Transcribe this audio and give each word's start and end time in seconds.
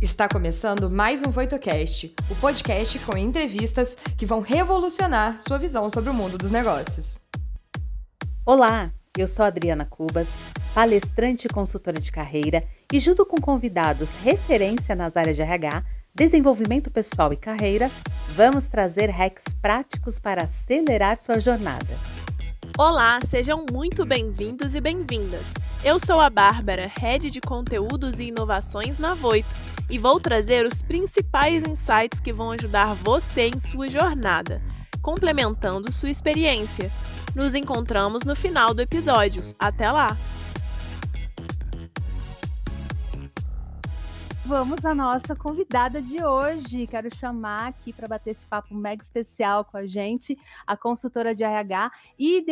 Está 0.00 0.28
começando 0.28 0.88
mais 0.88 1.24
um 1.24 1.30
VoitoCast, 1.30 2.14
o 2.30 2.36
podcast 2.36 2.96
com 3.00 3.16
entrevistas 3.16 3.96
que 4.16 4.24
vão 4.24 4.38
revolucionar 4.38 5.36
sua 5.40 5.58
visão 5.58 5.90
sobre 5.90 6.08
o 6.08 6.14
mundo 6.14 6.38
dos 6.38 6.52
negócios. 6.52 7.22
Olá, 8.46 8.92
eu 9.18 9.26
sou 9.26 9.44
Adriana 9.44 9.84
Cubas, 9.84 10.36
palestrante 10.72 11.48
e 11.48 11.50
consultora 11.50 12.00
de 12.00 12.12
carreira, 12.12 12.62
e 12.92 13.00
junto 13.00 13.26
com 13.26 13.40
convidados 13.40 14.14
referência 14.22 14.94
nas 14.94 15.16
áreas 15.16 15.34
de 15.34 15.42
RH, 15.42 15.82
desenvolvimento 16.14 16.92
pessoal 16.92 17.32
e 17.32 17.36
carreira, 17.36 17.90
vamos 18.36 18.68
trazer 18.68 19.10
hacks 19.10 19.52
práticos 19.60 20.20
para 20.20 20.44
acelerar 20.44 21.18
sua 21.18 21.40
jornada. 21.40 21.98
Olá, 22.78 23.18
sejam 23.24 23.66
muito 23.72 24.06
bem-vindos 24.06 24.76
e 24.76 24.80
bem-vindas. 24.80 25.52
Eu 25.82 25.98
sou 25.98 26.20
a 26.20 26.30
Bárbara, 26.30 26.88
Head 27.00 27.28
de 27.28 27.40
Conteúdos 27.40 28.20
e 28.20 28.26
Inovações 28.26 29.00
na 29.00 29.14
Voito, 29.14 29.48
e 29.90 29.98
vou 29.98 30.20
trazer 30.20 30.66
os 30.66 30.82
principais 30.82 31.62
insights 31.62 32.20
que 32.20 32.32
vão 32.32 32.50
ajudar 32.52 32.94
você 32.94 33.48
em 33.48 33.60
sua 33.60 33.88
jornada, 33.88 34.62
complementando 35.02 35.92
sua 35.92 36.10
experiência. 36.10 36.90
Nos 37.34 37.54
encontramos 37.54 38.24
no 38.24 38.34
final 38.34 38.74
do 38.74 38.82
episódio. 38.82 39.54
Até 39.58 39.90
lá! 39.90 40.16
vamos 44.48 44.82
à 44.86 44.94
nossa 44.94 45.36
convidada 45.36 46.00
de 46.00 46.24
hoje. 46.24 46.86
Quero 46.86 47.14
chamar 47.14 47.68
aqui 47.68 47.92
para 47.92 48.08
bater 48.08 48.30
esse 48.30 48.46
papo 48.46 48.74
mega 48.74 49.02
especial 49.02 49.62
com 49.62 49.76
a 49.76 49.86
gente, 49.86 50.38
a 50.66 50.74
consultora 50.74 51.34
de 51.34 51.44
RH 51.44 51.92
e 52.18 52.42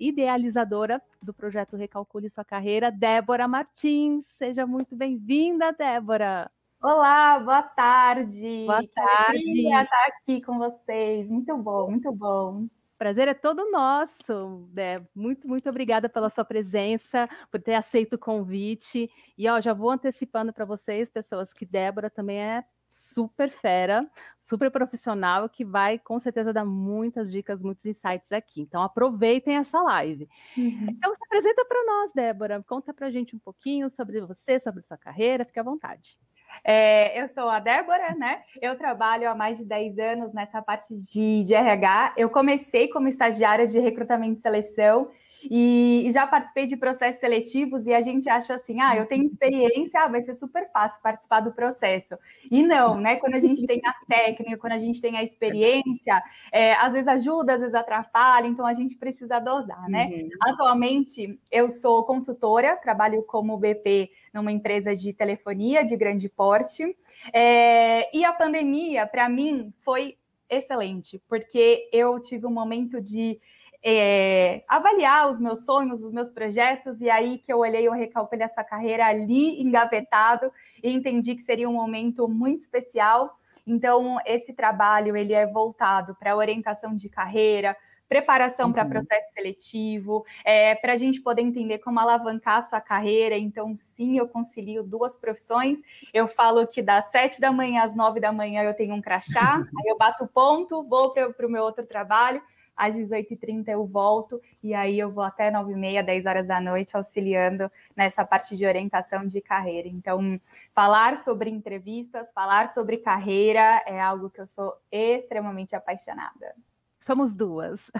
idealizadora 0.00 1.00
do 1.22 1.32
projeto 1.32 1.76
Recalcule 1.76 2.28
Sua 2.28 2.44
Carreira, 2.44 2.90
Débora 2.90 3.46
Martins. 3.46 4.26
Seja 4.36 4.66
muito 4.66 4.96
bem-vinda, 4.96 5.72
Débora. 5.72 6.50
Olá, 6.84 7.38
boa 7.38 7.62
tarde. 7.62 8.66
Boa 8.66 8.86
tarde. 8.94 9.38
Que 9.38 9.68
estar 9.68 10.06
aqui 10.06 10.42
com 10.42 10.58
vocês. 10.58 11.30
Muito 11.30 11.56
bom, 11.56 11.90
muito 11.90 12.12
bom 12.12 12.66
prazer 12.98 13.26
é 13.26 13.34
todo 13.34 13.70
nosso. 13.70 14.68
Né? 14.72 15.02
Muito, 15.14 15.48
muito 15.48 15.68
obrigada 15.68 16.10
pela 16.10 16.28
sua 16.28 16.44
presença, 16.44 17.26
por 17.50 17.60
ter 17.60 17.74
aceito 17.74 18.16
o 18.16 18.18
convite. 18.18 19.10
E 19.36 19.48
ó, 19.48 19.60
já 19.62 19.72
vou 19.72 19.90
antecipando 19.90 20.52
para 20.52 20.66
vocês, 20.66 21.10
pessoas, 21.10 21.54
que 21.54 21.64
Débora 21.64 22.10
também 22.10 22.38
é 22.38 22.64
super 22.88 23.50
fera, 23.50 24.08
super 24.40 24.70
profissional, 24.70 25.48
que 25.48 25.64
vai 25.64 25.98
com 25.98 26.20
certeza 26.20 26.52
dar 26.52 26.64
muitas 26.64 27.30
dicas, 27.30 27.62
muitos 27.62 27.84
insights 27.84 28.30
aqui. 28.30 28.60
Então 28.60 28.82
aproveitem 28.82 29.56
essa 29.56 29.80
live. 29.82 30.28
Uhum. 30.56 30.86
Então 30.90 31.14
se 31.14 31.24
apresenta 31.24 31.64
para 31.64 31.84
nós, 31.84 32.12
Débora. 32.12 32.62
Conta 32.62 32.94
para 32.94 33.06
a 33.06 33.10
gente 33.10 33.34
um 33.34 33.38
pouquinho 33.38 33.90
sobre 33.90 34.20
você, 34.20 34.60
sobre 34.60 34.82
sua 34.82 34.96
carreira, 34.96 35.44
fique 35.44 35.58
à 35.58 35.62
vontade. 35.62 36.18
É, 36.62 37.20
eu 37.20 37.28
sou 37.28 37.48
a 37.48 37.58
Débora, 37.58 38.14
né? 38.14 38.42
Eu 38.60 38.76
trabalho 38.76 39.28
há 39.28 39.34
mais 39.34 39.58
de 39.58 39.64
10 39.64 39.98
anos 39.98 40.32
nessa 40.32 40.62
parte 40.62 40.94
de, 40.94 41.44
de 41.44 41.54
RH. 41.54 42.14
Eu 42.16 42.30
comecei 42.30 42.88
como 42.88 43.08
estagiária 43.08 43.66
de 43.66 43.78
recrutamento 43.78 44.38
e 44.38 44.42
seleção 44.42 45.08
e, 45.50 46.08
já 46.12 46.26
participei 46.26 46.66
de 46.66 46.76
processos 46.76 47.20
seletivos 47.20 47.86
e 47.86 47.92
a 47.92 48.00
gente 48.00 48.28
acha 48.28 48.54
assim, 48.54 48.80
ah, 48.80 48.96
eu 48.96 49.06
tenho 49.06 49.24
experiência, 49.24 50.00
ah, 50.00 50.08
vai 50.08 50.22
ser 50.22 50.34
super 50.34 50.70
fácil 50.72 51.02
participar 51.02 51.40
do 51.40 51.52
processo. 51.52 52.16
E 52.50 52.62
não, 52.62 52.96
né? 53.00 53.16
Quando 53.16 53.34
a 53.34 53.40
gente 53.40 53.66
tem 53.66 53.80
a 53.84 53.94
técnica, 54.06 54.56
quando 54.58 54.72
a 54.72 54.78
gente 54.78 55.00
tem 55.00 55.16
a 55.16 55.22
experiência, 55.22 56.22
é, 56.52 56.74
às 56.74 56.92
vezes 56.92 57.08
ajuda, 57.08 57.54
às 57.54 57.60
vezes 57.60 57.74
atrapalha, 57.74 58.46
então 58.46 58.66
a 58.66 58.74
gente 58.74 58.96
precisa 58.96 59.38
dosar, 59.38 59.88
né? 59.88 60.06
Uhum. 60.06 60.28
Atualmente, 60.42 61.38
eu 61.50 61.70
sou 61.70 62.04
consultora, 62.04 62.76
trabalho 62.76 63.22
como 63.22 63.58
BP 63.58 64.10
numa 64.34 64.50
empresa 64.50 64.94
de 64.94 65.12
telefonia 65.12 65.84
de 65.84 65.96
grande 65.96 66.28
porte, 66.28 66.96
é, 67.32 68.14
e 68.14 68.24
a 68.24 68.32
pandemia, 68.32 69.06
para 69.06 69.28
mim, 69.28 69.72
foi 69.80 70.18
excelente, 70.50 71.22
porque 71.28 71.88
eu 71.92 72.20
tive 72.20 72.44
um 72.46 72.50
momento 72.50 73.00
de 73.00 73.40
é, 73.86 74.64
avaliar 74.66 75.30
os 75.30 75.38
meus 75.38 75.64
sonhos, 75.64 76.02
os 76.02 76.12
meus 76.12 76.30
projetos, 76.30 77.00
e 77.02 77.10
aí 77.10 77.38
que 77.38 77.52
eu 77.52 77.58
olhei, 77.58 77.86
eu 77.86 77.92
recalculei 77.92 78.44
essa 78.44 78.64
carreira 78.64 79.06
ali 79.06 79.60
engavetado 79.60 80.50
e 80.82 80.90
entendi 80.90 81.34
que 81.34 81.42
seria 81.42 81.68
um 81.68 81.74
momento 81.74 82.26
muito 82.26 82.60
especial. 82.60 83.38
Então, 83.66 84.18
esse 84.24 84.54
trabalho 84.54 85.16
ele 85.16 85.32
é 85.32 85.46
voltado 85.46 86.14
para 86.14 86.36
orientação 86.36 86.94
de 86.94 87.08
carreira, 87.08 87.76
preparação 88.14 88.66
uhum. 88.68 88.72
para 88.72 88.84
processo 88.84 89.32
seletivo, 89.32 90.24
é, 90.44 90.76
para 90.76 90.92
a 90.92 90.96
gente 90.96 91.20
poder 91.20 91.42
entender 91.42 91.78
como 91.78 91.98
alavancar 91.98 92.58
a 92.58 92.62
sua 92.62 92.80
carreira. 92.80 93.36
Então, 93.36 93.74
sim, 93.76 94.16
eu 94.16 94.28
concilio 94.28 94.84
duas 94.84 95.16
profissões. 95.16 95.78
Eu 96.12 96.28
falo 96.28 96.64
que 96.64 96.80
das 96.80 97.06
sete 97.06 97.40
da 97.40 97.50
manhã 97.50 97.82
às 97.82 97.92
nove 97.96 98.20
da 98.20 98.30
manhã 98.30 98.62
eu 98.62 98.72
tenho 98.72 98.94
um 98.94 99.02
crachá, 99.02 99.56
aí 99.78 99.88
eu 99.88 99.98
bato 99.98 100.28
ponto, 100.28 100.84
vou 100.84 101.12
para 101.12 101.46
o 101.46 101.50
meu 101.50 101.64
outro 101.64 101.84
trabalho 101.84 102.40
às 102.76 102.96
18h30 102.96 103.68
eu 103.68 103.86
volto 103.86 104.42
e 104.60 104.74
aí 104.74 104.98
eu 104.98 105.08
vou 105.08 105.22
até 105.22 105.48
9h30, 105.48 106.02
10 106.02 106.26
horas 106.26 106.44
da 106.44 106.60
noite 106.60 106.96
auxiliando 106.96 107.70
nessa 107.94 108.24
parte 108.24 108.56
de 108.56 108.66
orientação 108.66 109.24
de 109.24 109.40
carreira. 109.40 109.86
Então, 109.86 110.40
falar 110.74 111.16
sobre 111.18 111.50
entrevistas, 111.50 112.32
falar 112.32 112.66
sobre 112.72 112.96
carreira 112.96 113.80
é 113.86 114.00
algo 114.00 114.28
que 114.28 114.40
eu 114.40 114.46
sou 114.46 114.74
extremamente 114.90 115.76
apaixonada. 115.76 116.56
Somos 117.04 117.34
duas. 117.34 117.90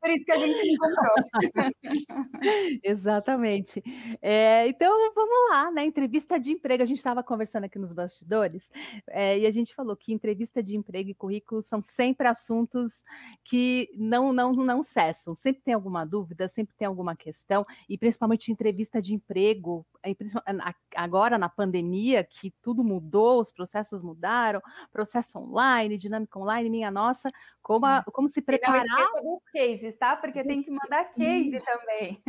Por 0.00 0.10
isso 0.10 0.24
que 0.24 0.30
a 0.30 0.36
gente 0.36 0.56
se 0.60 0.70
encontrou. 0.70 1.14
Exatamente. 2.84 3.82
É, 4.22 4.68
então, 4.68 5.12
vamos 5.12 5.50
lá, 5.50 5.72
né? 5.72 5.84
Entrevista 5.84 6.38
de 6.38 6.52
emprego. 6.52 6.84
A 6.84 6.86
gente 6.86 6.98
estava 6.98 7.24
conversando 7.24 7.64
aqui 7.64 7.76
nos 7.76 7.92
bastidores 7.92 8.70
é, 9.08 9.40
e 9.40 9.46
a 9.46 9.50
gente 9.50 9.74
falou 9.74 9.96
que 9.96 10.12
entrevista 10.12 10.62
de 10.62 10.76
emprego 10.76 11.10
e 11.10 11.14
currículo 11.14 11.60
são 11.60 11.82
sempre 11.82 12.28
assuntos 12.28 13.02
que 13.42 13.90
não, 13.96 14.32
não, 14.32 14.52
não 14.52 14.80
cessam. 14.80 15.34
Sempre 15.34 15.62
tem 15.62 15.74
alguma 15.74 16.04
dúvida, 16.04 16.46
sempre 16.46 16.76
tem 16.76 16.86
alguma 16.86 17.16
questão, 17.16 17.66
e 17.88 17.98
principalmente 17.98 18.52
entrevista 18.52 19.02
de 19.02 19.12
emprego, 19.12 19.84
agora 20.94 21.36
na 21.36 21.48
pandemia, 21.48 22.22
que 22.22 22.52
tudo 22.62 22.84
mudou, 22.84 23.40
os 23.40 23.50
processos 23.50 24.02
mudaram, 24.02 24.60
processo 24.92 25.38
online, 25.38 25.98
dinâmica 25.98 26.38
online, 26.38 26.70
minha 26.70 26.90
nossa, 26.92 27.30
como, 27.62 27.86
a, 27.86 28.03
como 28.12 28.28
se 28.28 28.42
preparar. 28.42 28.84
não 28.86 29.22
dos 29.22 29.40
cases, 29.52 29.96
tá? 29.96 30.16
Porque 30.16 30.42
tem 30.44 30.62
que 30.62 30.70
mandar 30.70 31.04
case 31.06 31.60
também. 31.60 32.22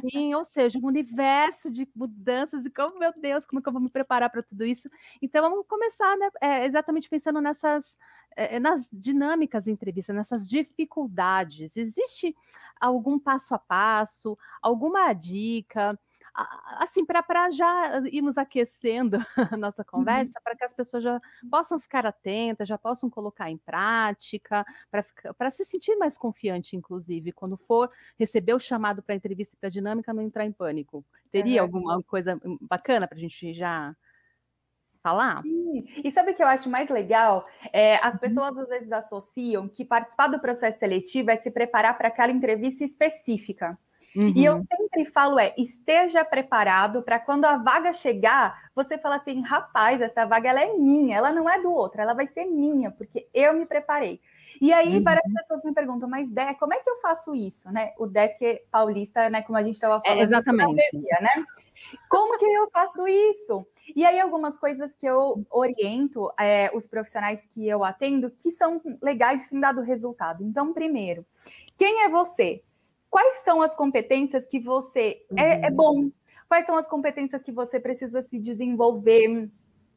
Sim, 0.00 0.34
ou 0.34 0.44
seja, 0.44 0.78
um 0.78 0.86
universo 0.86 1.70
de 1.70 1.88
mudanças 1.94 2.64
e 2.64 2.70
como, 2.70 2.98
meu 2.98 3.12
Deus, 3.16 3.44
como 3.46 3.60
é 3.60 3.62
que 3.62 3.68
eu 3.68 3.72
vou 3.72 3.82
me 3.82 3.90
preparar 3.90 4.30
para 4.30 4.42
tudo 4.42 4.64
isso? 4.64 4.88
Então, 5.20 5.48
vamos 5.48 5.66
começar, 5.66 6.16
né? 6.16 6.28
É, 6.40 6.64
exatamente 6.64 7.08
pensando 7.08 7.40
nessas 7.40 7.96
é, 8.36 8.58
nas 8.58 8.88
dinâmicas 8.92 9.66
entrevista, 9.66 10.12
nessas 10.12 10.48
dificuldades. 10.48 11.76
Existe 11.76 12.34
algum 12.80 13.18
passo 13.18 13.54
a 13.54 13.58
passo, 13.58 14.36
alguma 14.60 15.12
dica? 15.12 15.98
Assim, 16.78 17.04
para 17.04 17.50
já 17.50 18.02
irmos 18.10 18.36
aquecendo 18.36 19.18
a 19.54 19.56
nossa 19.56 19.82
uhum. 19.82 19.98
conversa, 19.98 20.38
uhum. 20.38 20.42
para 20.42 20.56
que 20.56 20.64
as 20.64 20.72
pessoas 20.72 21.02
já 21.02 21.20
possam 21.50 21.78
ficar 21.78 22.04
atentas, 22.04 22.68
já 22.68 22.76
possam 22.76 23.08
colocar 23.08 23.50
em 23.50 23.56
prática, 23.56 24.64
para 25.38 25.50
se 25.50 25.64
sentir 25.64 25.96
mais 25.96 26.18
confiante, 26.18 26.76
inclusive, 26.76 27.32
quando 27.32 27.56
for 27.56 27.90
receber 28.18 28.54
o 28.54 28.58
chamado 28.58 29.02
para 29.02 29.14
entrevista 29.14 29.54
e 29.54 29.58
para 29.58 29.68
dinâmica, 29.68 30.12
não 30.12 30.22
entrar 30.22 30.44
em 30.44 30.52
pânico. 30.52 31.04
Teria 31.30 31.62
uhum. 31.62 31.66
alguma 31.66 32.02
coisa 32.02 32.40
hum, 32.44 32.58
bacana 32.60 33.06
para 33.06 33.16
a 33.16 33.20
gente 33.20 33.54
já 33.54 33.94
falar? 35.04 35.42
Sim. 35.42 35.84
E 36.02 36.10
sabe 36.10 36.32
o 36.32 36.34
que 36.34 36.42
eu 36.42 36.46
acho 36.48 36.68
mais 36.70 36.88
legal? 36.88 37.46
É, 37.72 37.96
as 37.96 38.14
uhum. 38.14 38.20
pessoas 38.20 38.56
às 38.56 38.68
vezes 38.68 38.90
associam 38.90 39.68
que 39.68 39.84
participar 39.84 40.28
do 40.28 40.40
processo 40.40 40.78
seletivo 40.78 41.30
é 41.30 41.36
se 41.36 41.50
preparar 41.50 41.96
para 41.96 42.08
aquela 42.08 42.32
entrevista 42.32 42.82
específica. 42.82 43.78
Uhum. 44.16 44.32
E 44.34 44.44
eu 44.44 44.54
uhum. 44.54 44.64
sempre 44.70 45.04
falo 45.06 45.38
é, 45.38 45.52
esteja 45.58 46.24
preparado 46.24 47.02
para 47.02 47.18
quando 47.18 47.44
a 47.44 47.56
vaga 47.56 47.92
chegar, 47.92 48.70
você 48.74 48.96
fala 48.96 49.16
assim, 49.16 49.40
rapaz, 49.42 50.00
essa 50.00 50.24
vaga 50.24 50.50
ela 50.50 50.60
é 50.60 50.72
minha, 50.74 51.16
ela 51.16 51.32
não 51.32 51.50
é 51.50 51.60
do 51.60 51.72
outro, 51.72 52.00
ela 52.00 52.14
vai 52.14 52.26
ser 52.26 52.44
minha, 52.44 52.90
porque 52.90 53.28
eu 53.34 53.52
me 53.54 53.66
preparei. 53.66 54.20
E 54.60 54.72
aí, 54.72 54.96
uhum. 54.96 55.02
várias 55.02 55.32
pessoas 55.32 55.64
me 55.64 55.74
perguntam, 55.74 56.08
mas 56.08 56.28
Dé, 56.28 56.54
como 56.54 56.74
é 56.74 56.78
que 56.78 56.88
eu 56.88 57.00
faço 57.00 57.34
isso, 57.34 57.70
né? 57.72 57.92
O 57.98 58.06
DEC 58.06 58.62
paulista, 58.70 59.28
né? 59.28 59.42
Como 59.42 59.58
a 59.58 59.62
gente 59.62 59.74
estava 59.74 60.00
é, 60.04 60.08
falando. 60.08 60.20
É, 60.20 60.22
exatamente. 60.22 60.98
né? 61.20 61.44
Como 62.08 62.38
que 62.38 62.44
eu 62.44 62.70
faço 62.70 63.06
isso? 63.06 63.66
E 63.94 64.04
aí, 64.04 64.18
algumas 64.20 64.58
coisas 64.58 64.94
que 64.94 65.06
eu 65.06 65.44
oriento 65.50 66.32
é, 66.38 66.70
os 66.74 66.86
profissionais 66.86 67.46
que 67.46 67.66
eu 67.66 67.84
atendo 67.84 68.30
que 68.30 68.50
são 68.50 68.80
legais 69.02 69.46
e 69.46 69.50
têm 69.50 69.60
dado 69.60 69.82
resultado. 69.82 70.42
Então, 70.44 70.72
primeiro, 70.72 71.26
quem 71.76 72.04
é 72.04 72.08
você? 72.08 72.62
Quais 73.14 73.44
são 73.44 73.62
as 73.62 73.72
competências 73.76 74.44
que 74.44 74.58
você 74.58 75.24
é, 75.36 75.66
é, 75.66 75.70
uhum. 75.70 75.76
bom, 75.76 76.10
quais 76.48 76.66
são 76.66 76.76
as 76.76 76.88
competências 76.88 77.44
que 77.44 77.52
você 77.52 77.78
precisa 77.78 78.20
se 78.20 78.40
desenvolver. 78.40 79.48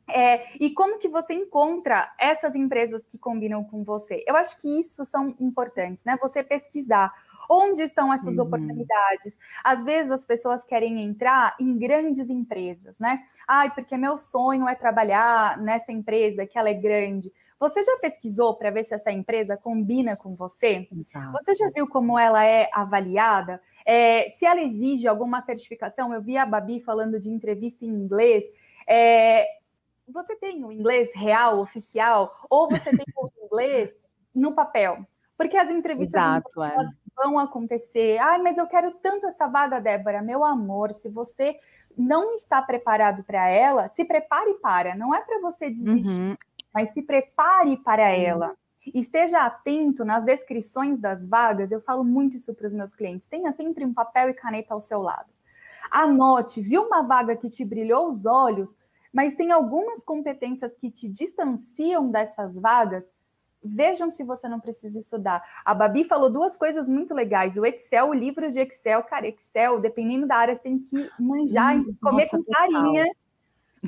É, 0.08 0.56
e 0.60 0.70
como 0.70 1.00
que 1.00 1.10
você 1.10 1.34
encontra 1.34 2.14
essas 2.20 2.54
empresas 2.54 3.08
que 3.08 3.18
combinam 3.18 3.64
com 3.64 3.84
você? 3.84 4.24
Eu 4.28 4.36
acho 4.36 4.56
que 4.62 4.80
isso 4.80 5.04
são 5.04 5.36
importantes, 5.40 6.06
né? 6.06 6.16
Você 6.22 6.44
pesquisar 6.44 7.12
Onde 7.50 7.82
estão 7.82 8.14
essas 8.14 8.38
uhum. 8.38 8.46
oportunidades? 8.46 9.38
Às 9.64 9.84
vezes 9.84 10.12
as 10.12 10.26
pessoas 10.26 10.66
querem 10.66 11.02
entrar 11.02 11.56
em 11.60 11.78
grandes 11.78 12.30
empresas, 12.30 13.00
né? 13.00 13.24
Ai, 13.48 13.74
porque 13.74 13.96
meu 13.96 14.18
sonho 14.18 14.68
é 14.68 14.76
trabalhar 14.76 15.58
nessa 15.58 15.92
empresa 15.92 16.46
que 16.46 16.60
ela 16.60 16.70
é 16.70 16.74
grande. 16.74 17.32
Você 17.60 17.84
já 17.84 17.98
pesquisou 18.02 18.56
para 18.56 18.70
ver 18.70 18.84
se 18.84 18.94
essa 18.94 19.12
empresa 19.12 19.58
combina 19.58 20.16
com 20.16 20.36
você? 20.36 20.88
Exato. 20.92 21.32
Você 21.32 21.56
já 21.56 21.70
viu 21.72 21.88
como 21.88 22.18
ela 22.18 22.46
é 22.46 22.70
avaliada? 22.72 23.62
É, 23.86 24.30
se 24.30 24.46
ela 24.46 24.62
exige 24.62 25.08
alguma 25.08 25.42
certificação, 25.42 26.14
eu 26.14 26.22
vi 26.22 26.38
a 26.38 26.46
Babi 26.46 26.82
falando 26.82 27.18
de 27.18 27.30
entrevista 27.30 27.84
em 27.84 27.90
inglês. 27.90 28.46
É, 28.88 29.46
você 30.08 30.36
tem 30.36 30.64
o 30.64 30.72
inglês 30.72 31.10
real, 31.16 31.60
oficial, 31.60 32.32
ou 32.50 32.70
você 32.70 32.92
tem 32.92 33.06
o 33.16 33.46
inglês 33.46 33.96
no 34.34 34.54
papel? 34.54 35.06
Porque 35.38 35.56
as 35.56 35.70
entrevistas 35.70 36.20
Exato, 36.20 36.64
é. 36.64 36.76
vão 37.16 37.38
acontecer. 37.38 38.18
Ai, 38.18 38.40
mas 38.40 38.58
eu 38.58 38.68
quero 38.68 38.92
tanto 39.02 39.28
essa 39.28 39.48
vaga, 39.48 39.80
Débora. 39.80 40.22
Meu 40.22 40.44
amor, 40.44 40.92
se 40.92 41.10
você 41.10 41.60
não 41.96 42.34
está 42.34 42.62
preparado 42.62 43.24
para 43.24 43.48
ela, 43.48 43.88
se 43.88 44.04
prepare 44.04 44.54
para. 44.56 44.96
Não 44.96 45.14
é 45.14 45.22
para 45.22 45.40
você 45.40 45.70
desistir, 45.70 46.22
uhum. 46.22 46.38
Mas 46.78 46.90
se 46.90 47.02
prepare 47.02 47.76
para 47.78 48.12
ela. 48.12 48.56
Esteja 48.94 49.44
atento 49.44 50.06
nas 50.06 50.24
descrições 50.24 51.00
das 51.00 51.26
vagas. 51.26 51.72
Eu 51.72 51.82
falo 51.82 52.04
muito 52.04 52.38
isso 52.38 52.54
para 52.54 52.68
os 52.68 52.74
meus 52.74 52.94
clientes. 52.94 53.28
Tenha 53.28 53.52
sempre 53.52 53.84
um 53.84 53.92
papel 53.92 54.30
e 54.30 54.34
caneta 54.36 54.76
ao 54.76 54.80
seu 54.80 55.02
lado. 55.02 55.26
Anote, 55.90 56.62
viu 56.62 56.84
uma 56.84 57.02
vaga 57.02 57.36
que 57.36 57.50
te 57.50 57.66
brilhou 57.66 58.08
os 58.08 58.28
olhos, 58.28 58.78
mas 59.12 59.34
tem 59.34 59.52
algumas 59.52 60.04
competências 60.04 60.78
que 60.78 60.92
te 60.92 61.10
distanciam 61.10 62.12
dessas 62.12 62.60
vagas 62.60 63.04
Vejam 63.64 64.12
se 64.12 64.24
você 64.24 64.48
não 64.48 64.60
precisa 64.60 65.00
estudar. 65.00 65.44
A 65.66 65.74
Babi 65.74 66.04
falou 66.04 66.30
duas 66.30 66.56
coisas 66.56 66.88
muito 66.88 67.16
legais. 67.16 67.58
O 67.58 67.66
Excel, 67.66 68.10
o 68.10 68.14
livro 68.14 68.50
de 68.52 68.60
Excel, 68.60 69.02
cara, 69.02 69.28
Excel, 69.28 69.82
dependendo 69.82 70.28
da 70.28 70.36
área, 70.36 70.56
você 70.56 70.62
tem 70.62 70.80
que 70.80 71.10
manjar, 71.20 71.76
hum, 71.76 71.98
comer 72.00 72.30
nossa, 72.32 72.38
com 72.38 72.44
carinha, 72.44 73.12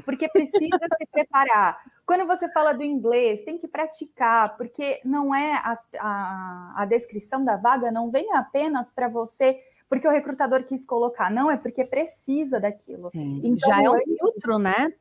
porque 0.04 0.28
precisa 0.28 0.80
se 0.98 1.06
preparar. 1.12 1.80
Quando 2.10 2.26
você 2.26 2.50
fala 2.50 2.74
do 2.74 2.84
inglês, 2.84 3.44
tem 3.44 3.56
que 3.56 3.68
praticar, 3.68 4.58
porque 4.58 5.00
não 5.06 5.36
é 5.36 5.54
a, 5.54 5.80
a, 6.00 6.74
a 6.78 6.86
descrição 6.86 7.46
da 7.46 7.56
vaga 7.56 7.92
não 7.92 8.10
vem 8.10 8.34
apenas 8.34 8.92
para 8.92 9.08
você 9.08 9.60
porque 9.88 10.08
o 10.08 10.12
recrutador 10.12 10.64
quis 10.64 10.88
colocar, 10.88 11.30
não, 11.30 11.52
é 11.52 11.56
porque 11.56 11.84
precisa 11.84 12.60
daquilo. 12.60 13.12
Então, 13.14 13.70
Já 13.70 13.84
é 13.84 13.90
um 13.92 14.00
filtro, 14.00 14.58
né? 14.58 14.92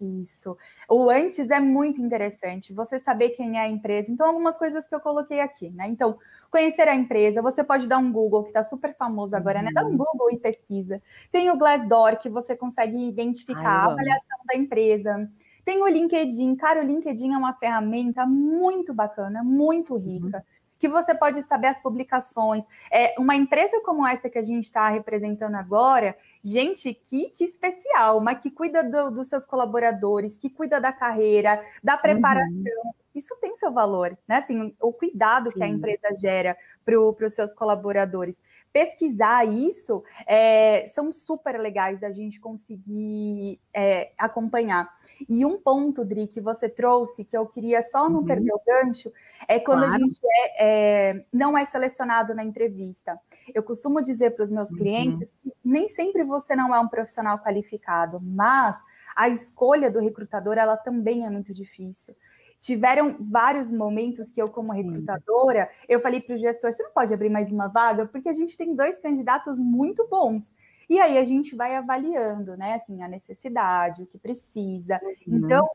Isso. 0.00 0.58
O 0.88 1.08
antes 1.08 1.48
é 1.48 1.60
muito 1.60 2.02
interessante, 2.02 2.72
você 2.72 2.98
saber 2.98 3.30
quem 3.30 3.56
é 3.56 3.62
a 3.62 3.68
empresa. 3.68 4.10
Então, 4.10 4.26
algumas 4.26 4.58
coisas 4.58 4.88
que 4.88 4.94
eu 4.96 5.00
coloquei 5.00 5.38
aqui, 5.38 5.70
né? 5.70 5.86
Então, 5.86 6.18
conhecer 6.50 6.88
a 6.88 6.94
empresa, 6.96 7.40
você 7.40 7.62
pode 7.62 7.86
dar 7.86 7.98
um 7.98 8.10
Google, 8.10 8.42
que 8.42 8.48
está 8.48 8.64
super 8.64 8.96
famoso 8.96 9.36
agora, 9.36 9.60
uhum. 9.60 9.66
né? 9.66 9.70
Dá 9.72 9.84
um 9.84 9.90
uhum. 9.90 9.96
Google 9.96 10.32
e 10.32 10.38
pesquisa. 10.38 11.00
Tem 11.30 11.52
o 11.52 11.56
Glassdoor, 11.56 12.18
que 12.18 12.28
você 12.28 12.56
consegue 12.56 12.96
identificar 13.06 13.60
Ai, 13.60 13.88
a 13.88 13.92
avaliação 13.92 14.38
da 14.44 14.56
empresa. 14.56 15.30
Tem 15.64 15.82
o 15.82 15.86
LinkedIn. 15.86 16.56
Cara, 16.56 16.80
o 16.80 16.86
LinkedIn 16.86 17.32
é 17.32 17.38
uma 17.38 17.54
ferramenta 17.54 18.26
muito 18.26 18.92
bacana, 18.92 19.42
muito 19.42 19.96
rica. 19.96 20.38
Uhum 20.38 20.52
que 20.82 20.88
você 20.88 21.14
pode 21.14 21.40
saber 21.42 21.68
as 21.68 21.78
publicações. 21.80 22.64
É, 22.90 23.14
uma 23.16 23.36
empresa 23.36 23.80
como 23.84 24.04
essa 24.04 24.28
que 24.28 24.36
a 24.36 24.42
gente 24.42 24.64
está 24.64 24.88
representando 24.88 25.54
agora, 25.54 26.16
gente, 26.42 26.92
que, 26.92 27.30
que 27.30 27.44
especial, 27.44 28.20
mas 28.20 28.42
que 28.42 28.50
cuida 28.50 28.82
do, 28.82 29.12
dos 29.12 29.28
seus 29.28 29.46
colaboradores, 29.46 30.36
que 30.36 30.50
cuida 30.50 30.80
da 30.80 30.92
carreira, 30.92 31.64
da 31.84 31.96
preparação. 31.96 32.56
Uhum 32.56 33.01
isso 33.14 33.36
tem 33.40 33.54
seu 33.54 33.72
valor, 33.72 34.16
né? 34.26 34.36
Assim, 34.36 34.74
o 34.80 34.92
cuidado 34.92 35.50
Sim. 35.50 35.56
que 35.56 35.62
a 35.62 35.66
empresa 35.66 36.08
gera 36.20 36.56
para 36.84 37.26
os 37.26 37.32
seus 37.32 37.54
colaboradores. 37.54 38.40
Pesquisar 38.72 39.46
isso 39.46 40.02
é, 40.26 40.84
são 40.86 41.12
super 41.12 41.58
legais 41.60 42.00
da 42.00 42.10
gente 42.10 42.40
conseguir 42.40 43.60
é, 43.72 44.12
acompanhar. 44.18 44.90
E 45.28 45.44
um 45.44 45.58
ponto, 45.58 46.04
Dri, 46.04 46.26
que 46.26 46.40
você 46.40 46.68
trouxe, 46.68 47.24
que 47.24 47.36
eu 47.36 47.46
queria 47.46 47.82
só 47.82 48.08
não 48.08 48.20
uhum. 48.20 48.26
perder 48.26 48.52
o 48.52 48.60
gancho, 48.66 49.12
é 49.46 49.60
quando 49.60 49.86
claro. 49.86 49.94
a 49.94 49.98
gente 49.98 50.20
é, 50.24 51.10
é, 51.10 51.24
não 51.32 51.56
é 51.56 51.64
selecionado 51.64 52.34
na 52.34 52.44
entrevista. 52.44 53.18
Eu 53.54 53.62
costumo 53.62 54.02
dizer 54.02 54.30
para 54.30 54.42
os 54.42 54.50
meus 54.50 54.70
uhum. 54.70 54.78
clientes 54.78 55.32
que 55.42 55.52
nem 55.64 55.86
sempre 55.86 56.24
você 56.24 56.56
não 56.56 56.74
é 56.74 56.80
um 56.80 56.88
profissional 56.88 57.38
qualificado, 57.38 58.20
mas 58.20 58.76
a 59.14 59.28
escolha 59.28 59.90
do 59.90 60.00
recrutador 60.00 60.56
ela 60.56 60.76
também 60.76 61.26
é 61.26 61.30
muito 61.30 61.52
difícil 61.52 62.14
tiveram 62.62 63.16
vários 63.18 63.72
momentos 63.72 64.30
que 64.30 64.40
eu, 64.40 64.48
como 64.48 64.72
recrutadora, 64.72 65.68
eu 65.88 66.00
falei 66.00 66.20
para 66.20 66.36
o 66.36 66.38
gestor: 66.38 66.72
você 66.72 66.82
não 66.82 66.92
pode 66.92 67.12
abrir 67.12 67.28
mais 67.28 67.50
uma 67.50 67.66
vaga, 67.66 68.06
porque 68.06 68.28
a 68.28 68.32
gente 68.32 68.56
tem 68.56 68.74
dois 68.74 68.98
candidatos 68.98 69.58
muito 69.58 70.06
bons. 70.08 70.50
E 70.88 71.00
aí 71.00 71.18
a 71.18 71.24
gente 71.24 71.56
vai 71.56 71.74
avaliando, 71.74 72.56
né? 72.56 72.74
Assim, 72.74 73.02
a 73.02 73.08
necessidade, 73.08 74.04
o 74.04 74.06
que 74.06 74.16
precisa. 74.16 75.00
Uhum. 75.26 75.38
Então, 75.38 75.68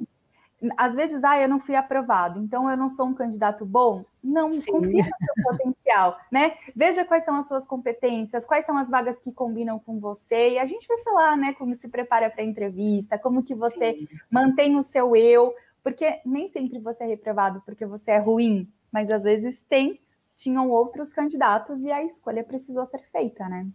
às 0.78 0.96
vezes, 0.96 1.24
ah, 1.24 1.40
eu 1.40 1.48
não 1.48 1.60
fui 1.60 1.76
aprovado, 1.76 2.40
então 2.40 2.70
eu 2.70 2.78
não 2.78 2.90
sou 2.90 3.08
um 3.08 3.14
candidato 3.14 3.66
bom. 3.66 4.06
Não, 4.24 4.52
Sim. 4.52 4.72
confia 4.72 5.04
no 5.04 5.26
seu 5.26 5.44
potencial, 5.44 6.18
né? 6.32 6.54
Veja 6.76 7.06
quais 7.06 7.24
são 7.24 7.36
as 7.36 7.48
suas 7.48 7.68
competências, 7.68 8.46
quais 8.46 8.66
são 8.66 8.78
as 8.78 8.90
vagas 8.90 9.20
que 9.22 9.32
combinam 9.32 9.78
com 9.78 10.00
você, 10.00 10.52
e 10.54 10.60
a 10.60 10.66
gente 10.66 10.88
vai 10.88 10.98
falar, 11.00 11.38
né, 11.38 11.54
como 11.54 11.76
se 11.76 11.88
prepara 11.90 12.30
para 12.30 12.42
a 12.42 12.46
entrevista, 12.46 13.20
como 13.20 13.44
que 13.44 13.54
você 13.54 13.94
Sim. 13.94 14.08
mantém 14.32 14.76
o 14.76 14.84
seu 14.84 15.16
eu, 15.16 15.54
porque 15.88 16.20
nem 16.26 16.50
sempre 16.50 16.80
você 16.80 17.06
é 17.06 17.08
reprovado 17.08 17.62
porque 17.62 17.86
você 17.86 18.12
é 18.12 18.18
ruim, 18.18 18.70
mas 18.92 19.10
às 19.10 19.24
vezes 19.24 19.62
tem, 19.70 20.02
tinham 20.36 20.70
outros 20.70 21.14
candidatos 21.14 21.80
e 21.80 21.90
a 21.90 22.04
escolha 22.04 22.44
precisou 22.44 22.86
ser 22.86 23.00
feita, 23.10 23.48
né? 23.48 23.66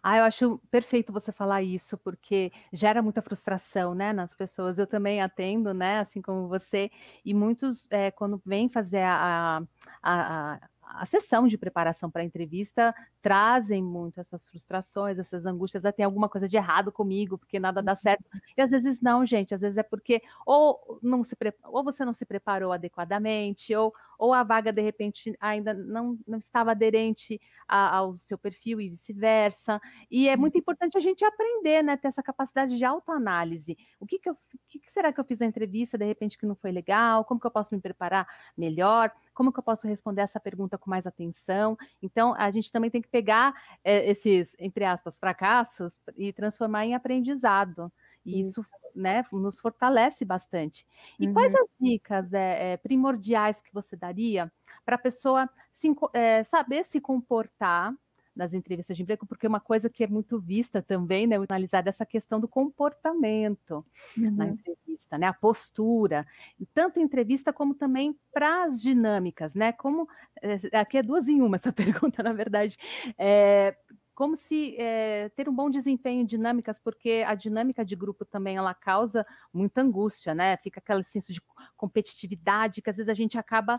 Ah, 0.00 0.18
eu 0.18 0.24
acho 0.24 0.60
perfeito 0.70 1.12
você 1.12 1.32
falar 1.32 1.64
isso, 1.64 1.98
porque 1.98 2.52
gera 2.72 3.02
muita 3.02 3.20
frustração, 3.20 3.96
né, 3.96 4.12
nas 4.12 4.32
pessoas. 4.32 4.78
Eu 4.78 4.86
também 4.86 5.20
atendo, 5.20 5.74
né, 5.74 5.98
assim 5.98 6.22
como 6.22 6.46
você, 6.46 6.88
e 7.24 7.34
muitos, 7.34 7.88
é, 7.90 8.12
quando 8.12 8.40
vêm 8.46 8.68
fazer 8.68 9.02
a, 9.02 9.60
a, 10.00 10.52
a 10.52 10.60
a 10.86 11.04
sessão 11.04 11.46
de 11.46 11.58
preparação 11.58 12.10
para 12.10 12.22
a 12.22 12.24
entrevista 12.24 12.94
trazem 13.20 13.82
muito 13.82 14.20
essas 14.20 14.46
frustrações, 14.46 15.18
essas 15.18 15.44
angústias, 15.44 15.84
ah, 15.84 15.92
tem 15.92 16.04
alguma 16.04 16.28
coisa 16.28 16.48
de 16.48 16.56
errado 16.56 16.92
comigo, 16.92 17.36
porque 17.36 17.58
nada 17.58 17.82
dá 17.82 17.94
certo. 17.94 18.24
Uhum. 18.32 18.40
E 18.56 18.62
às 18.62 18.70
vezes 18.70 19.00
não, 19.00 19.26
gente, 19.26 19.54
às 19.54 19.60
vezes 19.60 19.76
é 19.76 19.82
porque 19.82 20.22
ou 20.46 20.98
não 21.02 21.24
se 21.24 21.36
ou 21.64 21.84
você 21.84 22.04
não 22.04 22.12
se 22.12 22.24
preparou 22.24 22.72
adequadamente, 22.72 23.74
ou, 23.74 23.92
ou 24.18 24.32
a 24.32 24.42
vaga 24.42 24.72
de 24.72 24.82
repente 24.82 25.36
ainda 25.40 25.74
não, 25.74 26.18
não 26.26 26.38
estava 26.38 26.72
aderente 26.72 27.40
a, 27.66 27.96
ao 27.96 28.16
seu 28.16 28.38
perfil 28.38 28.80
e 28.80 28.88
vice-versa. 28.88 29.80
E 30.10 30.28
é 30.28 30.36
muito 30.36 30.58
importante 30.58 30.96
a 30.96 31.00
gente 31.00 31.24
aprender, 31.24 31.82
né, 31.82 31.96
ter 31.96 32.08
essa 32.08 32.22
capacidade 32.22 32.76
de 32.76 32.84
autoanálise. 32.84 33.76
O 34.00 34.06
que 34.06 34.18
que, 34.18 34.28
eu, 34.28 34.34
o 34.34 34.38
que, 34.68 34.78
que 34.78 34.92
será 34.92 35.12
que 35.12 35.20
eu 35.20 35.24
fiz 35.24 35.40
na 35.40 35.46
entrevista 35.46 35.98
de 35.98 36.04
repente 36.04 36.38
que 36.38 36.46
não 36.46 36.54
foi 36.54 36.72
legal? 36.72 37.24
Como 37.24 37.40
que 37.40 37.46
eu 37.46 37.50
posso 37.50 37.74
me 37.74 37.80
preparar 37.80 38.26
melhor? 38.56 39.10
Como 39.34 39.52
que 39.52 39.58
eu 39.58 39.62
posso 39.62 39.86
responder 39.86 40.22
essa 40.22 40.40
pergunta 40.40 40.78
com 40.78 40.90
mais 40.90 41.06
atenção? 41.06 41.76
Então, 42.00 42.34
a 42.36 42.50
gente 42.50 42.72
também 42.72 42.90
tem 42.90 43.02
que 43.02 43.08
pegar 43.08 43.54
é, 43.84 44.08
esses, 44.10 44.54
entre 44.58 44.84
aspas, 44.84 45.18
fracassos 45.18 46.00
e 46.16 46.32
transformar 46.32 46.86
em 46.86 46.94
aprendizado. 46.94 47.92
E 48.26 48.40
isso, 48.40 48.64
né, 48.94 49.24
nos 49.32 49.60
fortalece 49.60 50.24
bastante. 50.24 50.86
E 51.18 51.26
uhum. 51.26 51.32
quais 51.32 51.54
as 51.54 51.68
dicas 51.80 52.32
é, 52.32 52.72
é, 52.72 52.76
primordiais 52.76 53.60
que 53.60 53.72
você 53.72 53.94
daria 53.96 54.50
para 54.84 54.96
a 54.96 54.98
pessoa 54.98 55.48
se, 55.70 55.94
é, 56.12 56.42
saber 56.44 56.84
se 56.84 57.00
comportar 57.00 57.94
nas 58.36 58.52
entrevistas 58.52 58.94
de 58.94 59.02
emprego, 59.02 59.26
porque 59.26 59.46
uma 59.46 59.58
coisa 59.58 59.88
que 59.88 60.04
é 60.04 60.06
muito 60.06 60.38
vista 60.38 60.82
também, 60.82 61.26
né, 61.26 61.36
analisada 61.36 61.88
essa 61.88 62.04
questão 62.04 62.38
do 62.38 62.46
comportamento 62.46 63.84
uhum. 64.16 64.30
na 64.30 64.46
entrevista, 64.46 65.16
né, 65.16 65.26
a 65.26 65.32
postura, 65.32 66.26
tanto 66.74 67.00
entrevista 67.00 67.52
como 67.52 67.74
também 67.74 68.14
para 68.30 68.64
as 68.64 68.80
dinâmicas, 68.80 69.54
né, 69.54 69.72
como, 69.72 70.06
é, 70.42 70.78
aqui 70.78 70.98
é 70.98 71.02
duas 71.02 71.26
em 71.28 71.40
uma 71.40 71.56
essa 71.56 71.72
pergunta, 72.12 72.22
na 72.22 72.34
verdade, 72.34 72.76
é, 73.16 73.74
como 74.16 74.34
se 74.34 74.74
é, 74.78 75.28
ter 75.36 75.46
um 75.46 75.54
bom 75.54 75.68
desempenho 75.68 76.22
em 76.22 76.24
dinâmicas, 76.24 76.78
porque 76.78 77.22
a 77.26 77.34
dinâmica 77.34 77.84
de 77.84 77.94
grupo 77.94 78.24
também 78.24 78.56
ela 78.56 78.72
causa 78.72 79.26
muita 79.52 79.82
angústia, 79.82 80.34
né? 80.34 80.56
Fica 80.56 80.80
aquele 80.80 81.04
senso 81.04 81.34
de 81.34 81.42
competitividade 81.76 82.80
que 82.80 82.88
às 82.88 82.96
vezes 82.96 83.10
a 83.10 83.14
gente 83.14 83.38
acaba 83.38 83.78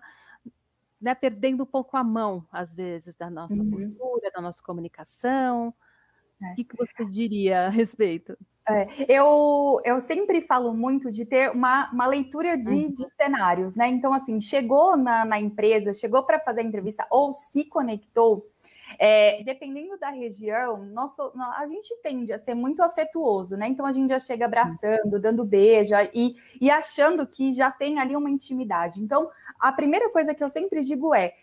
né, 1.02 1.16
perdendo 1.16 1.64
um 1.64 1.66
pouco 1.66 1.98
a 1.98 2.04
mão, 2.04 2.46
às 2.52 2.72
vezes, 2.72 3.16
da 3.16 3.32
nossa 3.32 3.60
uhum. 3.60 3.72
postura, 3.72 4.32
da 4.32 4.40
nossa 4.40 4.62
comunicação. 4.62 5.74
É. 6.40 6.52
O 6.52 6.56
que, 6.56 6.64
que 6.64 6.78
você 6.78 7.04
diria 7.04 7.66
a 7.66 7.70
respeito? 7.70 8.38
É, 8.70 8.88
eu, 9.08 9.80
eu 9.86 10.02
sempre 10.02 10.42
falo 10.42 10.74
muito 10.74 11.10
de 11.10 11.26
ter 11.26 11.50
uma, 11.52 11.90
uma 11.92 12.06
leitura 12.06 12.58
de, 12.58 12.74
uhum. 12.74 12.92
de 12.92 13.08
cenários, 13.16 13.76
né? 13.76 13.88
Então, 13.88 14.14
assim, 14.14 14.42
chegou 14.42 14.98
na, 14.98 15.24
na 15.24 15.40
empresa, 15.40 15.94
chegou 15.94 16.22
para 16.24 16.40
fazer 16.40 16.62
a 16.62 16.64
entrevista 16.64 17.08
ou 17.10 17.34
se 17.34 17.66
conectou, 17.66 18.46
é, 19.00 19.44
dependendo 19.44 19.98
da 19.98 20.10
região, 20.10 20.86
nosso, 20.86 21.32
a 21.56 21.66
gente 21.68 21.96
tende 22.02 22.32
a 22.32 22.40
ser 22.40 22.54
muito 22.54 22.82
afetuoso, 22.82 23.58
né? 23.58 23.68
Então 23.68 23.86
a 23.86 23.92
gente 23.92 24.10
já 24.10 24.20
chega 24.20 24.46
abraçando, 24.46 25.20
dando 25.20 25.44
beijo 25.44 25.94
e, 26.14 26.36
e 26.62 26.70
achando 26.70 27.26
que 27.26 27.54
já 27.54 27.72
tem 27.72 28.00
ali 28.00 28.16
uma 28.16 28.30
intimidade. 28.30 29.02
Então, 29.02 29.30
a 29.60 29.72
primeira 29.72 30.10
coisa 30.10 30.34
que 30.34 30.44
eu 30.44 30.50
sempre 30.50 30.82
digo 30.82 31.14
é 31.14 31.34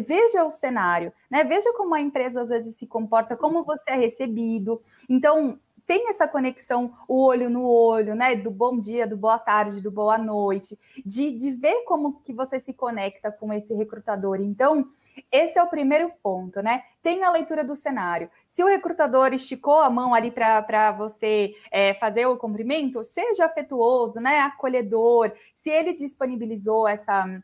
veja 0.00 0.44
o 0.44 0.50
cenário, 0.50 1.12
né? 1.30 1.44
Veja 1.44 1.72
como 1.74 1.94
a 1.94 2.00
empresa 2.00 2.42
às 2.42 2.48
vezes 2.48 2.74
se 2.74 2.86
comporta, 2.86 3.36
como 3.36 3.64
você 3.64 3.92
é 3.92 3.96
recebido. 3.96 4.82
Então, 5.08 5.58
tem 5.86 6.08
essa 6.08 6.26
conexão, 6.26 6.92
o 7.06 7.22
olho 7.22 7.50
no 7.50 7.68
olho, 7.68 8.14
né? 8.14 8.34
Do 8.34 8.50
bom 8.50 8.78
dia, 8.78 9.06
do 9.06 9.16
boa 9.16 9.38
tarde, 9.38 9.80
do 9.80 9.90
boa 9.90 10.16
noite, 10.16 10.78
de, 11.04 11.30
de 11.30 11.50
ver 11.50 11.84
como 11.84 12.20
que 12.22 12.32
você 12.32 12.58
se 12.58 12.72
conecta 12.72 13.30
com 13.30 13.52
esse 13.52 13.74
recrutador. 13.74 14.40
Então, 14.40 14.88
esse 15.30 15.58
é 15.58 15.62
o 15.62 15.68
primeiro 15.68 16.10
ponto, 16.22 16.60
né? 16.62 16.82
Tem 17.02 17.22
a 17.22 17.30
leitura 17.30 17.62
do 17.62 17.76
cenário. 17.76 18.30
Se 18.46 18.62
o 18.64 18.66
recrutador 18.66 19.32
esticou 19.32 19.80
a 19.80 19.90
mão 19.90 20.14
ali 20.14 20.30
para 20.30 20.92
você 20.92 21.54
é, 21.70 21.94
fazer 21.94 22.26
o 22.26 22.36
cumprimento, 22.36 23.04
seja 23.04 23.44
afetuoso, 23.44 24.20
né? 24.20 24.40
Acolhedor. 24.40 25.32
Se 25.54 25.70
ele 25.70 25.92
disponibilizou 25.92 26.88
essa 26.88 27.42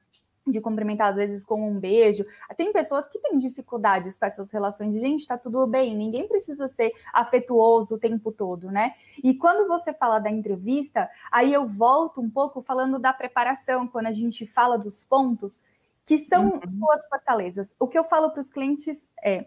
de 0.50 0.60
cumprimentar 0.60 1.08
às 1.08 1.16
vezes 1.16 1.44
com 1.44 1.68
um 1.68 1.78
beijo. 1.78 2.24
Tem 2.56 2.72
pessoas 2.72 3.08
que 3.08 3.18
têm 3.18 3.36
dificuldades 3.38 4.18
com 4.18 4.26
essas 4.26 4.50
relações. 4.50 4.94
Gente, 4.94 5.26
tá 5.26 5.38
tudo 5.38 5.66
bem, 5.66 5.96
ninguém 5.96 6.28
precisa 6.28 6.68
ser 6.68 6.92
afetuoso 7.12 7.94
o 7.94 7.98
tempo 7.98 8.32
todo, 8.32 8.70
né? 8.70 8.92
E 9.22 9.34
quando 9.34 9.68
você 9.68 9.92
fala 9.92 10.18
da 10.18 10.30
entrevista, 10.30 11.08
aí 11.30 11.52
eu 11.52 11.66
volto 11.66 12.20
um 12.20 12.28
pouco 12.28 12.60
falando 12.60 12.98
da 12.98 13.12
preparação, 13.12 13.86
quando 13.86 14.06
a 14.06 14.12
gente 14.12 14.46
fala 14.46 14.76
dos 14.76 15.04
pontos 15.04 15.60
que 16.04 16.18
são 16.18 16.50
uhum. 16.50 16.68
suas 16.68 17.06
fortalezas. 17.06 17.72
O 17.78 17.86
que 17.86 17.98
eu 17.98 18.04
falo 18.04 18.30
para 18.30 18.40
os 18.40 18.50
clientes 18.50 19.08
é 19.22 19.46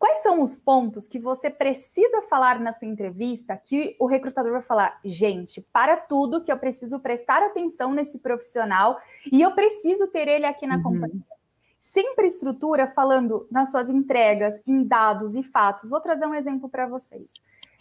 Quais 0.00 0.20
são 0.20 0.42
os 0.42 0.56
pontos 0.56 1.06
que 1.06 1.18
você 1.18 1.50
precisa 1.50 2.22
falar 2.22 2.58
na 2.58 2.72
sua 2.72 2.88
entrevista 2.88 3.54
que 3.54 3.94
o 4.00 4.06
recrutador 4.06 4.50
vai 4.52 4.62
falar, 4.62 4.98
gente, 5.04 5.60
para 5.70 5.94
tudo 5.94 6.42
que 6.42 6.50
eu 6.50 6.58
preciso 6.58 6.98
prestar 6.98 7.42
atenção 7.42 7.92
nesse 7.92 8.18
profissional 8.18 8.98
e 9.30 9.42
eu 9.42 9.54
preciso 9.54 10.06
ter 10.06 10.26
ele 10.26 10.46
aqui 10.46 10.66
na 10.66 10.76
uhum. 10.76 10.84
companhia. 10.84 11.22
Sempre 11.78 12.26
estrutura 12.26 12.86
falando 12.86 13.46
nas 13.50 13.70
suas 13.70 13.90
entregas, 13.90 14.58
em 14.66 14.82
dados 14.82 15.34
e 15.34 15.42
fatos. 15.42 15.90
Vou 15.90 16.00
trazer 16.00 16.24
um 16.24 16.34
exemplo 16.34 16.66
para 16.66 16.86
vocês. 16.86 17.34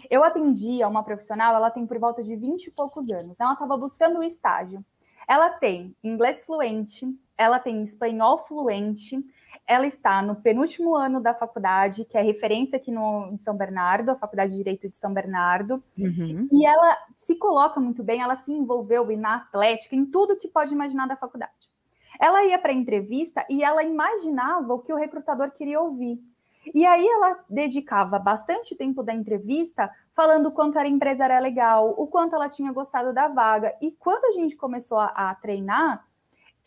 Eu 0.10 0.22
atendi 0.22 0.84
a 0.84 0.90
uma 0.90 1.04
profissional, 1.04 1.56
ela 1.56 1.72
tem 1.72 1.88
por 1.88 1.98
volta 2.00 2.22
de 2.22 2.36
20 2.36 2.66
e 2.66 2.72
poucos 2.72 3.10
anos. 3.10 3.40
Ela 3.40 3.54
estava 3.54 3.78
buscando 3.78 4.20
um 4.20 4.24
estágio. 4.24 4.84
Ela 5.26 5.52
tem 5.52 5.96
inglês 6.04 6.44
fluente, 6.44 7.08
ela 7.38 7.60
tem 7.60 7.82
espanhol 7.82 8.40
fluente, 8.40 9.26
ela 9.70 9.86
está 9.86 10.20
no 10.24 10.36
penúltimo 10.36 10.96
ano 10.96 11.22
da 11.22 11.32
faculdade, 11.32 12.04
que 12.04 12.18
é 12.18 12.24
referência 12.24 12.78
aqui 12.78 12.92
no, 12.92 13.30
em 13.32 13.38
São 13.38 13.56
Bernardo, 13.56 14.10
a 14.10 14.16
Faculdade 14.16 14.50
de 14.52 14.58
Direito 14.58 14.90
de 14.90 14.98
São 14.98 15.14
Bernardo, 15.14 15.84
uhum. 15.96 16.50
e 16.52 16.66
ela 16.66 16.98
se 17.16 17.36
coloca 17.36 17.80
muito 17.80 18.04
bem, 18.04 18.20
ela 18.20 18.36
se 18.36 18.52
envolveu 18.52 19.06
na 19.16 19.36
atlética, 19.36 19.96
em 19.96 20.08
tudo 20.08 20.36
que 20.36 20.48
pode 20.48 20.74
imaginar 20.74 21.08
da 21.08 21.16
faculdade. 21.16 21.70
Ela 22.20 22.44
ia 22.46 22.58
para 22.58 22.72
a 22.72 22.76
entrevista 22.76 23.46
e 23.48 23.64
ela 23.64 23.84
imaginava 23.84 24.74
o 24.74 24.80
que 24.80 24.92
o 24.92 24.98
recrutador 24.98 25.52
queria 25.52 25.80
ouvir. 25.80 26.20
E 26.74 26.84
aí 26.84 27.08
ela 27.08 27.40
dedicava 27.48 28.18
bastante 28.18 28.76
tempo 28.76 29.04
da 29.04 29.14
entrevista 29.14 29.90
falando 30.16 30.48
o 30.48 30.52
quanto 30.52 30.80
a 30.80 30.88
empresa 30.88 31.26
era 31.26 31.40
legal, 31.40 31.94
o 31.96 32.08
quanto 32.08 32.36
ela 32.36 32.50
tinha 32.50 32.74
gostado 32.74 33.14
da 33.14 33.28
vaga. 33.28 33.74
E 33.82 33.92
quando 33.92 34.26
a 34.26 34.32
gente 34.32 34.58
começou 34.58 34.98
a, 34.98 35.06
a 35.16 35.36
treinar, 35.36 36.09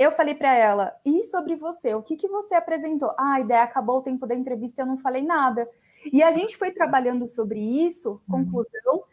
eu 0.02 0.12
falei 0.12 0.34
para 0.34 0.54
ela, 0.54 0.94
e 1.04 1.24
sobre 1.24 1.56
você? 1.56 1.94
O 1.94 2.02
que, 2.02 2.16
que 2.16 2.28
você 2.28 2.54
apresentou? 2.54 3.10
Ah, 3.18 3.34
a 3.34 3.40
ideia 3.40 3.62
acabou 3.62 3.98
o 3.98 4.02
tempo 4.02 4.26
da 4.26 4.34
entrevista, 4.34 4.82
eu 4.82 4.86
não 4.86 4.98
falei 4.98 5.22
nada. 5.22 5.68
E 6.12 6.22
a 6.22 6.32
gente 6.32 6.56
foi 6.56 6.70
trabalhando 6.70 7.28
sobre 7.28 7.60
isso, 7.60 8.20
uhum. 8.28 8.44
conclusão, 8.44 9.04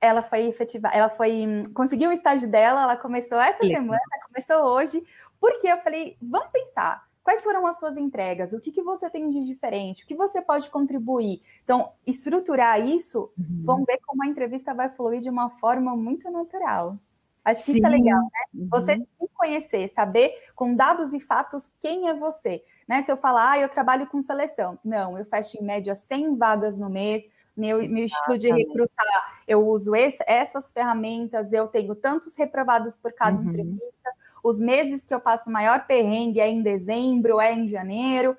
ela 0.00 0.22
foi 0.22 0.46
efetiva, 0.46 0.88
ela 0.88 1.08
foi, 1.08 1.62
conseguiu 1.74 2.10
o 2.10 2.12
estágio 2.12 2.50
dela, 2.50 2.82
ela 2.82 2.96
começou 2.96 3.38
essa 3.38 3.64
semana, 3.64 4.00
começou 4.26 4.74
hoje, 4.74 5.02
porque 5.40 5.68
eu 5.68 5.78
falei, 5.78 6.16
vamos 6.20 6.50
pensar, 6.50 7.06
quais 7.22 7.42
foram 7.42 7.66
as 7.66 7.78
suas 7.78 7.96
entregas, 7.96 8.52
o 8.52 8.60
que, 8.60 8.70
que 8.70 8.82
você 8.82 9.10
tem 9.10 9.28
de 9.28 9.44
diferente, 9.44 10.04
o 10.04 10.06
que 10.06 10.14
você 10.14 10.40
pode 10.40 10.70
contribuir. 10.70 11.42
Então, 11.64 11.92
estruturar 12.06 12.80
isso, 12.80 13.32
uhum. 13.36 13.62
vamos 13.64 13.86
ver 13.86 13.98
como 14.06 14.22
a 14.22 14.26
entrevista 14.26 14.72
vai 14.72 14.88
fluir 14.90 15.20
de 15.20 15.28
uma 15.28 15.50
forma 15.58 15.96
muito 15.96 16.30
natural. 16.30 16.96
Acho 17.46 17.64
que 17.64 17.70
Sim. 17.70 17.78
isso 17.78 17.86
é 17.86 17.90
legal, 17.90 18.20
né? 18.22 18.66
Você 18.70 18.94
uhum. 18.94 19.06
se 19.20 19.28
conhecer, 19.32 19.92
saber 19.94 20.34
com 20.56 20.74
dados 20.74 21.14
e 21.14 21.20
fatos 21.20 21.72
quem 21.78 22.08
é 22.08 22.14
você. 22.14 22.60
Né? 22.88 23.02
Se 23.02 23.12
eu 23.12 23.16
falar, 23.16 23.52
ah, 23.52 23.58
eu 23.60 23.68
trabalho 23.68 24.08
com 24.08 24.20
seleção. 24.20 24.76
Não, 24.84 25.16
eu 25.16 25.24
fecho 25.24 25.56
em 25.56 25.64
média 25.64 25.94
100 25.94 26.36
vagas 26.36 26.76
no 26.76 26.90
mês, 26.90 27.22
meu, 27.56 27.88
meu 27.88 28.04
estilo 28.04 28.36
de 28.36 28.50
recrutar, 28.50 29.40
eu 29.46 29.64
uso 29.64 29.94
esse, 29.94 30.22
essas 30.26 30.72
ferramentas, 30.72 31.52
eu 31.52 31.68
tenho 31.68 31.94
tantos 31.94 32.36
reprovados 32.36 32.96
por 32.96 33.12
cada 33.12 33.38
uhum. 33.38 33.48
entrevista, 33.48 34.10
os 34.42 34.58
meses 34.58 35.04
que 35.04 35.14
eu 35.14 35.20
passo 35.20 35.48
maior 35.48 35.86
perrengue 35.86 36.40
é 36.40 36.48
em 36.48 36.62
dezembro, 36.62 37.40
é 37.40 37.52
em 37.52 37.68
janeiro 37.68 38.36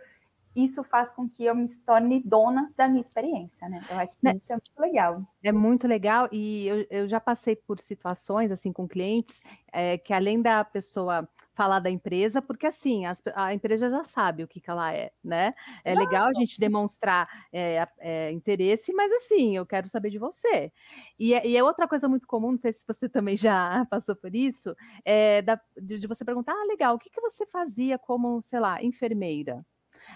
isso 0.57 0.83
faz 0.83 1.13
com 1.13 1.29
que 1.29 1.45
eu 1.45 1.55
me 1.55 1.67
torne 1.85 2.19
dona 2.23 2.73
da 2.75 2.87
minha 2.87 3.01
experiência, 3.01 3.69
né? 3.69 3.85
Eu 3.89 3.99
acho 3.99 4.17
que 4.17 4.25
né? 4.25 4.33
isso 4.35 4.51
é 4.51 4.55
muito 4.55 4.79
legal. 4.79 5.21
É 5.43 5.51
muito 5.51 5.87
legal 5.87 6.27
e 6.31 6.67
eu, 6.67 6.87
eu 6.89 7.07
já 7.07 7.19
passei 7.19 7.55
por 7.55 7.79
situações 7.79 8.51
assim 8.51 8.73
com 8.73 8.87
clientes 8.87 9.39
é, 9.71 9.97
que 9.99 10.11
além 10.13 10.41
da 10.41 10.65
pessoa 10.65 11.29
falar 11.53 11.79
da 11.79 11.89
empresa, 11.89 12.41
porque 12.41 12.67
assim 12.67 13.05
as, 13.05 13.21
a 13.35 13.53
empresa 13.53 13.89
já 13.89 14.03
sabe 14.03 14.43
o 14.43 14.47
que, 14.47 14.61
que 14.61 14.69
ela 14.69 14.93
é, 14.93 15.11
né? 15.23 15.53
É 15.83 15.93
Não. 15.93 16.01
legal 16.01 16.27
a 16.27 16.33
gente 16.33 16.59
demonstrar 16.59 17.27
é, 17.51 17.87
é, 17.99 18.31
interesse, 18.31 18.93
mas 18.93 19.11
assim 19.11 19.55
eu 19.55 19.65
quero 19.65 19.87
saber 19.89 20.09
de 20.09 20.19
você. 20.19 20.71
E, 21.19 21.33
é, 21.33 21.45
e, 21.47 21.57
é 21.57 21.63
outra 21.63 21.87
coisa 21.87 22.07
muito 22.07 22.27
comum, 22.27 22.51
não 22.51 22.59
sei 22.59 22.73
se 22.73 22.85
você 22.87 23.07
também 23.09 23.37
já 23.37 23.85
passou 23.89 24.15
por 24.15 24.35
isso, 24.35 24.75
é 25.03 25.41
da, 25.41 25.59
de, 25.79 25.99
de 25.99 26.07
você 26.07 26.25
perguntar, 26.25 26.53
ah, 26.53 26.65
legal, 26.67 26.95
o 26.95 26.99
que, 26.99 27.09
que 27.09 27.21
você 27.21 27.45
fazia 27.47 27.97
como, 27.97 28.41
sei 28.41 28.59
lá, 28.59 28.83
enfermeira? 28.83 29.65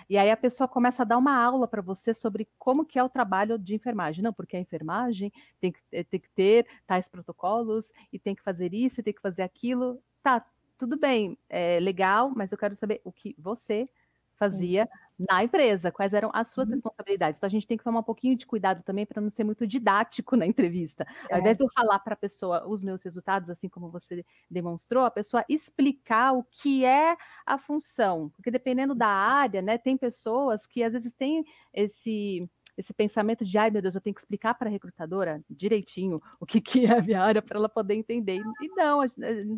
E 0.10 0.18
aí 0.18 0.30
a 0.32 0.38
pessoa 0.38 0.68
começa 0.68 1.04
a 1.04 1.06
dar 1.06 1.18
uma 1.18 1.36
aula 1.36 1.68
para 1.68 1.82
você 1.82 2.14
sobre 2.14 2.48
como 2.58 2.86
que 2.86 3.00
é 3.00 3.04
o 3.04 3.10
trabalho 3.10 3.58
de 3.58 3.76
enfermagem. 3.76 4.24
Não, 4.24 4.34
porque 4.34 4.58
a 4.58 4.60
enfermagem 4.60 5.32
tem 5.60 5.72
que, 5.72 5.80
eh, 5.92 6.04
tem 6.04 6.20
que 6.20 6.30
ter 6.30 6.68
tais 6.86 7.08
protocolos 7.08 7.92
e 8.12 8.20
tem 8.20 8.36
que 8.36 8.42
fazer 8.44 8.74
isso 8.74 9.02
tem 9.04 9.14
que 9.14 9.22
fazer 9.22 9.44
aquilo. 9.44 10.02
Tá, 10.24 10.46
tudo 10.78 10.98
bem, 10.98 11.38
é 11.50 11.80
legal, 11.80 12.32
mas 12.36 12.52
eu 12.52 12.58
quero 12.58 12.76
saber 12.76 13.02
o 13.04 13.12
que 13.12 13.36
você 13.38 13.88
fazia 14.36 14.90
na 15.30 15.44
empresa, 15.44 15.92
quais 15.92 16.14
eram 16.14 16.32
as 16.34 16.48
suas 16.48 16.70
uhum. 16.70 16.76
responsabilidades. 16.76 17.38
Então 17.38 17.48
a 17.48 17.52
gente 17.52 17.68
tem 17.68 17.78
que 17.78 17.84
tomar 17.84 18.00
um 18.00 18.04
pouquinho 18.04 18.36
de 18.36 18.46
cuidado 18.46 18.84
também 18.84 19.06
para 19.06 19.22
não 19.22 19.30
ser 19.30 19.44
muito 19.44 19.68
didático 19.68 20.36
na 20.38 20.46
entrevista. 20.46 21.06
É. 21.30 21.36
Ao 21.36 21.40
invés 21.40 21.58
de 21.58 21.64
eu 21.64 21.70
falar 21.70 22.00
para 22.00 22.14
a 22.14 22.18
pessoa 22.18 22.68
os 22.68 22.82
meus 22.82 23.04
resultados, 23.04 23.50
assim 23.50 23.70
como 23.70 23.90
você 23.90 24.26
demonstrou, 24.50 25.06
a 25.06 25.12
pessoa 25.12 25.46
explicar 25.48 26.34
o 26.34 26.44
que 26.44 26.86
é 26.86 27.16
a 27.46 27.58
função. 27.58 28.30
Porque 28.36 28.52
dependendo 28.52 28.96
da 28.96 29.08
área, 29.08 29.62
né, 29.62 29.78
tem 29.78 29.98
pessoas 29.98 30.66
que 30.66 30.84
às 30.84 30.94
vezes 30.94 31.14
têm 31.14 31.44
esse 31.74 32.50
esse 32.78 32.94
pensamento 32.94 33.44
de, 33.44 33.58
ai 33.58 33.70
meu 33.70 33.82
Deus, 33.82 33.96
eu 33.96 34.02
tenho 34.02 34.14
que 34.14 34.22
explicar 34.22 34.54
para 34.56 34.70
a 34.70 34.72
recrutadora 34.72 35.44
direitinho 35.50 36.22
o 36.40 36.46
que, 36.46 36.62
que 36.62 36.86
é 36.86 36.98
a 36.98 37.02
minha 37.02 37.22
área 37.22 37.42
para 37.42 37.58
ela 37.58 37.70
poder 37.70 37.96
entender. 37.96 38.42
E 38.62 38.68
não, 38.70 39.02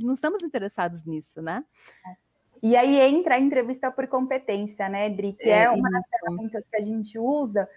não 0.02 0.14
estamos 0.14 0.44
interessados 0.44 1.06
nisso, 1.06 1.40
né? 1.40 1.64
É. 2.06 2.33
E 2.64 2.78
aí 2.78 2.98
entra 2.98 3.36
a 3.36 3.40
entrevista 3.40 3.92
por 3.92 4.08
competência, 4.08 4.88
né, 4.88 5.10
Dri? 5.10 5.34
Que 5.34 5.50
é, 5.50 5.66
é 5.66 5.70
uma 5.70 5.92
das 5.92 6.06
ferramentas 6.08 6.64
que 6.70 6.78
a 6.78 6.82
gente 6.82 7.20
usa, 7.20 7.68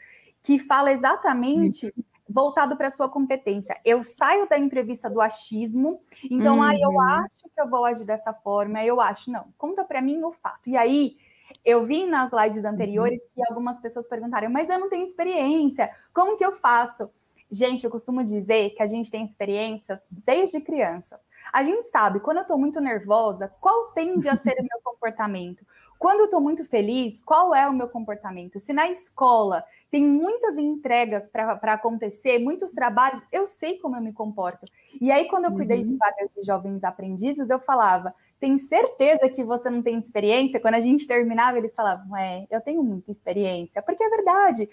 que 0.44 0.60
fala 0.60 0.92
exatamente 0.92 1.92
voltado 2.28 2.76
para 2.76 2.86
a 2.86 2.90
sua 2.90 3.08
competência. 3.08 3.76
Eu 3.84 4.04
saio 4.04 4.48
da 4.48 4.56
entrevista 4.56 5.10
do 5.10 5.20
achismo, 5.20 6.00
então, 6.30 6.58
uhum. 6.58 6.62
ah, 6.62 6.74
eu 6.78 7.00
acho 7.00 7.42
que 7.52 7.60
eu 7.60 7.68
vou 7.68 7.84
agir 7.84 8.04
dessa 8.04 8.32
forma, 8.32 8.84
eu 8.84 9.00
acho, 9.00 9.28
não, 9.28 9.48
conta 9.58 9.82
para 9.84 10.00
mim 10.00 10.22
o 10.22 10.32
fato. 10.32 10.70
E 10.70 10.76
aí, 10.76 11.16
eu 11.64 11.84
vi 11.84 12.06
nas 12.06 12.30
lives 12.32 12.64
anteriores 12.64 13.20
uhum. 13.20 13.28
que 13.34 13.50
algumas 13.50 13.80
pessoas 13.80 14.08
perguntaram, 14.08 14.48
mas 14.50 14.70
eu 14.70 14.78
não 14.78 14.88
tenho 14.88 15.04
experiência, 15.04 15.90
como 16.14 16.36
que 16.36 16.44
eu 16.44 16.52
faço? 16.52 17.10
Gente, 17.50 17.84
eu 17.84 17.90
costumo 17.90 18.22
dizer 18.22 18.70
que 18.70 18.82
a 18.82 18.86
gente 18.86 19.10
tem 19.10 19.24
experiências 19.24 20.00
desde 20.24 20.60
crianças. 20.60 21.20
A 21.52 21.62
gente 21.62 21.88
sabe, 21.88 22.20
quando 22.20 22.38
eu 22.38 22.42
estou 22.42 22.58
muito 22.58 22.80
nervosa, 22.80 23.52
qual 23.60 23.92
tende 23.92 24.28
a 24.28 24.36
ser 24.36 24.56
o 24.58 24.62
meu 24.62 24.80
comportamento? 24.82 25.64
Quando 25.98 26.20
eu 26.20 26.24
estou 26.26 26.40
muito 26.40 26.64
feliz, 26.64 27.22
qual 27.22 27.54
é 27.54 27.66
o 27.66 27.72
meu 27.72 27.88
comportamento? 27.88 28.58
Se 28.58 28.72
na 28.72 28.88
escola 28.88 29.64
tem 29.90 30.04
muitas 30.04 30.58
entregas 30.58 31.28
para 31.28 31.72
acontecer, 31.72 32.38
muitos 32.38 32.72
trabalhos, 32.72 33.24
eu 33.32 33.46
sei 33.46 33.78
como 33.78 33.96
eu 33.96 34.02
me 34.02 34.12
comporto. 34.12 34.66
E 35.00 35.10
aí, 35.10 35.26
quando 35.26 35.46
eu 35.46 35.52
cuidei 35.52 35.78
uhum. 35.78 35.84
de 35.84 35.96
vagas 35.96 36.34
de 36.34 36.42
jovens 36.42 36.84
aprendizes, 36.84 37.48
eu 37.48 37.58
falava: 37.58 38.14
tem 38.38 38.58
certeza 38.58 39.28
que 39.30 39.42
você 39.42 39.70
não 39.70 39.82
tem 39.82 39.98
experiência? 39.98 40.60
Quando 40.60 40.74
a 40.74 40.80
gente 40.80 41.06
terminava, 41.06 41.56
eles 41.56 41.74
falavam: 41.74 42.14
é, 42.16 42.46
eu 42.50 42.60
tenho 42.60 42.82
muita 42.82 43.10
experiência, 43.10 43.80
porque 43.82 44.04
é 44.04 44.10
verdade. 44.10 44.68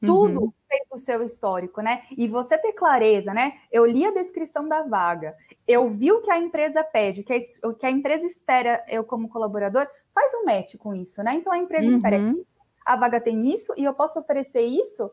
Tudo 0.00 0.44
uhum. 0.44 0.52
fez 0.68 0.82
o 0.90 0.98
seu 0.98 1.22
histórico, 1.22 1.80
né? 1.80 2.02
E 2.16 2.28
você 2.28 2.58
ter 2.58 2.72
clareza, 2.72 3.32
né? 3.32 3.54
Eu 3.70 3.86
li 3.86 4.04
a 4.04 4.12
descrição 4.12 4.68
da 4.68 4.82
vaga, 4.82 5.34
eu 5.66 5.88
vi 5.88 6.12
o 6.12 6.20
que 6.20 6.30
a 6.30 6.38
empresa 6.38 6.82
pede, 6.84 7.22
o 7.22 7.24
que 7.24 7.32
a, 7.32 7.68
o 7.68 7.74
que 7.74 7.86
a 7.86 7.90
empresa 7.90 8.26
espera 8.26 8.84
eu 8.88 9.04
como 9.04 9.28
colaborador, 9.28 9.86
faz 10.14 10.32
um 10.34 10.44
match 10.44 10.76
com 10.76 10.94
isso, 10.94 11.22
né? 11.22 11.34
Então 11.34 11.52
a 11.52 11.58
empresa 11.58 11.88
uhum. 11.88 11.96
espera 11.96 12.16
isso, 12.16 12.56
a 12.84 12.96
vaga 12.96 13.20
tem 13.20 13.46
isso 13.46 13.72
e 13.76 13.84
eu 13.84 13.94
posso 13.94 14.18
oferecer 14.18 14.62
isso. 14.62 15.10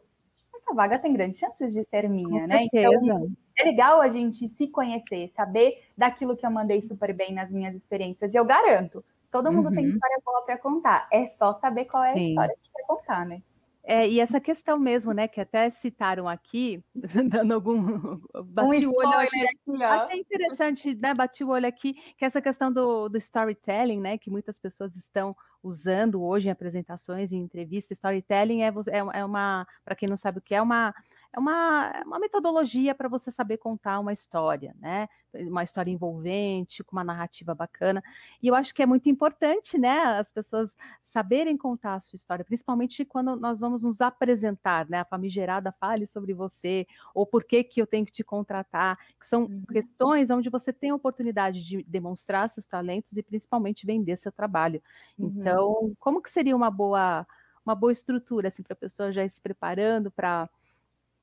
Essa 0.54 0.74
vaga 0.74 1.00
tem 1.00 1.14
grandes 1.14 1.40
chances 1.40 1.74
de 1.74 1.84
ser 1.84 2.10
minha, 2.10 2.42
com 2.42 2.48
né? 2.48 2.68
Certeza. 2.70 3.00
Então 3.04 3.32
é 3.58 3.64
legal 3.64 4.02
a 4.02 4.10
gente 4.10 4.48
se 4.48 4.68
conhecer, 4.68 5.30
saber 5.36 5.84
daquilo 5.98 6.36
que 6.36 6.46
eu 6.46 6.52
mandei 6.52 6.82
super 6.82 7.14
bem 7.14 7.34
nas 7.34 7.52
minhas 7.52 7.76
experiências. 7.76 8.34
E 8.34 8.38
eu 8.38 8.46
garanto, 8.46 9.04
Todo 9.32 9.52
mundo 9.52 9.70
uhum. 9.70 9.76
tem 9.76 9.86
história 9.88 10.18
boa 10.26 10.42
para 10.42 10.58
contar. 10.58 11.08
É 11.10 11.26
só 11.26 11.54
saber 11.54 11.86
qual 11.86 12.04
é 12.04 12.12
a 12.12 12.16
Sim. 12.16 12.30
história 12.30 12.56
que 12.62 12.70
quer 12.70 12.86
contar, 12.86 13.26
né? 13.26 13.42
É, 13.84 14.08
e 14.08 14.20
essa 14.20 14.40
questão 14.40 14.78
mesmo, 14.78 15.12
né, 15.12 15.28
que 15.28 15.42
até 15.42 15.70
citaram 15.70 16.28
aqui, 16.28 16.84
dando 17.46 17.54
algum. 17.54 18.20
Bati 18.46 18.86
um 18.86 18.90
o 18.92 18.96
olho, 18.96 19.10
achei, 19.10 19.44
aqui, 19.44 19.84
achei, 19.84 20.20
interessante, 20.20 20.96
né? 20.96 21.14
Bati 21.14 21.44
o 21.44 21.50
olho 21.50 21.68
aqui, 21.68 21.94
que 22.18 22.24
essa 22.24 22.42
questão 22.42 22.72
do, 22.72 23.10
do 23.10 23.18
storytelling, 23.18 24.00
né, 24.00 24.18
que 24.18 24.30
muitas 24.30 24.60
pessoas 24.60 24.96
estão 24.96 25.36
usando 25.64 26.24
hoje 26.24 26.48
em 26.48 26.52
apresentações 26.52 27.32
e 27.32 27.38
entrevistas. 27.38 27.98
Storytelling 27.98 28.62
é, 28.62 28.68
é, 28.68 29.20
é 29.20 29.26
uma, 29.26 29.68
para 29.84 29.96
quem 29.96 30.08
não 30.08 30.18
sabe 30.18 30.40
o 30.40 30.42
que 30.42 30.56
é, 30.56 30.62
uma 30.62 30.94
é 31.34 31.40
uma, 31.40 31.92
é 31.96 32.04
uma 32.04 32.20
metodologia 32.20 32.94
para 32.94 33.08
você 33.08 33.32
saber 33.32 33.58
contar 33.58 34.00
uma 34.00 34.12
história, 34.12 34.76
né? 34.80 35.08
Uma 35.34 35.64
história 35.64 35.90
envolvente, 35.90 36.84
com 36.84 36.96
uma 36.96 37.06
narrativa 37.06 37.56
bacana. 37.56 38.04
E 38.44 38.48
eu 38.48 38.56
acho 38.56 38.76
que 38.76 38.84
é 38.84 38.86
muito 38.86 39.10
importante, 39.10 39.78
né? 39.78 39.98
As 40.18 40.30
pessoas 40.30 40.76
saberem 41.04 41.56
contar 41.56 41.96
a 41.96 42.00
sua 42.02 42.18
história, 42.18 42.44
principalmente 42.44 43.06
quando 43.06 43.38
nós 43.38 43.60
vamos 43.60 43.84
nos 43.84 44.02
apresentar, 44.02 44.90
né? 44.90 45.00
A 45.00 45.06
famigerada 45.06 45.72
fale 45.72 46.06
sobre 46.06 46.34
você, 46.34 46.86
ou 47.16 47.26
por 47.26 47.46
que, 47.46 47.64
que 47.64 47.82
eu 47.82 47.88
tenho 47.88 48.06
que 48.06 48.12
te 48.12 48.26
contratar, 48.26 48.98
que 49.18 49.26
são 49.26 49.44
uhum. 49.44 49.64
questões 49.72 50.30
onde 50.30 50.50
você 50.50 50.74
tem 50.74 50.90
a 50.90 50.96
oportunidade 50.96 51.64
de 51.64 51.82
demonstrar 51.84 52.50
seus 52.50 52.68
talentos 52.68 53.16
e 53.16 53.24
principalmente 53.24 53.86
vender 53.86 54.18
seu 54.18 54.34
trabalho. 54.34 54.84
Uhum. 55.18 55.28
Então, 55.28 55.94
como 55.98 56.22
que 56.22 56.30
seria 56.30 56.56
uma 56.56 56.70
boa 56.70 57.26
uma 57.64 57.76
boa 57.76 57.92
estrutura 57.92 58.48
assim 58.48 58.64
para 58.64 58.74
a 58.74 58.76
pessoa 58.76 59.12
já 59.12 59.24
ir 59.24 59.30
se 59.30 59.40
preparando 59.40 60.10
para 60.10 60.50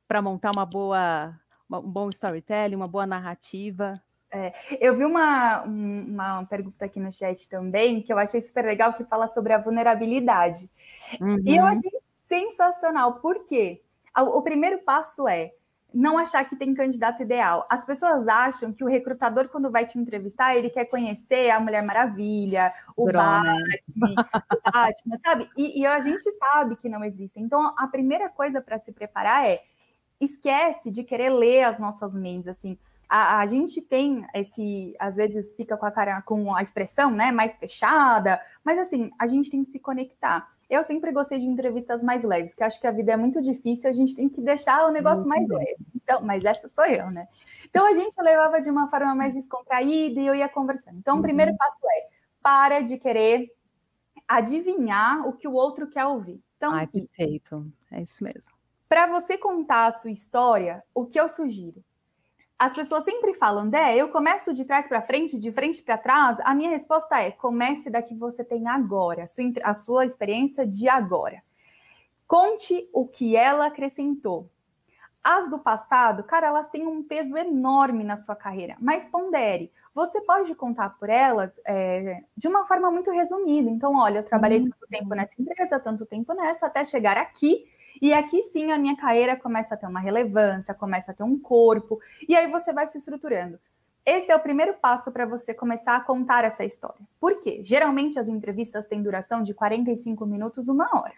para 0.09 0.23
montar 0.23 0.51
uma 0.51 0.65
boa, 0.65 1.39
uma, 1.69 1.79
um 1.79 1.91
bom 1.91 2.09
storytelling, 2.09 2.75
uma 2.75 2.89
boa 2.89 3.07
narrativa? 3.07 4.03
É, 4.31 4.53
eu 4.81 4.97
vi 4.97 5.05
uma, 5.05 5.63
uma 5.63 6.45
pergunta 6.47 6.87
aqui 6.87 6.99
no 6.99 7.13
chat 7.13 7.49
também, 7.49 8.03
que 8.03 8.13
eu 8.13 8.19
achei 8.19 8.41
super 8.41 8.65
legal, 8.65 8.95
que 8.95 9.05
fala 9.05 9.27
sobre 9.29 9.53
a 9.53 9.59
vulnerabilidade. 9.59 10.69
Uhum. 11.21 11.39
E 11.45 11.57
eu 11.57 11.63
uhum. 11.63 11.69
achei 11.69 11.91
sensacional, 12.23 13.21
por 13.21 13.45
quê? 13.45 13.83
O 14.17 14.43
primeiro 14.43 14.79
passo 14.79 15.29
é 15.29 15.53
não 15.93 16.19
achar 16.19 16.45
que 16.45 16.57
tem 16.57 16.75
candidato 16.75 17.23
ideal. 17.23 17.67
As 17.71 17.87
pessoas 17.87 18.29
acham 18.29 18.73
que 18.73 18.85
o 18.85 18.87
recrutador, 18.87 19.49
quando 19.49 19.71
vai 19.71 19.87
te 19.87 19.99
entrevistar, 19.99 20.55
ele 20.55 20.69
quer 20.69 20.85
conhecer 20.85 21.51
a 21.51 21.61
Mulher 21.61 21.83
Maravilha, 21.83 22.75
o 22.95 23.07
Batman, 23.07 24.13
o 24.13 24.71
Batman, 24.71 25.17
sabe? 25.25 25.49
E, 25.57 25.81
e 25.81 25.87
a 25.87 26.01
gente 26.01 26.31
sabe 26.33 26.77
que 26.77 26.89
não 26.89 27.03
existe. 27.03 27.41
Então, 27.41 27.75
a 27.79 27.87
primeira 27.87 28.29
coisa 28.29 28.61
para 28.61 28.79
se 28.79 28.93
preparar 28.93 29.47
é 29.47 29.63
esquece 30.21 30.91
de 30.91 31.05
querer 31.05 31.31
ler 31.31 31.65
as 31.65 31.79
nossas 31.79 32.13
mentes, 32.13 32.49
assim. 32.49 32.79
A, 33.09 33.39
a, 33.41 33.47
gente 33.47 33.81
tem 33.81 34.27
esse, 34.35 34.95
às 34.99 35.17
vezes 35.17 35.55
fica 35.55 35.77
com 35.77 35.87
a 35.87 35.91
cara, 35.91 36.21
com 36.23 36.55
a 36.55 36.63
expressão, 36.63 37.11
né, 37.11 37.33
mais 37.33 37.57
fechada, 37.57 38.39
mas 38.63 38.79
assim, 38.79 39.11
a 39.19 39.27
gente 39.27 39.51
tem 39.51 39.63
que 39.63 39.71
se 39.71 39.79
conectar. 39.79 40.47
Eu 40.69 40.83
sempre 40.83 41.11
gostei 41.11 41.39
de 41.39 41.47
entrevistas 41.47 42.03
mais 42.03 42.23
leves, 42.23 42.55
que 42.55 42.63
acho 42.63 42.79
que 42.79 42.87
a 42.87 42.91
vida 42.91 43.13
é 43.13 43.17
muito 43.17 43.41
difícil, 43.41 43.89
a 43.89 43.93
gente 43.95 44.15
tem 44.15 44.29
que 44.29 44.43
deixar 44.43 44.87
o 44.87 44.91
negócio 44.91 45.27
muito 45.27 45.29
mais 45.29 45.49
leve. 45.49 45.79
Então, 45.97 46.21
mas 46.23 46.45
essa 46.45 46.69
sou 46.69 46.85
eu, 46.85 47.11
né? 47.11 47.27
Então 47.65 47.87
a 47.87 47.95
gente 47.95 48.15
levava 48.21 48.61
de 48.61 48.71
uma 48.71 48.91
forma 48.91 49.15
mais 49.15 49.35
descontraída 49.35 50.21
e 50.21 50.27
eu 50.27 50.35
ia 50.35 50.49
conversando. 50.49 50.99
Então, 50.99 51.15
uhum. 51.15 51.21
o 51.21 51.23
primeiro 51.23 51.57
passo 51.57 51.79
é 51.87 52.09
para 52.43 52.81
de 52.83 52.99
querer 52.99 53.51
adivinhar 54.27 55.27
o 55.27 55.33
que 55.33 55.49
o 55.49 55.53
outro 55.55 55.89
quer 55.89 56.05
ouvir. 56.05 56.43
Então, 56.59 56.75
Ai, 56.75 56.87
perfeito. 56.87 57.67
É 57.91 58.03
isso 58.03 58.23
mesmo. 58.23 58.58
Para 58.89 59.07
você 59.07 59.37
contar 59.37 59.87
a 59.87 59.93
sua 59.93 60.11
história, 60.11 60.83
o 60.95 61.05
que 61.05 61.21
eu 61.21 61.29
sugiro? 61.29 61.85
As 62.59 62.75
pessoas 62.75 63.05
sempre 63.05 63.35
falam, 63.35 63.69
Dé, 63.69 63.95
eu 63.95 64.09
começo 64.09 64.53
de 64.53 64.65
trás 64.65 64.89
para 64.89 65.03
frente, 65.03 65.39
de 65.39 65.53
frente 65.53 65.83
para 65.83 65.99
trás. 65.99 66.39
A 66.41 66.55
minha 66.55 66.71
resposta 66.71 67.21
é: 67.21 67.31
comece 67.31 67.91
da 67.91 68.03
que 68.03 68.15
você 68.15 68.43
tem 68.43 68.67
agora, 68.67 69.25
a 69.25 69.27
sua, 69.27 69.45
a 69.63 69.75
sua 69.75 70.07
experiência 70.07 70.67
de 70.67 70.89
agora. 70.89 71.43
Conte 72.27 72.89
o 72.93 73.07
que 73.07 73.37
ela 73.37 73.67
acrescentou. 73.67 74.51
As 75.23 75.51
do 75.51 75.59
passado, 75.59 76.25
cara, 76.25 76.47
elas 76.47 76.71
têm 76.71 76.87
um 76.87 77.03
peso 77.03 77.37
enorme 77.37 78.03
na 78.03 78.17
sua 78.17 78.35
carreira, 78.35 78.77
mas 78.81 79.07
pondere. 79.07 79.71
Você 79.95 80.21
pode 80.23 80.55
contar 80.55 80.91
por 80.91 81.11
elas 81.11 81.53
é, 81.67 82.23
de 82.37 82.49
uma 82.49 82.65
forma 82.65 82.91
muito 82.91 83.11
resumida. 83.11 83.69
Então, 83.69 83.95
olha, 83.97 84.21
eu 84.21 84.25
trabalhei 84.25 84.61
uhum. 84.61 84.71
tanto 84.71 84.87
tempo 84.89 85.15
nessa 85.15 85.35
empresa, 85.39 85.79
tanto 85.79 86.07
tempo 86.07 86.33
nessa, 86.33 86.67
até 86.67 86.85
chegar 86.85 87.19
aqui 87.19 87.67
e 88.01 88.13
aqui 88.13 88.43
sim 88.43 88.73
a 88.73 88.79
minha 88.79 88.97
carreira 88.97 89.37
começa 89.37 89.75
a 89.75 89.77
ter 89.77 89.87
uma 89.87 90.01
relevância, 90.01 90.75
começa 90.75 91.11
a 91.11 91.15
ter 91.15 91.23
um 91.23 91.39
corpo, 91.39 92.01
e 92.29 92.37
aí 92.37 92.51
você 92.51 92.73
vai 92.73 92.87
se 92.87 92.99
estruturando. 92.99 93.59
Esse 94.05 94.33
é 94.33 94.37
o 94.37 94.41
primeiro 94.41 94.75
passo 94.75 95.13
para 95.13 95.27
você 95.27 95.53
começar 95.53 95.95
a 95.95 96.01
contar 96.01 96.43
essa 96.43 96.65
história. 96.65 97.07
Por 97.21 97.41
quê? 97.41 97.61
Geralmente 97.63 98.19
as 98.19 98.29
entrevistas 98.29 98.87
têm 98.87 99.03
duração 99.03 99.43
de 99.43 99.53
45 99.53 100.25
minutos, 100.25 100.69
uma 100.69 100.89
hora. 100.99 101.15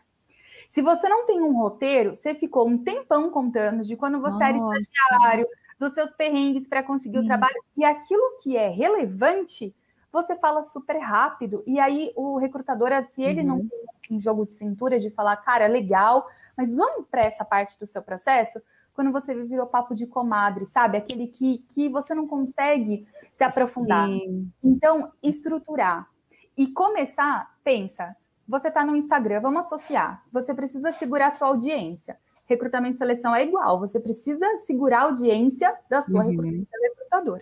Se 0.68 0.82
você 0.82 1.08
não 1.08 1.24
tem 1.24 1.40
um 1.40 1.56
roteiro, 1.56 2.14
você 2.14 2.34
ficou 2.34 2.66
um 2.66 2.78
tempão 2.78 3.30
contando 3.30 3.82
de 3.82 3.96
quando 3.96 4.20
você 4.20 4.38
Nossa. 4.38 4.44
era 4.44 4.56
estagiário, 4.56 5.46
dos 5.78 5.92
seus 5.92 6.14
perrengues 6.14 6.68
para 6.68 6.82
conseguir 6.82 7.18
Sim. 7.18 7.24
o 7.24 7.26
trabalho, 7.26 7.54
e 7.76 7.84
aquilo 7.84 8.36
que 8.42 8.56
é 8.56 8.68
relevante, 8.68 9.74
você 10.12 10.36
fala 10.36 10.62
super 10.62 10.98
rápido. 10.98 11.62
E 11.66 11.78
aí 11.78 12.12
o 12.16 12.36
recrutador, 12.36 12.90
se 13.02 13.22
ele 13.22 13.40
uhum. 13.40 13.46
não 13.46 13.58
tem 13.68 14.16
um 14.16 14.20
jogo 14.20 14.46
de 14.46 14.52
cintura 14.52 14.98
de 14.98 15.10
falar, 15.10 15.36
cara, 15.36 15.66
legal, 15.66 16.26
mas 16.56 16.76
vamos 16.76 17.06
para 17.10 17.22
essa 17.22 17.44
parte 17.44 17.78
do 17.78 17.86
seu 17.86 18.02
processo, 18.02 18.60
quando 18.92 19.12
você 19.12 19.34
virou 19.44 19.66
papo 19.66 19.94
de 19.94 20.06
comadre, 20.06 20.66
sabe? 20.66 20.98
Aquele 20.98 21.26
que, 21.26 21.58
que 21.68 21.88
você 21.88 22.14
não 22.14 22.26
consegue 22.26 23.06
se 23.32 23.42
aprofundar. 23.44 24.06
Sim. 24.08 24.50
Então, 24.62 25.12
estruturar. 25.22 26.08
E 26.56 26.66
começar, 26.66 27.56
pensa, 27.62 28.14
você 28.46 28.68
está 28.68 28.84
no 28.84 28.96
Instagram, 28.96 29.40
vamos 29.40 29.64
associar. 29.64 30.22
Você 30.32 30.52
precisa 30.52 30.92
segurar 30.92 31.30
sua 31.30 31.48
audiência. 31.48 32.18
Recrutamento 32.46 32.96
e 32.96 32.98
seleção 32.98 33.34
é 33.34 33.44
igual, 33.44 33.78
você 33.78 34.00
precisa 34.00 34.44
segurar 34.66 34.98
a 34.98 35.04
audiência 35.04 35.72
da 35.88 36.02
sua 36.02 36.24
uhum. 36.24 36.64
recrutador. 36.82 37.40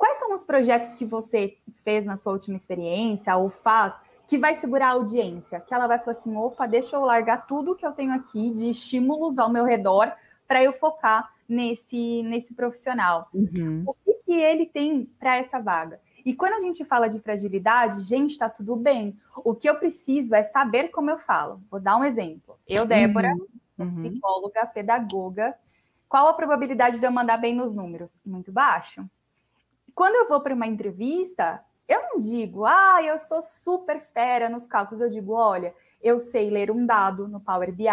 Quais 0.00 0.18
são 0.18 0.32
os 0.32 0.44
projetos 0.44 0.94
que 0.94 1.04
você 1.04 1.58
fez 1.84 2.06
na 2.06 2.16
sua 2.16 2.32
última 2.32 2.56
experiência 2.56 3.36
ou 3.36 3.50
faz 3.50 3.92
que 4.26 4.38
vai 4.38 4.54
segurar 4.54 4.88
a 4.88 4.92
audiência? 4.92 5.60
Que 5.60 5.74
ela 5.74 5.86
vai 5.86 5.98
falar 5.98 6.12
assim: 6.12 6.34
opa, 6.34 6.66
deixa 6.66 6.96
eu 6.96 7.04
largar 7.04 7.46
tudo 7.46 7.76
que 7.76 7.84
eu 7.84 7.92
tenho 7.92 8.14
aqui 8.14 8.50
de 8.50 8.70
estímulos 8.70 9.38
ao 9.38 9.50
meu 9.50 9.62
redor 9.62 10.10
para 10.48 10.64
eu 10.64 10.72
focar 10.72 11.30
nesse, 11.46 12.22
nesse 12.22 12.54
profissional. 12.54 13.28
Uhum. 13.34 13.82
O 13.86 13.92
que, 13.92 14.14
que 14.24 14.32
ele 14.32 14.64
tem 14.64 15.04
para 15.18 15.36
essa 15.36 15.60
vaga? 15.60 16.00
E 16.24 16.34
quando 16.34 16.54
a 16.54 16.60
gente 16.60 16.82
fala 16.82 17.06
de 17.06 17.20
fragilidade, 17.20 18.00
gente, 18.00 18.30
está 18.30 18.48
tudo 18.48 18.76
bem. 18.76 19.14
O 19.44 19.54
que 19.54 19.68
eu 19.68 19.76
preciso 19.76 20.34
é 20.34 20.42
saber 20.42 20.88
como 20.88 21.10
eu 21.10 21.18
falo. 21.18 21.60
Vou 21.70 21.78
dar 21.78 21.98
um 21.98 22.04
exemplo. 22.04 22.58
Eu, 22.66 22.86
Débora, 22.86 23.34
uhum. 23.34 23.84
uhum. 23.84 23.90
psicóloga, 23.90 24.64
pedagoga. 24.64 25.54
Qual 26.08 26.26
a 26.26 26.32
probabilidade 26.32 26.98
de 26.98 27.04
eu 27.04 27.12
mandar 27.12 27.36
bem 27.36 27.54
nos 27.54 27.74
números? 27.74 28.18
Muito 28.24 28.50
baixo. 28.50 29.06
Quando 29.94 30.14
eu 30.14 30.28
vou 30.28 30.40
para 30.40 30.54
uma 30.54 30.66
entrevista, 30.66 31.62
eu 31.88 32.02
não 32.02 32.18
digo, 32.18 32.64
ah, 32.64 33.02
eu 33.02 33.18
sou 33.18 33.42
super 33.42 34.00
fera 34.00 34.48
nos 34.48 34.66
cálculos. 34.66 35.00
Eu 35.00 35.10
digo, 35.10 35.32
olha, 35.32 35.74
eu 36.02 36.18
sei 36.18 36.50
ler 36.50 36.70
um 36.70 36.86
dado 36.86 37.28
no 37.28 37.40
Power 37.40 37.72
BI, 37.72 37.86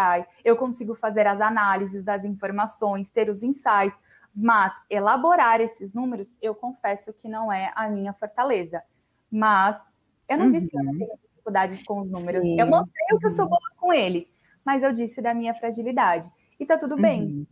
eu 0.44 0.56
consigo 0.56 0.96
fazer 0.96 1.28
as 1.28 1.42
análises 1.42 2.04
das 2.04 2.24
informações, 2.24 3.10
ter 3.10 3.30
os 3.30 3.44
insights, 3.44 3.98
mas 4.34 4.74
elaborar 4.90 5.60
esses 5.62 5.94
números, 5.94 6.36
eu 6.42 6.54
confesso 6.54 7.12
que 7.12 7.28
não 7.28 7.52
é 7.52 7.72
a 7.76 7.90
minha 7.90 8.14
fortaleza. 8.14 8.84
Mas 9.32 9.82
eu 10.30 10.38
não 10.38 10.46
uhum. 10.46 10.52
disse 10.52 10.70
que 10.70 10.78
eu 10.78 10.84
não 10.84 10.92
uhum. 10.94 11.00
tenho 11.00 11.20
dificuldades 11.30 11.84
com 11.84 12.00
os 12.00 12.10
números. 12.10 12.44
Sim. 12.44 12.60
Eu 12.60 12.68
mostrei 12.68 13.08
o 13.14 13.20
que 13.20 13.26
eu 13.26 13.32
sou 13.32 13.46
uhum. 13.46 13.50
boa 13.50 13.72
com 13.78 13.94
eles, 13.94 14.32
mas 14.64 14.84
eu 14.84 14.94
disse 14.94 15.22
da 15.22 15.34
minha 15.34 15.54
fragilidade. 15.54 16.32
E 16.60 16.66
tá 16.66 16.78
tudo 16.78 16.96
bem. 16.96 17.24
Uhum. 17.24 17.48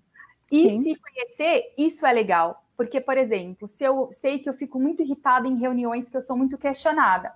E 0.51 0.69
Sim. 0.69 0.81
se 0.81 0.95
conhecer, 0.95 1.73
isso 1.77 2.05
é 2.05 2.13
legal. 2.13 2.64
Porque, 2.75 2.99
por 2.99 3.17
exemplo, 3.17 3.67
se 3.67 3.83
eu 3.83 4.09
sei 4.11 4.39
que 4.39 4.49
eu 4.49 4.53
fico 4.53 4.79
muito 4.79 5.01
irritada 5.01 5.47
em 5.47 5.57
reuniões 5.57 6.09
que 6.09 6.17
eu 6.17 6.21
sou 6.21 6.35
muito 6.35 6.57
questionada, 6.57 7.33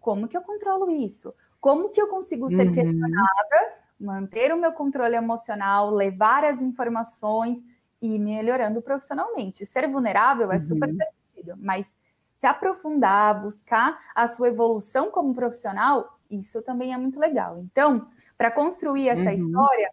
como 0.00 0.28
que 0.28 0.36
eu 0.36 0.42
controlo 0.42 0.90
isso? 0.90 1.34
Como 1.60 1.88
que 1.88 2.00
eu 2.00 2.08
consigo 2.08 2.50
ser 2.50 2.66
uhum. 2.68 2.74
questionada, 2.74 3.72
manter 3.98 4.52
o 4.52 4.58
meu 4.58 4.72
controle 4.72 5.16
emocional, 5.16 5.90
levar 5.90 6.44
as 6.44 6.60
informações 6.60 7.64
e 8.02 8.18
melhorando 8.18 8.82
profissionalmente? 8.82 9.64
Ser 9.64 9.88
vulnerável 9.88 10.52
é 10.52 10.58
super 10.58 10.90
uhum. 10.90 10.98
permitido, 10.98 11.58
mas 11.58 11.90
se 12.36 12.46
aprofundar, 12.46 13.40
buscar 13.40 13.98
a 14.14 14.26
sua 14.26 14.48
evolução 14.48 15.10
como 15.10 15.34
profissional, 15.34 16.18
isso 16.30 16.60
também 16.60 16.92
é 16.92 16.98
muito 16.98 17.18
legal. 17.18 17.58
Então, 17.58 18.06
para 18.36 18.50
construir 18.50 19.08
essa 19.08 19.30
uhum. 19.30 19.30
história, 19.30 19.90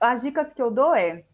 as 0.00 0.22
dicas 0.22 0.54
que 0.54 0.62
eu 0.62 0.70
dou 0.70 0.94
é: 0.94 1.24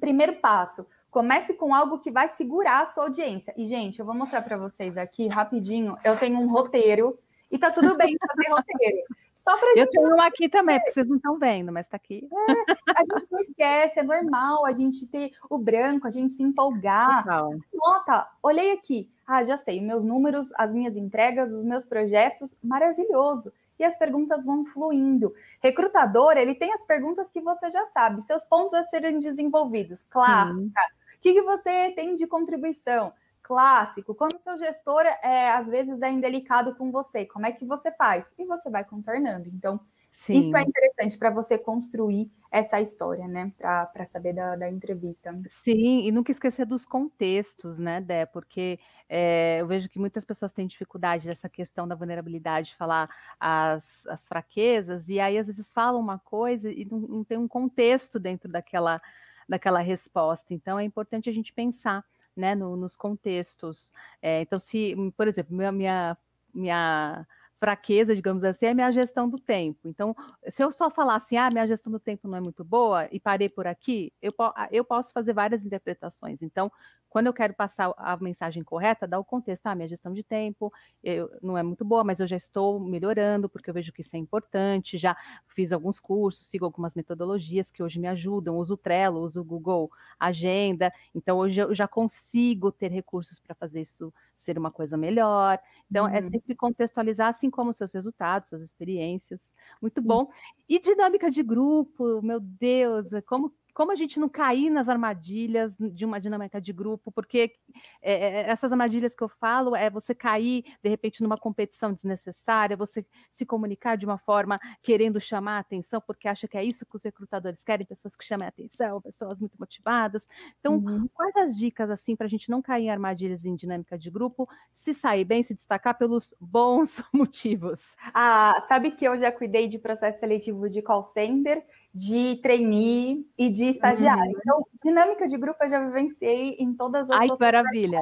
primeiro 0.00 0.40
passo, 0.40 0.84
Comece 1.10 1.54
com 1.54 1.74
algo 1.74 1.98
que 1.98 2.10
vai 2.10 2.28
segurar 2.28 2.82
a 2.82 2.86
sua 2.86 3.04
audiência. 3.04 3.52
E, 3.56 3.66
gente, 3.66 3.98
eu 3.98 4.06
vou 4.06 4.14
mostrar 4.14 4.42
para 4.42 4.56
vocês 4.56 4.96
aqui 4.96 5.28
rapidinho. 5.28 5.96
Eu 6.04 6.16
tenho 6.16 6.38
um 6.38 6.48
roteiro 6.48 7.18
e 7.50 7.58
tá 7.58 7.70
tudo 7.70 7.96
bem 7.96 8.16
fazer 8.18 8.50
roteiro. 8.50 8.98
Só 9.42 9.56
pra 9.56 9.72
Eu 9.74 9.88
tenho 9.88 10.14
uma 10.14 10.26
aqui 10.26 10.48
também, 10.48 10.78
porque 10.78 10.92
vocês 10.92 11.08
não 11.08 11.16
estão 11.16 11.38
vendo, 11.38 11.72
mas 11.72 11.86
está 11.86 11.96
aqui. 11.96 12.28
É, 12.30 12.92
a 12.94 13.02
gente 13.02 13.32
não 13.32 13.40
esquece, 13.40 13.98
é 13.98 14.02
normal 14.02 14.66
a 14.66 14.72
gente 14.72 15.06
ter 15.06 15.30
o 15.48 15.58
branco, 15.58 16.06
a 16.06 16.10
gente 16.10 16.34
se 16.34 16.42
empolgar. 16.42 17.24
Total. 17.24 17.54
Nota, 17.72 18.28
olhei 18.42 18.72
aqui. 18.72 19.10
Ah, 19.26 19.42
já 19.42 19.56
sei, 19.56 19.80
meus 19.80 20.04
números, 20.04 20.50
as 20.56 20.72
minhas 20.72 20.96
entregas, 20.96 21.52
os 21.52 21.64
meus 21.64 21.86
projetos, 21.86 22.54
maravilhoso. 22.62 23.52
E 23.78 23.84
as 23.84 23.96
perguntas 23.96 24.44
vão 24.44 24.66
fluindo. 24.66 25.32
Recrutador, 25.62 26.36
ele 26.36 26.54
tem 26.54 26.72
as 26.74 26.84
perguntas 26.84 27.30
que 27.30 27.40
você 27.40 27.70
já 27.70 27.84
sabe, 27.86 28.20
seus 28.20 28.44
pontos 28.44 28.74
a 28.74 28.82
serem 28.84 29.18
desenvolvidos. 29.18 30.04
Clássica. 30.10 30.82
O 31.20 31.22
que, 31.22 31.34
que 31.34 31.42
você 31.42 31.92
tem 31.92 32.14
de 32.14 32.26
contribuição? 32.26 33.12
clássico, 33.42 34.14
quando 34.14 34.38
seu 34.38 34.56
gestor 34.56 35.02
é, 35.04 35.50
às 35.50 35.66
vezes 35.66 36.00
é 36.02 36.08
indelicado 36.08 36.72
com 36.76 36.92
você, 36.92 37.26
como 37.26 37.46
é 37.46 37.50
que 37.50 37.64
você 37.64 37.90
faz? 37.90 38.24
E 38.38 38.44
você 38.44 38.70
vai 38.70 38.84
contornando. 38.84 39.48
Então, 39.48 39.80
Sim. 40.12 40.34
isso 40.34 40.56
é 40.56 40.62
interessante 40.62 41.18
para 41.18 41.30
você 41.30 41.58
construir 41.58 42.30
essa 42.48 42.80
história, 42.80 43.26
né? 43.26 43.52
Para 43.58 44.06
saber 44.06 44.34
da, 44.34 44.54
da, 44.54 44.70
entrevista. 44.70 45.36
Sim, 45.48 46.02
e 46.02 46.12
nunca 46.12 46.30
esquecer 46.30 46.64
dos 46.64 46.86
contextos, 46.86 47.80
né, 47.80 48.00
Dé? 48.00 48.24
Porque 48.24 48.78
é, 49.08 49.58
eu 49.60 49.66
vejo 49.66 49.88
que 49.88 49.98
muitas 49.98 50.24
pessoas 50.24 50.52
têm 50.52 50.66
dificuldade 50.66 51.26
dessa 51.26 51.48
questão 51.48 51.88
da 51.88 51.96
vulnerabilidade, 51.96 52.68
de 52.68 52.76
falar 52.76 53.08
as, 53.40 54.06
as 54.06 54.28
fraquezas, 54.28 55.08
e 55.08 55.18
aí 55.18 55.36
às 55.36 55.48
vezes 55.48 55.72
falam 55.72 56.00
uma 56.00 56.18
coisa 56.20 56.70
e 56.70 56.84
não, 56.84 57.00
não 57.00 57.24
tem 57.24 57.36
um 57.38 57.48
contexto 57.48 58.18
dentro 58.18 58.48
daquela, 58.48 59.02
daquela 59.50 59.80
resposta. 59.80 60.54
Então 60.54 60.78
é 60.78 60.84
importante 60.84 61.28
a 61.28 61.32
gente 61.32 61.52
pensar 61.52 62.04
né, 62.36 62.54
no, 62.54 62.76
nos 62.76 62.94
contextos. 62.96 63.92
É, 64.22 64.42
então, 64.42 64.60
se, 64.60 64.94
por 65.16 65.26
exemplo, 65.26 65.54
minha, 65.56 65.72
minha, 65.72 66.16
minha 66.54 67.26
fraqueza, 67.60 68.16
digamos 68.16 68.42
assim, 68.42 68.66
é 68.66 68.74
minha 68.74 68.90
gestão 68.90 69.28
do 69.28 69.38
tempo. 69.38 69.86
Então, 69.86 70.16
se 70.48 70.64
eu 70.64 70.72
só 70.72 70.90
falar 70.90 71.16
assim, 71.16 71.36
ah, 71.36 71.50
minha 71.50 71.66
gestão 71.66 71.92
do 71.92 72.00
tempo 72.00 72.26
não 72.26 72.38
é 72.38 72.40
muito 72.40 72.64
boa 72.64 73.06
e 73.12 73.20
parei 73.20 73.50
por 73.50 73.66
aqui, 73.66 74.12
eu, 74.22 74.32
eu 74.72 74.82
posso 74.82 75.12
fazer 75.12 75.34
várias 75.34 75.64
interpretações. 75.64 76.42
Então, 76.42 76.72
quando 77.10 77.26
eu 77.26 77.32
quero 77.34 77.52
passar 77.52 77.92
a 77.98 78.16
mensagem 78.16 78.62
correta, 78.62 79.06
dá 79.06 79.18
o 79.18 79.24
contexto, 79.24 79.66
ah, 79.66 79.74
minha 79.74 79.88
gestão 79.88 80.14
de 80.14 80.22
tempo 80.22 80.72
eu, 81.02 81.28
não 81.42 81.58
é 81.58 81.62
muito 81.62 81.84
boa, 81.84 82.02
mas 82.04 82.20
eu 82.20 82.26
já 82.26 82.36
estou 82.36 82.80
melhorando, 82.80 83.48
porque 83.48 83.68
eu 83.68 83.74
vejo 83.74 83.92
que 83.92 84.00
isso 84.00 84.14
é 84.14 84.18
importante, 84.18 84.96
já 84.96 85.14
fiz 85.48 85.72
alguns 85.72 86.00
cursos, 86.00 86.46
sigo 86.46 86.64
algumas 86.64 86.94
metodologias 86.94 87.70
que 87.70 87.82
hoje 87.82 87.98
me 87.98 88.06
ajudam, 88.08 88.56
uso 88.56 88.74
o 88.74 88.76
Trello, 88.76 89.20
uso 89.20 89.40
o 89.40 89.44
Google 89.44 89.90
Agenda, 90.18 90.92
então 91.14 91.36
hoje 91.38 91.60
eu 91.60 91.74
já 91.74 91.88
consigo 91.88 92.72
ter 92.72 92.90
recursos 92.90 93.38
para 93.40 93.54
fazer 93.54 93.80
isso 93.80 94.14
ser 94.42 94.58
uma 94.58 94.70
coisa 94.70 94.96
melhor. 94.96 95.58
Então, 95.90 96.06
é 96.06 96.20
uhum. 96.20 96.26
é 96.26 96.30
sempre 96.30 96.54
contextualizar, 96.54 97.28
assim 97.28 97.50
como 97.50 97.74
seus 97.74 97.92
resultados, 97.92 98.48
suas 98.48 98.62
experiências. 98.62 99.52
Muito 99.80 100.00
bom. 100.00 100.30
E 100.68 100.78
dinâmica 100.78 101.30
de 101.30 101.42
grupo, 101.42 102.22
meu 102.22 102.40
Deus, 102.40 103.06
como 103.26 103.52
como 103.80 103.92
a 103.92 103.94
gente 103.94 104.20
não 104.20 104.28
cair 104.28 104.68
nas 104.68 104.90
armadilhas 104.90 105.74
de 105.78 106.04
uma 106.04 106.20
dinâmica 106.20 106.60
de 106.60 106.70
grupo, 106.70 107.10
porque 107.10 107.54
é, 108.02 108.42
essas 108.42 108.72
armadilhas 108.72 109.14
que 109.14 109.24
eu 109.24 109.28
falo 109.30 109.74
é 109.74 109.88
você 109.88 110.14
cair, 110.14 110.66
de 110.82 110.90
repente, 110.90 111.22
numa 111.22 111.38
competição 111.38 111.90
desnecessária, 111.90 112.76
você 112.76 113.06
se 113.32 113.46
comunicar 113.46 113.96
de 113.96 114.04
uma 114.04 114.18
forma 114.18 114.60
querendo 114.82 115.18
chamar 115.18 115.56
a 115.56 115.60
atenção, 115.60 115.98
porque 115.98 116.28
acha 116.28 116.46
que 116.46 116.58
é 116.58 116.62
isso 116.62 116.84
que 116.84 116.94
os 116.94 117.02
recrutadores 117.02 117.64
querem, 117.64 117.86
pessoas 117.86 118.14
que 118.14 118.22
chamem 118.22 118.44
a 118.44 118.50
atenção, 118.50 119.00
pessoas 119.00 119.40
muito 119.40 119.56
motivadas. 119.58 120.28
Então, 120.58 120.74
uhum. 120.74 121.08
quais 121.14 121.34
as 121.36 121.56
dicas, 121.56 121.88
assim, 121.88 122.14
para 122.14 122.26
a 122.26 122.28
gente 122.28 122.50
não 122.50 122.60
cair 122.60 122.84
em 122.84 122.90
armadilhas 122.90 123.46
em 123.46 123.56
dinâmica 123.56 123.96
de 123.96 124.10
grupo, 124.10 124.46
se 124.74 124.92
sair 124.92 125.24
bem, 125.24 125.42
se 125.42 125.54
destacar 125.54 125.96
pelos 125.96 126.34
bons 126.38 127.02
motivos? 127.14 127.96
Ah, 128.12 128.62
sabe 128.68 128.90
que 128.90 129.06
eu 129.06 129.16
já 129.16 129.32
cuidei 129.32 129.66
de 129.66 129.78
processo 129.78 130.20
seletivo 130.20 130.68
de 130.68 130.82
call 130.82 131.02
center, 131.02 131.64
de 131.92 132.36
trainee 132.36 133.26
e 133.36 133.50
de 133.50 133.64
estagiário. 133.64 134.32
Uhum. 134.32 134.38
Então, 134.38 134.66
dinâmica 134.84 135.26
de 135.26 135.36
grupo 135.36 135.62
eu 135.62 135.68
já 135.68 135.84
vivenciei 135.84 136.56
em 136.58 136.72
todas 136.72 137.10
as 137.10 137.20
Ai, 137.20 137.28
que 137.28 137.40
maravilha! 137.40 138.00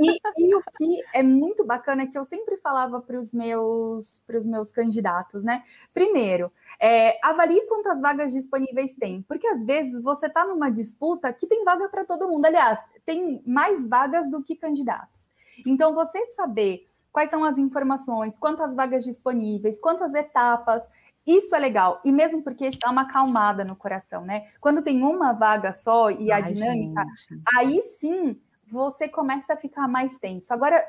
E, 0.00 0.18
e, 0.38 0.54
o 0.54 0.62
que 0.76 0.98
é 1.14 1.22
muito 1.22 1.64
bacana 1.64 2.02
é 2.02 2.06
que 2.06 2.18
eu 2.18 2.24
sempre 2.24 2.58
falava 2.58 3.00
para 3.00 3.18
os 3.18 3.32
meus, 3.32 4.22
meus 4.44 4.70
candidatos, 4.70 5.42
né? 5.42 5.64
Primeiro, 5.94 6.52
é, 6.78 7.18
avalie 7.22 7.66
quantas 7.66 8.00
vagas 8.00 8.32
disponíveis 8.32 8.94
tem, 8.94 9.22
porque 9.22 9.46
às 9.46 9.64
vezes 9.64 10.02
você 10.02 10.26
está 10.26 10.44
numa 10.44 10.70
disputa 10.70 11.32
que 11.32 11.46
tem 11.46 11.64
vaga 11.64 11.88
para 11.88 12.04
todo 12.04 12.28
mundo. 12.28 12.44
Aliás, 12.44 12.78
tem 13.06 13.42
mais 13.46 13.82
vagas 13.86 14.30
do 14.30 14.42
que 14.42 14.54
candidatos. 14.54 15.28
Então, 15.66 15.94
você 15.94 16.28
saber 16.30 16.86
quais 17.12 17.30
são 17.30 17.44
as 17.44 17.58
informações, 17.58 18.36
quantas 18.38 18.74
vagas 18.74 19.04
disponíveis, 19.04 19.80
quantas 19.80 20.14
etapas, 20.14 20.82
isso 21.26 21.54
é 21.54 21.58
legal, 21.58 22.00
e 22.04 22.10
mesmo 22.10 22.42
porque 22.42 22.66
isso 22.66 22.78
dá 22.80 22.90
uma 22.90 23.02
acalmada 23.02 23.64
no 23.64 23.76
coração, 23.76 24.24
né? 24.24 24.48
Quando 24.60 24.82
tem 24.82 25.02
uma 25.02 25.32
vaga 25.32 25.72
só 25.72 26.10
e 26.10 26.32
Ai, 26.32 26.40
a 26.40 26.42
dinâmica, 26.42 27.04
gente. 27.28 27.42
aí 27.56 27.82
sim 27.82 28.40
você 28.66 29.08
começa 29.08 29.54
a 29.54 29.56
ficar 29.56 29.88
mais 29.88 30.18
tenso. 30.18 30.52
Agora, 30.52 30.82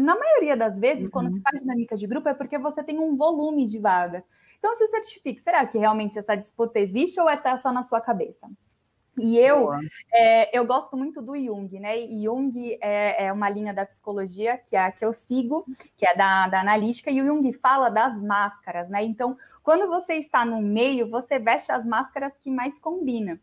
na 0.00 0.16
maioria 0.16 0.56
das 0.56 0.78
vezes, 0.78 1.04
uhum. 1.04 1.10
quando 1.10 1.32
se 1.32 1.40
faz 1.40 1.62
dinâmica 1.62 1.96
de 1.96 2.06
grupo, 2.06 2.28
é 2.28 2.34
porque 2.34 2.58
você 2.58 2.82
tem 2.82 2.98
um 2.98 3.16
volume 3.16 3.64
de 3.64 3.78
vagas. 3.78 4.24
Então, 4.58 4.74
se 4.74 4.86
certifique, 4.88 5.40
será 5.40 5.66
que 5.66 5.78
realmente 5.78 6.18
essa 6.18 6.34
disputa 6.34 6.78
existe 6.78 7.20
ou 7.20 7.28
é 7.28 7.56
só 7.56 7.72
na 7.72 7.82
sua 7.82 8.00
cabeça? 8.00 8.48
E 9.18 9.38
eu, 9.38 9.70
é, 10.12 10.58
eu 10.58 10.66
gosto 10.66 10.96
muito 10.96 11.22
do 11.22 11.36
Jung, 11.36 11.78
né? 11.78 11.98
E 11.98 12.24
Jung 12.24 12.78
é, 12.80 13.26
é, 13.26 13.32
uma 13.32 13.48
linha 13.48 13.72
da 13.72 13.86
psicologia 13.86 14.58
que 14.58 14.74
é 14.74 14.84
a 14.84 14.90
que 14.90 15.04
eu 15.04 15.12
sigo, 15.12 15.64
que 15.96 16.06
é 16.06 16.16
da, 16.16 16.48
da 16.48 16.60
analítica, 16.60 17.10
e 17.10 17.22
o 17.22 17.26
Jung 17.26 17.52
fala 17.54 17.88
das 17.88 18.20
máscaras, 18.20 18.88
né? 18.88 19.04
Então, 19.04 19.36
quando 19.62 19.88
você 19.88 20.14
está 20.14 20.44
no 20.44 20.60
meio, 20.60 21.08
você 21.08 21.38
veste 21.38 21.70
as 21.70 21.86
máscaras 21.86 22.32
que 22.42 22.50
mais 22.50 22.78
combinam. 22.78 23.38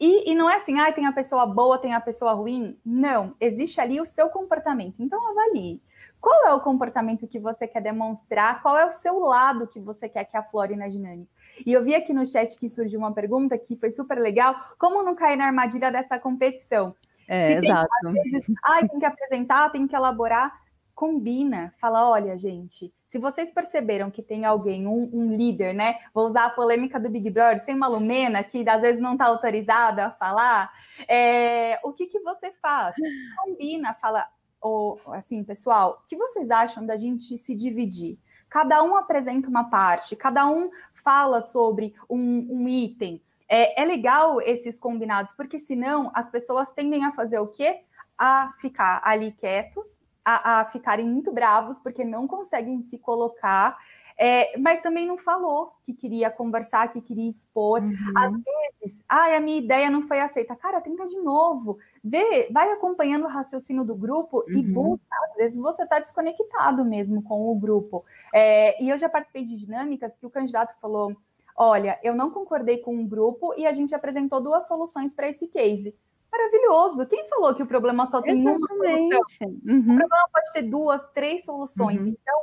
E, 0.00 0.30
e, 0.30 0.34
não 0.34 0.48
é 0.48 0.56
assim, 0.56 0.78
ah, 0.78 0.92
tem 0.92 1.06
a 1.06 1.12
pessoa 1.12 1.44
boa, 1.44 1.78
tem 1.78 1.92
a 1.92 2.00
pessoa 2.00 2.32
ruim. 2.32 2.78
Não, 2.84 3.34
existe 3.40 3.80
ali 3.80 4.00
o 4.00 4.06
seu 4.06 4.28
comportamento. 4.28 5.02
Então, 5.02 5.20
avalie. 5.28 5.82
Qual 6.20 6.46
é 6.46 6.52
o 6.52 6.60
comportamento 6.60 7.26
que 7.26 7.38
você 7.38 7.66
quer 7.66 7.80
demonstrar? 7.82 8.62
Qual 8.62 8.76
é 8.76 8.86
o 8.86 8.92
seu 8.92 9.18
lado 9.18 9.66
que 9.66 9.80
você 9.80 10.08
quer 10.08 10.24
que 10.24 10.36
aflore 10.36 10.76
na 10.76 10.88
dinâmica? 10.88 11.30
E 11.66 11.72
eu 11.72 11.82
vi 11.84 11.94
aqui 11.94 12.12
no 12.12 12.26
chat 12.26 12.58
que 12.58 12.68
surgiu 12.68 12.98
uma 12.98 13.12
pergunta 13.12 13.56
que 13.58 13.76
foi 13.76 13.90
super 13.90 14.18
legal: 14.18 14.54
como 14.78 15.02
não 15.02 15.14
cair 15.14 15.36
na 15.36 15.46
armadilha 15.46 15.90
dessa 15.90 16.18
competição? 16.18 16.94
É, 17.26 17.54
Se 17.54 17.60
tem, 17.60 17.70
exato. 17.70 17.88
às 18.06 18.12
vezes, 18.12 18.46
ah, 18.64 18.86
tem 18.86 18.98
que 18.98 19.04
apresentar, 19.04 19.70
tem 19.70 19.86
que 19.86 19.94
elaborar, 19.94 20.52
combina, 20.94 21.74
fala, 21.78 22.08
olha, 22.08 22.36
gente, 22.36 22.92
se 23.06 23.18
vocês 23.18 23.52
perceberam 23.52 24.10
que 24.10 24.22
tem 24.22 24.44
alguém, 24.44 24.86
um, 24.86 25.08
um, 25.12 25.36
líder, 25.36 25.72
né? 25.72 25.96
Vou 26.12 26.26
usar 26.26 26.46
a 26.46 26.50
polêmica 26.50 26.98
do 26.98 27.08
Big 27.08 27.30
Brother, 27.30 27.60
sem 27.60 27.74
uma 27.74 27.86
Lumena, 27.86 28.42
que 28.42 28.68
às 28.68 28.82
vezes 28.82 29.00
não 29.00 29.12
está 29.12 29.26
autorizada 29.26 30.06
a 30.06 30.10
falar, 30.10 30.72
é, 31.06 31.78
o 31.84 31.92
que, 31.92 32.06
que 32.06 32.18
você 32.18 32.52
faz? 32.60 32.94
Combina, 33.36 33.94
fala, 33.94 34.26
ou 34.60 35.00
assim, 35.08 35.44
pessoal, 35.44 36.02
o 36.02 36.06
que 36.08 36.16
vocês 36.16 36.50
acham 36.50 36.84
da 36.84 36.96
gente 36.96 37.38
se 37.38 37.54
dividir? 37.54 38.18
Cada 38.48 38.82
um 38.82 38.96
apresenta 38.96 39.48
uma 39.48 39.64
parte, 39.64 40.16
cada 40.16 40.46
um 40.46 40.70
fala 40.94 41.40
sobre 41.40 41.94
um, 42.08 42.46
um 42.50 42.68
item. 42.68 43.22
É, 43.48 43.82
é 43.82 43.84
legal 43.84 44.40
esses 44.42 44.78
combinados, 44.78 45.32
porque 45.32 45.58
senão 45.58 46.10
as 46.14 46.30
pessoas 46.30 46.72
tendem 46.72 47.04
a 47.04 47.12
fazer 47.12 47.38
o 47.38 47.46
quê? 47.46 47.80
A 48.16 48.52
ficar 48.60 49.00
ali 49.04 49.32
quietos, 49.32 50.00
a, 50.24 50.60
a 50.60 50.64
ficarem 50.66 51.06
muito 51.06 51.32
bravos, 51.32 51.78
porque 51.80 52.04
não 52.04 52.26
conseguem 52.26 52.82
se 52.82 52.98
colocar 52.98 53.78
é, 54.20 54.58
mas 54.58 54.82
também 54.82 55.06
não 55.06 55.16
falou 55.16 55.72
que 55.84 55.94
queria 55.94 56.28
conversar, 56.28 56.92
que 56.92 57.00
queria 57.00 57.30
expor. 57.30 57.80
Uhum. 57.80 57.94
Às 58.16 58.32
vezes, 58.32 59.00
ah, 59.08 59.36
a 59.36 59.40
minha 59.40 59.58
ideia 59.58 59.88
não 59.88 60.08
foi 60.08 60.18
aceita. 60.20 60.56
Cara, 60.56 60.80
tenta 60.80 61.06
de 61.06 61.16
novo. 61.20 61.78
Vê, 62.02 62.48
vai 62.50 62.72
acompanhando 62.72 63.26
o 63.26 63.28
raciocínio 63.28 63.84
do 63.84 63.94
grupo 63.94 64.44
uhum. 64.48 64.58
e 64.58 64.62
busca. 64.62 65.16
Às 65.30 65.36
vezes 65.36 65.58
você 65.58 65.84
está 65.84 66.00
desconectado 66.00 66.84
mesmo 66.84 67.22
com 67.22 67.48
o 67.48 67.54
grupo. 67.54 68.04
É, 68.34 68.82
e 68.82 68.90
eu 68.90 68.98
já 68.98 69.08
participei 69.08 69.44
de 69.44 69.54
dinâmicas 69.54 70.18
que 70.18 70.26
o 70.26 70.30
candidato 70.30 70.76
falou: 70.80 71.16
olha, 71.56 71.96
eu 72.02 72.12
não 72.12 72.28
concordei 72.30 72.78
com 72.78 72.92
um 72.92 73.06
grupo 73.06 73.54
e 73.56 73.66
a 73.66 73.72
gente 73.72 73.94
apresentou 73.94 74.40
duas 74.40 74.66
soluções 74.66 75.14
para 75.14 75.28
esse 75.28 75.46
case 75.46 75.94
maravilhoso. 76.30 77.06
Quem 77.06 77.26
falou 77.28 77.54
que 77.54 77.62
o 77.62 77.66
problema 77.66 78.10
só 78.10 78.20
tem 78.20 78.36
Exatamente. 78.38 78.72
uma 78.72 78.98
solução? 78.98 79.48
Uhum. 79.66 79.78
O 79.78 79.96
problema 79.96 80.28
pode 80.32 80.52
ter 80.52 80.62
duas, 80.62 81.04
três 81.12 81.44
soluções. 81.44 82.00
Uhum. 82.00 82.08
Então, 82.08 82.42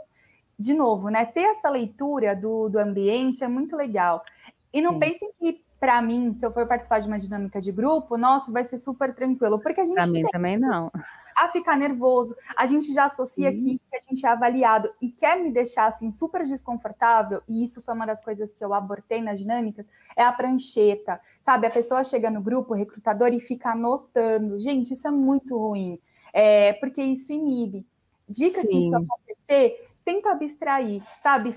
de 0.57 0.73
novo, 0.73 1.09
né? 1.09 1.25
Ter 1.25 1.41
essa 1.41 1.69
leitura 1.69 2.35
do, 2.35 2.69
do 2.69 2.79
ambiente 2.79 3.43
é 3.43 3.47
muito 3.47 3.75
legal. 3.75 4.23
E 4.73 4.81
não 4.81 4.93
Sim. 4.93 4.99
pensem 4.99 5.31
que, 5.39 5.63
para 5.79 6.01
mim, 6.01 6.33
se 6.33 6.45
eu 6.45 6.51
for 6.51 6.67
participar 6.67 6.99
de 6.99 7.07
uma 7.07 7.19
dinâmica 7.19 7.61
de 7.61 7.71
grupo, 7.71 8.17
nossa, 8.17 8.51
vai 8.51 8.63
ser 8.63 8.77
super 8.77 9.13
tranquilo, 9.13 9.59
porque 9.59 9.81
a 9.81 9.85
gente. 9.85 9.95
Pra 9.95 10.07
mim 10.07 10.23
também 10.23 10.57
não. 10.57 10.91
A 11.35 11.49
ficar 11.49 11.77
nervoso, 11.77 12.35
a 12.55 12.65
gente 12.65 12.93
já 12.93 13.05
associa 13.05 13.51
Sim. 13.51 13.57
aqui 13.57 13.81
que 13.89 13.95
a 13.95 13.99
gente 14.09 14.25
é 14.25 14.29
avaliado 14.29 14.89
e 15.01 15.09
quer 15.09 15.41
me 15.41 15.51
deixar 15.51 15.87
assim 15.87 16.09
super 16.09 16.45
desconfortável, 16.45 17.41
e 17.47 17.63
isso 17.63 17.81
foi 17.81 17.93
uma 17.93 18.05
das 18.05 18.23
coisas 18.23 18.53
que 18.53 18.63
eu 18.63 18.73
abortei 18.73 19.21
nas 19.21 19.39
dinâmicas, 19.39 19.85
é 20.15 20.23
a 20.23 20.31
prancheta. 20.31 21.19
Sabe, 21.43 21.67
a 21.67 21.71
pessoa 21.71 22.03
chega 22.03 22.31
no 22.31 22.41
grupo, 22.41 22.73
o 22.73 22.77
recrutador, 22.77 23.33
e 23.33 23.39
fica 23.39 23.71
anotando. 23.71 24.59
Gente, 24.59 24.93
isso 24.93 25.07
é 25.07 25.11
muito 25.11 25.57
ruim, 25.57 25.99
é, 26.33 26.73
porque 26.73 27.01
isso 27.01 27.33
inibe. 27.33 27.85
Dica 28.27 28.61
Sim. 28.61 28.67
se 28.67 28.79
isso 28.79 28.95
acontecer, 28.95 29.87
tenta 30.05 30.31
abstrair, 30.31 31.01
sabe? 31.21 31.55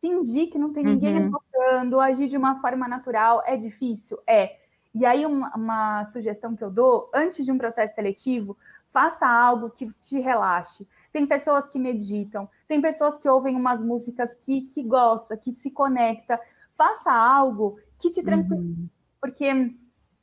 fingir 0.00 0.50
que 0.50 0.58
não 0.58 0.72
tem 0.72 0.82
ninguém 0.82 1.30
uhum. 1.30 2.00
agir 2.00 2.26
de 2.26 2.36
uma 2.36 2.60
forma 2.60 2.88
natural 2.88 3.42
é 3.46 3.56
difícil? 3.56 4.18
É. 4.26 4.56
E 4.92 5.06
aí, 5.06 5.24
uma, 5.24 5.54
uma, 5.54 6.04
sugestão 6.06 6.56
que 6.56 6.64
eu 6.64 6.70
dou, 6.70 7.08
antes 7.14 7.44
de 7.44 7.52
um 7.52 7.58
processo 7.58 7.94
seletivo, 7.94 8.56
faça 8.88 9.24
algo 9.26 9.70
que 9.70 9.86
te 10.00 10.18
relaxe. 10.18 10.88
Tem 11.12 11.26
pessoas 11.26 11.68
que 11.68 11.78
meditam, 11.78 12.48
tem 12.66 12.80
pessoas 12.80 13.18
que 13.18 13.28
ouvem 13.28 13.54
umas 13.54 13.80
músicas 13.80 14.34
que, 14.34 14.62
que 14.62 14.82
gosta, 14.82 15.36
que 15.36 15.54
se 15.54 15.70
conecta. 15.70 16.40
Faça 16.76 17.12
algo 17.12 17.78
que 17.98 18.10
te 18.10 18.22
tranquilize, 18.22 18.80
uhum. 18.80 18.88
porque 19.20 19.76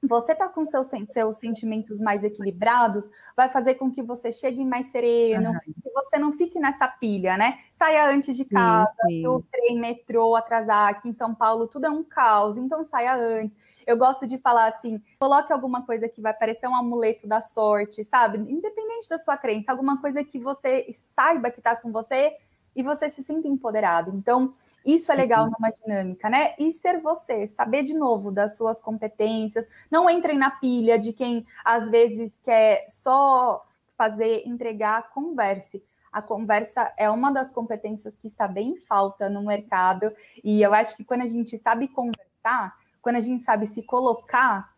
você 0.08 0.34
tá 0.34 0.48
com 0.48 0.64
seus, 0.66 0.88
seus 1.10 1.36
sentimentos 1.36 2.00
mais 2.00 2.24
equilibrados, 2.24 3.08
vai 3.36 3.50
fazer 3.50 3.76
com 3.76 3.92
que 3.92 4.02
você 4.02 4.32
chegue 4.32 4.64
mais 4.64 4.88
sereno, 4.88 5.52
uhum. 5.52 5.60
que 5.60 5.92
você 5.94 6.18
não 6.18 6.32
fique 6.32 6.60
nessa 6.60 6.88
pilha, 6.88 7.38
né? 7.38 7.60
Saia 7.74 8.10
antes 8.10 8.36
de 8.36 8.46
casa, 8.46 8.92
sim, 9.08 9.20
sim. 9.20 9.28
o 9.28 9.42
trem, 9.42 9.80
metrô 9.80 10.36
atrasar, 10.36 10.90
aqui 10.90 11.10
em 11.10 11.14
São 11.14 11.36
Paulo 11.36 11.68
tudo 11.68 11.86
é 11.86 11.90
um 11.90 12.04
caos, 12.04 12.58
então 12.58 12.84
saia 12.84 13.16
antes. 13.16 13.56
Eu 13.86 13.98
gosto 13.98 14.28
de 14.28 14.38
falar 14.38 14.68
assim, 14.68 15.02
coloque 15.18 15.54
alguma 15.54 15.86
coisa 15.86 16.10
que 16.10 16.22
vai 16.22 16.34
parecer 16.34 16.68
um 16.68 16.76
amuleto 16.76 17.26
da 17.26 17.40
sorte, 17.40 18.04
sabe? 18.04 18.38
Independente 18.38 19.08
da 19.08 19.18
sua 19.18 19.38
crença, 19.38 19.72
alguma 19.72 20.02
coisa 20.02 20.26
que 20.26 20.38
você 20.38 20.86
saiba 20.92 21.50
que 21.50 21.62
tá 21.62 21.74
com 21.74 21.90
você, 21.90 22.36
e 22.78 22.84
você 22.84 23.10
se 23.10 23.24
sinta 23.24 23.48
empoderado. 23.48 24.16
Então, 24.16 24.54
isso 24.86 25.12
é 25.12 25.16
legal 25.16 25.50
numa 25.50 25.72
dinâmica, 25.72 26.30
né? 26.30 26.54
E 26.60 26.72
ser 26.72 27.02
você, 27.02 27.48
saber 27.48 27.82
de 27.82 27.96
novo 27.96 28.32
das 28.32 28.56
suas 28.56 28.80
competências. 28.80 29.68
Não 29.90 30.08
entrem 30.08 30.38
na 30.38 30.52
pilha 30.52 31.00
de 31.00 31.12
quem 31.12 31.44
às 31.66 31.90
vezes 31.90 32.40
quer 32.44 32.86
só 32.88 33.66
fazer, 33.98 34.44
entregar, 34.46 35.10
converse. 35.10 35.84
A 36.12 36.22
conversa 36.22 36.94
é 36.96 37.10
uma 37.10 37.32
das 37.32 37.52
competências 37.52 38.16
que 38.16 38.28
está 38.28 38.48
bem 38.48 38.74
em 38.74 38.78
falta 38.78 39.28
no 39.28 39.44
mercado. 39.44 40.14
E 40.44 40.62
eu 40.62 40.72
acho 40.72 40.96
que 40.96 41.04
quando 41.04 41.22
a 41.22 41.28
gente 41.28 41.58
sabe 41.58 41.88
conversar, 41.88 42.78
quando 43.02 43.16
a 43.16 43.22
gente 43.22 43.44
sabe 43.44 43.66
se 43.66 43.82
colocar, 43.82 44.72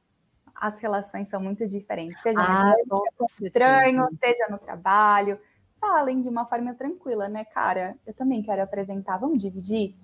as 0.56 0.80
relações 0.80 1.28
são 1.28 1.42
muito 1.42 1.68
diferentes. 1.68 2.22
Seja 2.22 2.40
ah, 2.40 2.74
no 2.88 3.04
estranho, 3.42 4.08
seja 4.24 4.48
no 4.50 4.58
trabalho, 4.58 5.38
falem 5.80 6.22
de 6.22 6.30
uma 6.30 6.46
forma 6.46 6.74
tranquila, 6.74 7.28
né, 7.28 7.46
cara? 7.46 7.98
Eu 8.06 8.14
também 8.14 8.42
quero 8.42 8.62
apresentar, 8.62 9.18
vamos 9.18 9.42
dividir? 9.42 9.96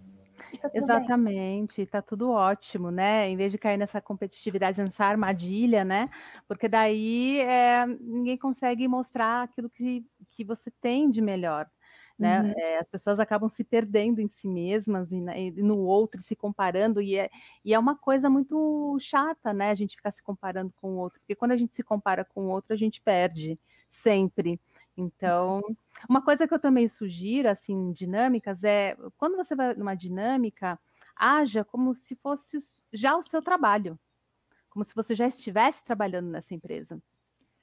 Tá 0.62 0.70
Exatamente, 0.74 1.78
bem. 1.78 1.86
tá 1.86 2.02
tudo 2.02 2.30
ótimo, 2.30 2.92
né? 2.92 3.30
Em 3.30 3.38
vez 3.38 3.52
de 3.52 3.58
cair 3.58 3.78
nessa 3.78 4.02
competitividade, 4.02 4.82
nessa 4.82 5.06
armadilha, 5.06 5.84
né? 5.84 6.10
Porque 6.48 6.68
daí 6.68 7.40
é, 7.40 7.86
ninguém 7.86 8.38
consegue 8.38 8.88
mostrar 8.88 9.44
aquilo 9.44 9.70
que, 9.70 10.06
que 10.32 10.44
você 10.44 10.70
tem 10.82 11.10
de 11.10 11.22
melhor. 11.22 11.70
Né? 12.18 12.42
Uhum. 12.42 12.54
É, 12.56 12.78
as 12.78 12.88
pessoas 12.88 13.20
acabam 13.20 13.50
se 13.50 13.62
perdendo 13.62 14.22
em 14.22 14.28
si 14.30 14.48
mesmas 14.48 15.12
e, 15.12 15.18
e, 15.18 15.52
no 15.62 15.80
outro, 15.80 16.22
se 16.22 16.34
comparando, 16.34 17.02
e 17.02 17.18
é, 17.18 17.30
e 17.64 17.74
é 17.74 17.80
uma 17.80 17.94
coisa 17.94 18.30
muito 18.30 18.98
chata, 19.02 19.52
né? 19.52 19.70
A 19.72 19.76
gente 19.76 19.98
ficar 19.98 20.12
se 20.12 20.24
comparando 20.24 20.72
com 20.78 20.94
o 20.94 20.98
outro, 20.98 21.20
porque 21.20 21.36
quando 21.36 21.52
a 21.52 21.58
gente 21.58 21.76
se 21.76 21.84
compara 21.84 22.24
com 22.24 22.46
o 22.46 22.50
outro, 22.50 22.74
a 22.74 22.78
gente 22.78 23.02
perde 23.02 23.60
sempre. 23.90 24.60
Então, 24.98 25.62
uma 26.10 26.22
coisa 26.22 26.48
que 26.48 26.54
eu 26.54 26.60
também 26.60 26.88
sugiro, 26.88 27.50
assim, 27.50 27.92
dinâmicas, 27.92 28.64
é 28.64 28.98
quando 29.18 29.36
você 29.36 29.56
vai 29.56 29.74
numa 29.76 29.96
dinâmica, 29.96 30.80
haja 31.16 31.64
como 31.64 31.94
se 31.94 32.16
fosse 32.16 32.58
já 32.94 33.16
o 33.16 33.22
seu 33.22 33.42
trabalho, 33.42 34.00
como 34.70 34.86
se 34.86 34.96
você 34.96 35.14
já 35.16 35.28
estivesse 35.28 35.84
trabalhando 35.84 36.30
nessa 36.30 36.54
empresa. 36.54 37.02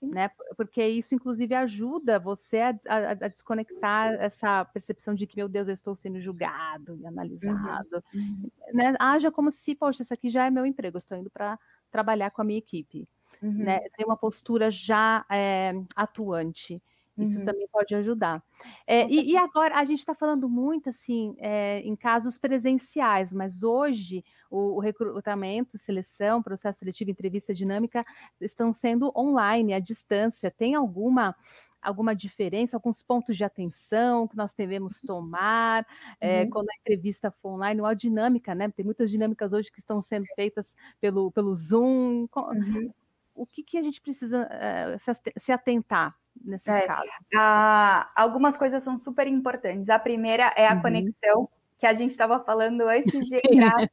Né? 0.03 0.31
Porque 0.57 0.85
isso, 0.85 1.15
inclusive, 1.15 1.55
ajuda 1.55 2.19
você 2.19 2.59
a, 2.59 2.79
a, 2.89 3.11
a, 3.13 3.29
desconectar 3.29 4.15
essa 4.15 4.65
percepção 4.65 5.15
de 5.15 5.29
que, 5.29 5.37
meu 5.37 5.49
Deus, 5.49 5.69
eu 5.69 5.75
estou 5.75 5.95
sendo 5.95 6.21
julgado 6.21 6.97
e 6.97 7.07
analisado. 7.07 8.03
Uhum. 8.13 8.51
Né? 8.75 8.95
Haja 8.99 9.31
como 9.31 9.53
se, 9.53 9.77
poxa, 9.77 10.03
isso 10.03 10.13
aqui 10.13 10.29
já 10.29 10.47
é 10.47 10.51
meu 10.51 10.67
emprego, 10.67 10.97
eu 10.97 10.99
estou 10.99 11.17
indo 11.17 11.31
para 11.31 11.57
trabalhar 11.89 12.33
com 12.33 12.43
a 12.43 12.45
minha 12.45 12.59
equipe. 12.59 13.09
Uhum. 13.41 13.53
Né? 13.53 13.79
Tem 13.97 14.05
uma 14.05 14.17
postura 14.17 14.73
já 14.73 15.25
é, 15.31 15.73
atuante. 15.95 16.83
Isso 17.17 17.39
uhum. 17.39 17.45
também 17.45 17.69
pode 17.71 17.95
ajudar. 17.95 18.43
É, 18.87 19.07
e, 19.07 19.33
e, 19.33 19.37
agora, 19.37 19.77
a 19.77 19.85
gente 19.85 19.99
está 19.99 20.15
falando 20.15 20.49
muito 20.49 20.89
assim 20.89 21.35
é, 21.39 21.81
em 21.81 21.95
casos 21.95 22.39
presenciais, 22.39 23.33
mas 23.33 23.63
hoje 23.63 24.25
o, 24.51 24.77
o, 24.77 24.81
recrutamento, 24.81 25.77
seleção, 25.77 26.43
processo 26.43 26.79
seletivo, 26.79 27.11
entrevista 27.11 27.53
dinâmica 27.53 28.05
estão 28.41 28.73
sendo 28.73 29.13
online, 29.15 29.75
à 29.75 29.79
distância. 29.79 30.51
Tem 30.51 30.75
alguma 30.75 31.37
alguma 31.83 32.15
diferença, 32.15 32.77
alguns 32.77 33.03
pontos 33.03 33.37
de 33.37 33.43
atenção 33.43 34.29
que 34.29 34.37
nós 34.37 34.55
devemos 34.55 35.01
tomar 35.01 35.85
é, 36.21 36.47
quando 36.47 36.71
a 36.71 36.77
entrevista 36.81 37.29
for 37.29 37.55
online, 37.55 37.81
ou 37.81 37.87
a 37.89 37.93
dinâmica, 37.93 38.55
né? 38.55 38.71
Tem 38.71 38.85
muitas 38.85 39.11
dinâmicas 39.11 39.53
hoje 39.53 39.71
que 39.71 39.81
estão 39.81 40.01
sendo 40.01 40.25
feitas 40.37 40.77
pelo, 41.01 41.33
pelo 41.33 41.53
Zoom. 41.57 42.29
Uhum. 42.37 42.95
O 43.35 43.45
que, 43.45 43.65
que 43.65 43.77
a 43.77 43.83
gente 43.83 44.01
precisa 44.01 44.49
uh, 44.49 45.15
se 45.37 45.51
atentar 45.51 46.17
nesses 46.45 46.69
é, 46.69 46.87
casos? 46.87 47.13
Ah, 47.35 48.11
algumas 48.15 48.57
coisas 48.57 48.83
são 48.83 48.99
super 48.99 49.27
importantes. 49.27 49.89
A 49.89 49.99
primeira 49.99 50.53
é 50.57 50.67
a 50.67 50.75
uhum. 50.75 50.83
conexão, 50.83 51.49
que 51.79 51.87
a 51.87 51.93
gente 51.93 52.11
estava 52.11 52.39
falando 52.41 52.83
antes 52.83 53.27
de 53.27 53.37
entrar. 53.45 53.91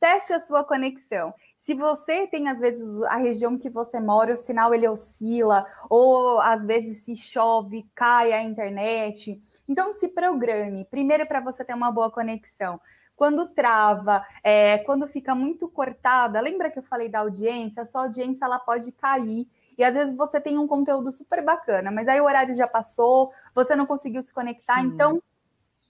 Teste 0.00 0.32
a 0.32 0.38
sua 0.38 0.64
conexão. 0.64 1.32
Se 1.56 1.72
você 1.72 2.26
tem, 2.26 2.48
às 2.48 2.60
vezes, 2.60 3.00
a 3.04 3.16
região 3.16 3.56
que 3.56 3.70
você 3.70 3.98
mora, 3.98 4.34
o 4.34 4.36
sinal 4.36 4.74
ele 4.74 4.86
oscila, 4.86 5.64
ou 5.88 6.38
às 6.40 6.66
vezes 6.66 7.04
se 7.04 7.16
chove, 7.16 7.86
cai 7.94 8.32
a 8.32 8.42
internet. 8.42 9.40
Então, 9.66 9.90
se 9.92 10.08
programe, 10.08 10.84
primeiro 10.84 11.26
para 11.26 11.40
você 11.40 11.64
ter 11.64 11.72
uma 11.72 11.90
boa 11.90 12.10
conexão. 12.10 12.78
Quando 13.16 13.48
trava, 13.48 14.26
é, 14.42 14.78
quando 14.78 15.06
fica 15.06 15.34
muito 15.34 15.68
cortada, 15.68 16.40
lembra 16.40 16.70
que 16.70 16.78
eu 16.78 16.82
falei 16.82 17.08
da 17.08 17.20
audiência? 17.20 17.82
A 17.82 17.86
sua 17.86 18.02
audiência 18.02 18.44
ela 18.44 18.58
pode 18.58 18.92
cair 18.92 19.48
e 19.76 19.84
às 19.84 19.94
vezes 19.94 20.16
você 20.16 20.40
tem 20.40 20.58
um 20.58 20.66
conteúdo 20.66 21.10
super 21.12 21.44
bacana, 21.44 21.90
mas 21.90 22.08
aí 22.08 22.20
o 22.20 22.24
horário 22.24 22.54
já 22.56 22.66
passou, 22.66 23.32
você 23.54 23.74
não 23.74 23.86
conseguiu 23.86 24.22
se 24.22 24.32
conectar, 24.32 24.80
Sim. 24.80 24.88
então 24.88 25.22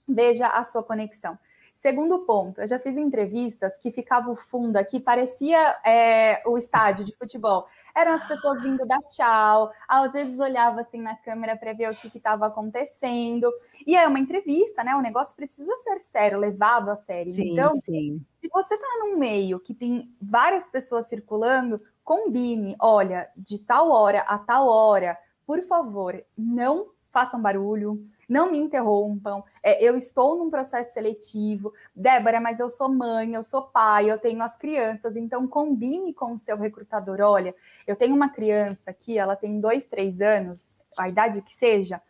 veja 0.07 0.47
a 0.47 0.63
sua 0.63 0.83
conexão. 0.83 1.37
Segundo 1.85 2.25
ponto, 2.25 2.61
eu 2.61 2.67
já 2.67 2.79
fiz 2.79 2.97
entrevistas 2.97 3.77
que 3.77 3.91
ficava 3.91 4.31
o 4.31 4.35
fundo 4.35 4.75
aqui, 4.75 4.99
parecia 4.99 5.59
é, 5.85 6.41
o 6.43 6.57
estádio 6.57 7.05
de 7.05 7.15
futebol. 7.15 7.67
Eram 7.95 8.13
as 8.13 8.27
pessoas 8.27 8.59
vindo 8.63 8.87
dar 8.87 8.97
tchau, 9.03 9.71
às 9.87 10.11
vezes 10.11 10.39
olhava 10.39 10.81
assim 10.81 10.99
na 10.99 11.15
câmera 11.15 11.55
para 11.55 11.73
ver 11.73 11.91
o 11.91 11.95
que 11.95 12.07
estava 12.17 12.47
acontecendo. 12.47 13.53
E 13.85 13.95
é 13.95 14.07
uma 14.07 14.17
entrevista, 14.17 14.83
né? 14.83 14.95
O 14.95 15.01
negócio 15.01 15.35
precisa 15.35 15.77
ser 15.77 15.99
sério, 15.99 16.39
levado 16.39 16.89
a 16.89 16.95
sério. 16.95 17.31
Sim, 17.31 17.51
então, 17.51 17.75
sim. 17.75 18.19
se 18.41 18.49
você 18.51 18.73
está 18.73 18.87
num 19.01 19.19
meio 19.19 19.59
que 19.59 19.75
tem 19.75 20.11
várias 20.19 20.67
pessoas 20.71 21.05
circulando, 21.05 21.79
combine, 22.03 22.75
olha, 22.79 23.29
de 23.37 23.59
tal 23.59 23.91
hora 23.91 24.21
a 24.21 24.39
tal 24.39 24.67
hora, 24.67 25.15
por 25.45 25.61
favor, 25.61 26.19
não 26.35 26.87
façam 27.11 27.39
barulho, 27.39 28.03
não 28.27 28.51
me 28.51 28.57
interrompam. 28.57 29.43
É, 29.61 29.83
eu 29.83 29.95
estou 29.95 30.37
num 30.37 30.49
processo 30.49 30.93
seletivo, 30.93 31.73
Débora, 31.95 32.39
mas 32.39 32.59
eu 32.59 32.69
sou 32.69 32.89
mãe, 32.89 33.33
eu 33.33 33.43
sou 33.43 33.63
pai, 33.63 34.09
eu 34.09 34.17
tenho 34.17 34.41
as 34.41 34.57
crianças, 34.57 35.15
então 35.15 35.47
combine 35.47 36.13
com 36.13 36.33
o 36.33 36.37
seu 36.37 36.57
recrutador. 36.57 37.21
Olha, 37.21 37.55
eu 37.85 37.95
tenho 37.95 38.15
uma 38.15 38.29
criança 38.29 38.91
aqui, 38.91 39.17
ela 39.17 39.35
tem 39.35 39.59
dois, 39.59 39.85
três 39.85 40.21
anos, 40.21 40.65
a 40.97 41.09
idade 41.09 41.41
que 41.41 41.51
seja, 41.51 42.01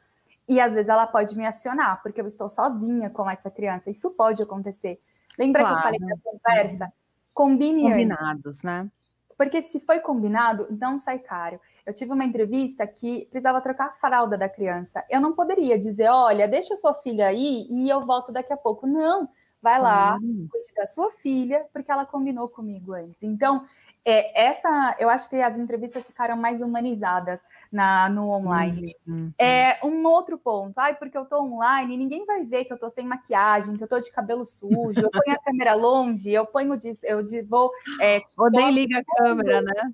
e 0.47 0.59
às 0.59 0.73
vezes 0.73 0.89
ela 0.89 1.07
pode 1.07 1.35
me 1.35 1.45
acionar, 1.45 2.01
porque 2.01 2.21
eu 2.21 2.27
estou 2.27 2.47
sozinha 2.47 3.09
com 3.09 3.29
essa 3.29 3.49
criança. 3.49 3.89
Isso 3.89 4.11
pode 4.11 4.41
acontecer. 4.43 4.99
Lembra 5.37 5.61
claro. 5.61 5.75
que 5.75 5.79
eu 5.79 5.83
falei 5.83 5.99
da 5.99 6.17
conversa? 6.23 6.93
Combine 7.33 7.81
Combinados, 7.81 8.45
antes. 8.45 8.63
né? 8.63 8.89
Porque 9.37 9.61
se 9.61 9.79
foi 9.79 9.99
combinado, 9.99 10.67
não 10.69 10.97
sai 10.97 11.19
caro. 11.19 11.59
Eu 11.85 11.93
tive 11.93 12.11
uma 12.11 12.25
entrevista 12.25 12.85
que 12.87 13.27
precisava 13.29 13.61
trocar 13.61 13.87
a 13.87 13.93
fralda 13.93 14.37
da 14.37 14.49
criança. 14.49 15.03
Eu 15.09 15.21
não 15.21 15.33
poderia 15.33 15.77
dizer, 15.77 16.09
olha, 16.09 16.47
deixa 16.47 16.75
sua 16.75 16.93
filha 16.95 17.27
aí 17.27 17.67
e 17.69 17.89
eu 17.89 18.01
volto 18.01 18.31
daqui 18.31 18.51
a 18.51 18.57
pouco. 18.57 18.87
Não, 18.87 19.29
vai 19.61 19.79
lá, 19.79 20.17
hum. 20.21 20.47
cuide 20.51 20.73
da 20.75 20.85
sua 20.85 21.11
filha, 21.11 21.65
porque 21.71 21.91
ela 21.91 22.05
combinou 22.05 22.47
comigo 22.47 22.93
antes. 22.93 23.21
Então, 23.21 23.65
é, 24.05 24.45
essa, 24.45 24.95
eu 24.99 25.09
acho 25.09 25.27
que 25.27 25.35
as 25.37 25.57
entrevistas 25.57 26.05
ficaram 26.05 26.37
mais 26.37 26.61
humanizadas 26.61 27.39
na, 27.71 28.07
no 28.07 28.29
online. 28.29 28.95
Uhum. 29.07 29.33
É 29.37 29.79
um 29.83 30.05
outro 30.05 30.37
ponto. 30.37 30.77
Ai, 30.77 30.95
porque 30.95 31.17
eu 31.17 31.25
tô 31.25 31.41
online, 31.41 31.97
ninguém 31.97 32.23
vai 32.25 32.43
ver 32.45 32.65
que 32.65 32.73
eu 32.73 32.77
tô 32.77 32.87
sem 32.89 33.05
maquiagem, 33.05 33.75
que 33.75 33.83
eu 33.83 33.87
tô 33.87 33.99
de 33.99 34.11
cabelo 34.11 34.45
sujo, 34.45 35.01
eu 35.01 35.09
ponho 35.09 35.35
a 35.35 35.39
câmera 35.39 35.73
longe, 35.73 36.31
eu 36.31 36.45
ponho 36.45 36.77
de, 36.77 36.91
eu 37.01 37.23
de, 37.23 37.41
vou. 37.41 37.71
É, 37.99 38.19
tipo, 38.19 38.43
Ou 38.43 38.51
nem 38.51 38.71
liga 38.71 38.99
a 38.99 39.17
câmera, 39.17 39.61
né? 39.63 39.91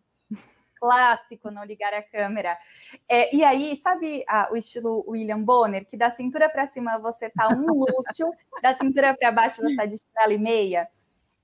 Clássico 0.82 1.52
não 1.52 1.63
ligar 1.63 1.94
a 1.94 2.02
câmera. 2.02 2.58
É, 3.08 3.34
e 3.34 3.44
aí, 3.44 3.76
sabe 3.78 4.26
o 4.52 4.58
estilo 4.58 5.06
William 5.08 5.39
Bonner, 5.39 5.86
que 5.88 5.96
da 5.96 6.10
cintura 6.10 6.50
para 6.50 6.65
cima 6.65 6.98
você 6.98 7.30
tá 7.30 7.50
um 7.50 7.67
luxo, 7.72 8.34
da 8.63 8.74
cintura 8.74 9.15
para 9.15 9.32
baixo 9.32 9.62
você 9.62 9.76
tá 9.76 9.86
de 9.86 10.00
chinela 10.00 10.34
e 10.34 10.39
meia? 10.39 10.89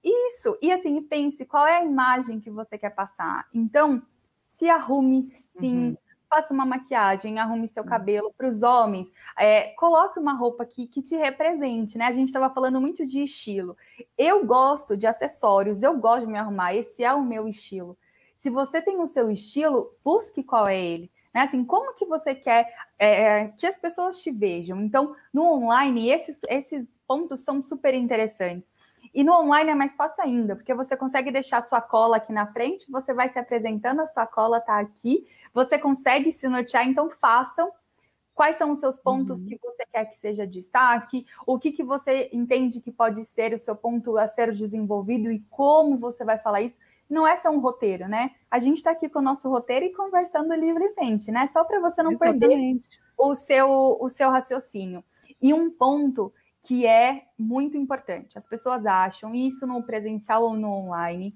Isso. 0.03 0.57
E 0.59 0.71
assim, 0.71 0.99
pense 1.03 1.45
qual 1.45 1.67
é 1.67 1.77
a 1.77 1.83
imagem 1.83 2.39
que 2.39 2.49
você 2.49 2.77
quer 2.79 2.89
passar. 2.91 3.45
Então, 3.53 4.01
se 4.41 4.67
arrume 4.69 5.23
sim. 5.23 5.89
Uhum. 5.89 5.97
faça 6.27 6.51
uma 6.51 6.65
maquiagem, 6.65 7.39
arrume 7.39 7.67
seu 7.67 7.83
cabelo. 7.83 8.33
Para 8.35 8.47
os 8.47 8.63
homens, 8.63 9.07
é, 9.37 9.73
coloque 9.77 10.19
uma 10.19 10.33
roupa 10.33 10.65
que, 10.65 10.87
que 10.87 11.01
te 11.01 11.15
represente, 11.15 11.95
né? 11.97 12.05
A 12.05 12.11
gente 12.11 12.29
estava 12.29 12.49
falando 12.49 12.81
muito 12.81 13.05
de 13.05 13.21
estilo. 13.21 13.77
Eu 14.17 14.45
gosto 14.45 14.97
de 14.97 15.05
acessórios, 15.05 15.83
eu 15.83 15.95
gosto 15.95 16.25
de 16.25 16.31
me 16.31 16.39
arrumar, 16.39 16.73
esse 16.73 17.03
é 17.03 17.13
o 17.13 17.23
meu 17.23 17.47
estilo. 17.47 17.95
Se 18.37 18.51
você 18.51 18.79
tem 18.79 19.01
o 19.01 19.07
seu 19.07 19.31
estilo, 19.31 19.91
busque 20.05 20.43
qual 20.43 20.67
é 20.67 20.79
ele. 20.79 21.11
Né? 21.33 21.41
Assim, 21.41 21.65
como 21.65 21.95
que 21.95 22.05
você 22.05 22.35
quer 22.35 22.71
é, 22.99 23.47
que 23.47 23.65
as 23.65 23.79
pessoas 23.79 24.21
te 24.21 24.29
vejam? 24.29 24.79
Então, 24.79 25.15
no 25.33 25.43
online, 25.43 26.11
esses, 26.11 26.39
esses 26.47 26.87
pontos 27.07 27.41
são 27.41 27.63
super 27.63 27.95
interessantes. 27.95 28.71
E 29.11 29.23
no 29.23 29.33
online 29.33 29.71
é 29.71 29.75
mais 29.75 29.95
fácil 29.95 30.23
ainda, 30.23 30.55
porque 30.55 30.71
você 30.75 30.95
consegue 30.95 31.31
deixar 31.31 31.63
sua 31.63 31.81
cola 31.81 32.17
aqui 32.17 32.31
na 32.31 32.45
frente, 32.45 32.91
você 32.91 33.11
vai 33.11 33.27
se 33.27 33.39
apresentando, 33.39 34.01
a 34.01 34.05
sua 34.05 34.27
cola 34.27 34.59
está 34.59 34.79
aqui, 34.79 35.25
você 35.51 35.79
consegue 35.79 36.31
se 36.31 36.47
nortear, 36.47 36.87
então 36.87 37.09
façam. 37.09 37.71
Quais 38.35 38.55
são 38.55 38.69
os 38.69 38.77
seus 38.77 38.99
pontos 38.99 39.41
uhum. 39.41 39.47
que 39.47 39.59
você 39.63 39.83
quer 39.91 40.05
que 40.05 40.15
seja 40.15 40.45
destaque? 40.45 41.25
O 41.43 41.57
que, 41.57 41.71
que 41.71 41.83
você 41.83 42.29
entende 42.31 42.81
que 42.81 42.91
pode 42.91 43.25
ser 43.25 43.51
o 43.51 43.57
seu 43.57 43.75
ponto 43.75 44.15
a 44.15 44.27
ser 44.27 44.51
desenvolvido 44.51 45.31
e 45.31 45.39
como 45.49 45.97
você 45.97 46.23
vai 46.23 46.37
falar 46.37 46.61
isso? 46.61 46.77
Não 47.09 47.27
é 47.27 47.37
só 47.37 47.49
um 47.49 47.59
roteiro, 47.59 48.07
né? 48.07 48.31
A 48.51 48.59
gente 48.59 48.77
está 48.77 48.91
aqui 48.91 49.07
com 49.07 49.19
o 49.19 49.21
nosso 49.21 49.49
roteiro 49.49 49.85
e 49.85 49.93
conversando 49.93 50.53
livremente, 50.53 51.31
né? 51.31 51.47
Só 51.47 51.63
para 51.63 51.79
você 51.79 52.03
não 52.03 52.11
Exatamente. 52.11 52.39
perder 52.39 52.79
o 53.17 53.33
seu, 53.33 53.97
o 53.99 54.09
seu 54.09 54.29
raciocínio. 54.29 55.03
E 55.41 55.53
um 55.53 55.69
ponto 55.71 56.33
que 56.63 56.85
é 56.85 57.23
muito 57.37 57.77
importante. 57.77 58.37
As 58.37 58.45
pessoas 58.45 58.85
acham, 58.85 59.33
isso 59.33 59.65
no 59.65 59.81
presencial 59.83 60.43
ou 60.43 60.53
no 60.53 60.69
online, 60.69 61.33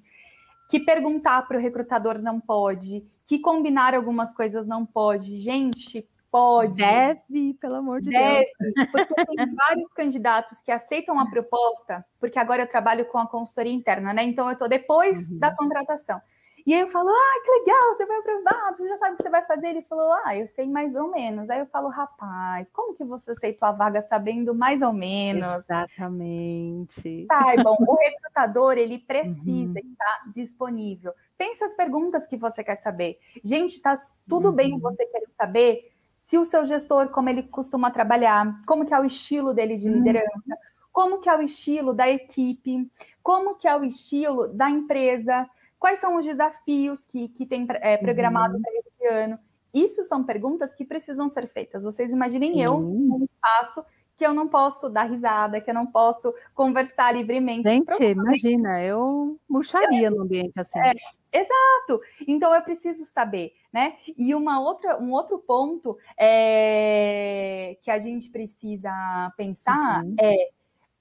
que 0.70 0.80
perguntar 0.80 1.48
para 1.48 1.58
o 1.58 1.62
recrutador 1.62 2.20
não 2.20 2.40
pode, 2.40 3.06
que 3.26 3.40
combinar 3.40 3.96
algumas 3.96 4.34
coisas 4.34 4.68
não 4.68 4.86
pode. 4.86 5.38
Gente, 5.38 6.06
pode. 6.32 6.78
Deve, 6.78 7.54
pelo 7.56 7.76
amor 7.76 8.02
de 8.02 8.10
deve, 8.10 8.48
Deus. 8.60 8.90
Porque 8.92 9.26
tem 9.26 9.54
vários 9.54 9.88
candidatos 9.90 10.62
que 10.62 10.72
aceitam 10.72 11.20
a 11.20 11.30
proposta, 11.30 12.04
porque 12.20 12.40
agora 12.40 12.64
eu 12.64 12.68
trabalho 12.68 13.06
com 13.06 13.18
a 13.18 13.28
consultoria 13.28 13.74
interna, 13.74 14.14
né? 14.14 14.24
Então 14.24 14.48
eu 14.48 14.54
estou 14.54 14.70
depois 14.70 15.30
uhum. 15.30 15.38
da 15.38 15.54
contratação. 15.54 16.22
E 16.66 16.74
aí 16.74 16.82
eu 16.82 16.90
falo, 16.90 17.10
ah, 17.10 17.42
que 17.44 17.52
legal, 17.60 17.94
você 17.94 18.06
vai 18.06 18.18
aprovado, 18.20 18.78
você 18.78 18.88
já 18.88 18.98
sabe 18.98 19.14
o 19.14 19.18
que 19.18 19.24
você 19.24 19.30
vai 19.30 19.46
fazer. 19.46 19.68
Ele 19.68 19.82
falou, 19.82 20.14
ah, 20.26 20.38
eu 20.38 20.46
sei 20.46 20.68
mais 20.68 20.96
ou 20.96 21.10
menos. 21.10 21.50
Aí 21.50 21.60
eu 21.60 21.66
falo, 21.66 21.90
rapaz, 21.90 22.70
como 22.72 22.94
que 22.94 23.04
você 23.04 23.32
aceitou 23.32 23.68
a 23.68 23.72
vaga 23.72 24.02
sabendo 24.02 24.54
mais 24.54 24.82
ou 24.82 24.94
menos? 24.94 25.64
Exatamente. 25.64 27.26
Saibam, 27.26 27.76
o 27.80 27.96
recrutador, 27.96 28.78
ele 28.78 29.00
precisa 29.00 29.72
uhum. 29.72 29.92
estar 29.92 30.32
disponível. 30.32 31.14
Tem 31.38 31.52
essas 31.52 31.74
perguntas 31.76 32.28
que 32.28 32.38
você 32.38 32.64
quer 32.64 32.80
saber. 32.82 33.20
Gente, 33.44 33.82
tá 33.82 33.94
tudo 34.30 34.50
uhum. 34.50 34.56
bem 34.56 34.80
você 34.80 35.06
querer 35.08 35.30
saber 35.36 35.91
se 36.22 36.38
o 36.38 36.46
seu 36.46 36.66
gestor, 36.66 37.10
como 37.10 37.30
ele 37.30 37.44
costuma 37.44 37.92
trabalhar, 37.92 38.62
como 38.66 38.86
que 38.86 38.94
é 38.94 39.00
o 39.00 39.06
estilo 39.06 39.54
dele 39.54 39.76
de 39.76 39.90
uhum. 39.90 39.96
liderança, 39.96 40.32
uhum. 40.48 40.56
como 40.92 41.20
que 41.20 41.30
é 41.30 41.36
o 41.36 41.42
estilo 41.42 41.94
da 41.94 42.10
equipe, 42.10 42.90
como 43.22 43.56
que 43.56 43.68
é 43.68 43.76
o 43.76 43.84
estilo 43.84 44.48
da 44.48 44.70
empresa, 44.70 45.48
Quais 45.82 45.98
são 45.98 46.16
os 46.16 46.24
desafios 46.24 47.08
que, 47.08 47.28
que 47.30 47.44
tem 47.44 47.66
é, 47.82 47.98
programado 47.98 48.54
uhum. 48.54 48.62
para 48.62 48.72
esse 48.86 49.08
ano? 49.08 49.40
Isso 49.74 50.04
são 50.04 50.24
perguntas 50.24 50.76
que 50.76 50.86
precisam 50.86 51.28
ser 51.28 51.48
feitas. 51.48 51.84
Vocês 51.84 52.12
imaginem 52.12 52.54
Sim. 52.54 52.66
eu 52.66 52.80
num 52.80 53.26
espaço 53.26 53.84
que 54.16 54.24
eu 54.24 54.32
não 54.32 54.48
posso 54.48 54.90
dar 54.90 55.10
risada, 55.10 55.60
que 55.60 55.72
eu 55.72 55.74
não 55.74 55.88
posso 55.88 56.32
conversar 56.54 57.16
livremente. 57.16 57.68
Gente, 57.68 58.04
imagina, 58.04 58.80
eu 58.84 59.40
murcharia 59.50 60.10
eu, 60.10 60.12
no 60.12 60.22
ambiente 60.22 60.54
assim. 60.56 60.78
É, 60.78 60.94
exato. 61.32 62.02
Então 62.28 62.54
eu 62.54 62.62
preciso 62.62 63.06
saber, 63.06 63.54
né? 63.72 63.98
E 64.18 64.34
uma 64.36 64.60
outra, 64.60 65.02
um 65.02 65.12
outro 65.12 65.40
ponto 65.40 65.98
é, 66.18 67.78
que 67.82 67.90
a 67.92 68.00
gente 68.00 68.30
precisa 68.30 68.92
pensar 69.38 70.04
uhum. 70.04 70.16
é 70.20 70.50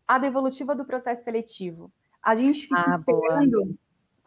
a 0.07 0.19
devolutiva 0.19 0.75
do 0.75 0.85
processo 0.85 1.25
seletivo. 1.25 1.93
A 2.23 2.35
gente 2.35 2.63
fica 2.63 2.85
ah, 2.87 2.97
esperando. 2.97 3.65
Boa 3.65 3.75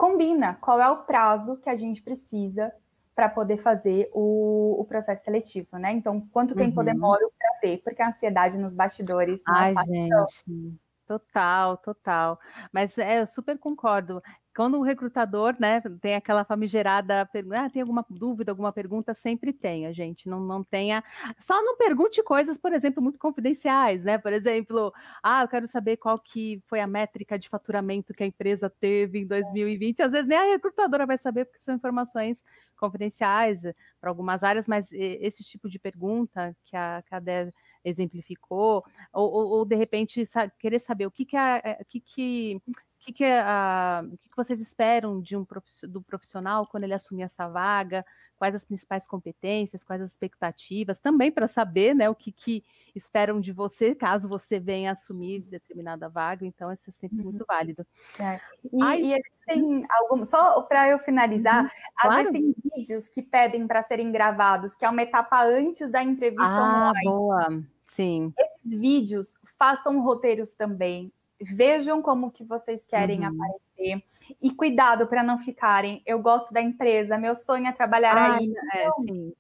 combina 0.03 0.55
qual 0.55 0.81
é 0.81 0.89
o 0.89 1.03
prazo 1.03 1.57
que 1.57 1.69
a 1.69 1.75
gente 1.75 2.01
precisa 2.01 2.73
para 3.15 3.29
poder 3.29 3.57
fazer 3.57 4.09
o, 4.11 4.81
o, 4.81 4.85
processo 4.85 5.23
seletivo, 5.23 5.77
né? 5.77 5.91
Então, 5.93 6.19
quanto 6.31 6.55
tempo 6.55 6.81
uhum. 6.81 6.87
eu 6.87 6.93
demoro 6.93 7.31
para 7.37 7.59
ter? 7.61 7.77
Porque 7.83 8.01
a 8.01 8.09
ansiedade 8.09 8.57
nos 8.57 8.73
bastidores. 8.73 9.41
Ai, 9.47 9.73
é 9.73 9.85
gente. 9.85 10.77
Total, 11.07 11.77
total. 11.77 12.39
Mas 12.71 12.97
é, 12.97 13.21
eu 13.21 13.27
super 13.27 13.57
concordo 13.57 14.21
quando 14.55 14.77
o 14.77 14.83
recrutador, 14.83 15.55
né, 15.59 15.81
tem 16.01 16.15
aquela 16.15 16.45
famigerada 16.45 17.25
pergunta, 17.25 17.59
ah, 17.61 17.69
tem 17.69 17.81
alguma 17.81 18.05
dúvida, 18.09 18.51
alguma 18.51 18.71
pergunta, 18.71 19.13
sempre 19.13 19.51
tem, 19.51 19.87
a 19.87 19.91
gente. 19.91 20.29
Não, 20.29 20.39
não 20.39 20.63
tenha, 20.63 21.03
só 21.39 21.61
não 21.63 21.75
pergunte 21.77 22.21
coisas, 22.23 22.57
por 22.57 22.71
exemplo, 22.71 23.01
muito 23.01 23.17
confidenciais, 23.17 24.03
né, 24.03 24.17
por 24.17 24.31
exemplo, 24.31 24.93
ah, 25.23 25.43
eu 25.43 25.47
quero 25.47 25.67
saber 25.67 25.97
qual 25.97 26.19
que 26.19 26.61
foi 26.67 26.79
a 26.79 26.87
métrica 26.87 27.37
de 27.39 27.49
faturamento 27.49 28.13
que 28.13 28.23
a 28.23 28.27
empresa 28.27 28.69
teve 28.69 29.19
em 29.19 29.27
2020, 29.27 30.03
às 30.03 30.11
vezes 30.11 30.27
nem 30.27 30.37
a 30.37 30.43
recrutadora 30.53 31.05
vai 31.05 31.17
saber, 31.17 31.45
porque 31.45 31.61
são 31.61 31.75
informações 31.75 32.43
confidenciais 32.77 33.63
eh, 33.65 33.75
para 33.99 34.09
algumas 34.09 34.43
áreas, 34.43 34.67
mas 34.67 34.91
esse 34.91 35.43
tipo 35.43 35.69
de 35.69 35.79
pergunta 35.79 36.55
que 36.65 36.75
a 36.75 37.01
Cadê 37.07 37.51
exemplificou, 37.83 38.83
ou, 39.11 39.31
ou, 39.31 39.49
ou, 39.49 39.65
de 39.65 39.75
repente 39.75 40.23
querer 40.59 40.79
saber 40.79 41.05
o 41.05 41.11
que 41.11 41.25
que, 41.25 41.35
a, 41.35 41.61
eh, 41.63 41.83
que, 41.87 41.99
que 41.99 42.61
que, 43.03 43.11
que, 43.11 43.25
a, 43.25 44.03
o 44.05 44.17
que, 44.17 44.29
que 44.29 44.35
vocês 44.35 44.61
esperam 44.61 45.21
de 45.21 45.35
um 45.35 45.45
do 45.89 46.01
profissional 46.01 46.65
quando 46.65 46.85
ele 46.85 46.93
assumir 46.93 47.23
essa 47.23 47.47
vaga? 47.47 48.05
Quais 48.37 48.55
as 48.55 48.65
principais 48.65 49.05
competências, 49.05 49.83
quais 49.83 50.01
as 50.01 50.11
expectativas? 50.11 50.99
Também 50.99 51.31
para 51.31 51.47
saber 51.47 51.93
né, 51.93 52.09
o 52.09 52.15
que, 52.15 52.31
que 52.31 52.63
esperam 52.95 53.39
de 53.39 53.51
você, 53.51 53.93
caso 53.93 54.27
você 54.27 54.59
venha 54.59 54.91
assumir 54.91 55.41
determinada 55.41 56.09
vaga. 56.09 56.45
Então, 56.45 56.71
isso 56.71 56.89
é 56.89 56.91
sempre 56.91 57.19
uhum. 57.19 57.25
muito 57.25 57.45
válido. 57.45 57.85
É. 58.19 58.39
E, 58.71 58.81
Ai, 58.81 59.01
e 59.01 59.23
tem 59.45 59.85
algum, 59.89 60.23
só 60.23 60.61
para 60.63 60.89
eu 60.89 60.99
finalizar, 60.99 61.63
uhum, 61.63 61.69
às 61.97 62.01
claro. 62.01 62.15
vezes 62.15 62.31
tem 62.31 62.55
vídeos 62.75 63.09
que 63.09 63.21
pedem 63.21 63.67
para 63.67 63.81
serem 63.81 64.11
gravados, 64.11 64.75
que 64.75 64.85
é 64.85 64.89
uma 64.89 65.03
etapa 65.03 65.43
antes 65.43 65.89
da 65.89 66.01
entrevista 66.01 66.45
ah, 66.45 66.91
online. 66.91 67.05
Boa. 67.05 67.63
Sim. 67.87 68.33
Esses 68.37 68.79
vídeos 68.79 69.33
façam 69.57 70.01
roteiros 70.01 70.53
também 70.53 71.11
vejam 71.41 72.01
como 72.01 72.31
que 72.31 72.43
vocês 72.43 72.85
querem 72.85 73.21
uhum. 73.21 73.27
aparecer 73.27 74.03
e 74.41 74.51
cuidado 74.51 75.07
para 75.07 75.23
não 75.23 75.39
ficarem. 75.39 76.01
Eu 76.05 76.19
gosto 76.19 76.53
da 76.53 76.61
empresa, 76.61 77.17
meu 77.17 77.35
sonho 77.35 77.67
é 77.67 77.71
trabalhar 77.71 78.17
ah, 78.17 78.37
aí. 78.37 78.53
É, 78.73 78.87
então. 78.87 79.33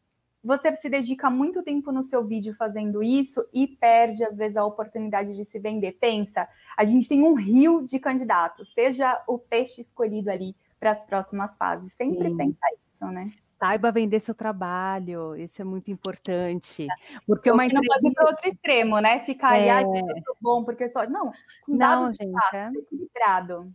Você 0.43 0.75
se 0.75 0.89
dedica 0.89 1.29
muito 1.29 1.63
tempo 1.63 1.89
no 1.89 2.03
seu 2.03 2.21
vídeo 2.25 2.53
fazendo 2.53 3.01
isso 3.01 3.47
e 3.53 3.65
perde, 3.65 4.25
às 4.25 4.35
vezes, 4.35 4.57
a 4.57 4.65
oportunidade 4.65 5.33
de 5.33 5.45
se 5.45 5.57
vender. 5.57 5.93
Pensa, 5.93 6.49
a 6.75 6.83
gente 6.83 7.07
tem 7.07 7.23
um 7.23 7.33
rio 7.33 7.85
de 7.85 7.97
candidatos, 7.97 8.73
seja 8.73 9.23
o 9.25 9.39
peixe 9.39 9.79
escolhido 9.79 10.29
ali 10.29 10.53
para 10.77 10.91
as 10.91 11.03
próximas 11.05 11.55
fases. 11.55 11.93
Sempre 11.93 12.29
sim. 12.29 12.35
pensa 12.35 12.59
isso, 12.91 13.05
né? 13.05 13.31
Saiba 13.63 13.93
vender 13.93 14.19
seu 14.19 14.35
trabalho, 14.35 15.37
isso 15.37 15.61
é 15.61 15.65
muito 15.65 15.89
importante. 15.89 16.85
Porque 17.25 17.49
uma 17.49 17.65
entrevista... 17.65 17.95
não 17.95 18.01
pode 18.01 18.07
ir 18.07 18.13
para 18.13 18.29
outro 18.29 18.49
extremo, 18.49 18.99
né? 18.99 19.19
Ficar 19.21 19.57
é... 19.57 19.69
ali, 19.69 19.99
ah, 19.99 20.33
bom, 20.41 20.65
porque 20.65 20.85
só. 20.89 21.07
Não, 21.09 21.31
com 21.65 21.73
não, 21.73 22.11
gente, 22.11 22.55
é... 22.55 22.69
equilibrado. 22.75 23.73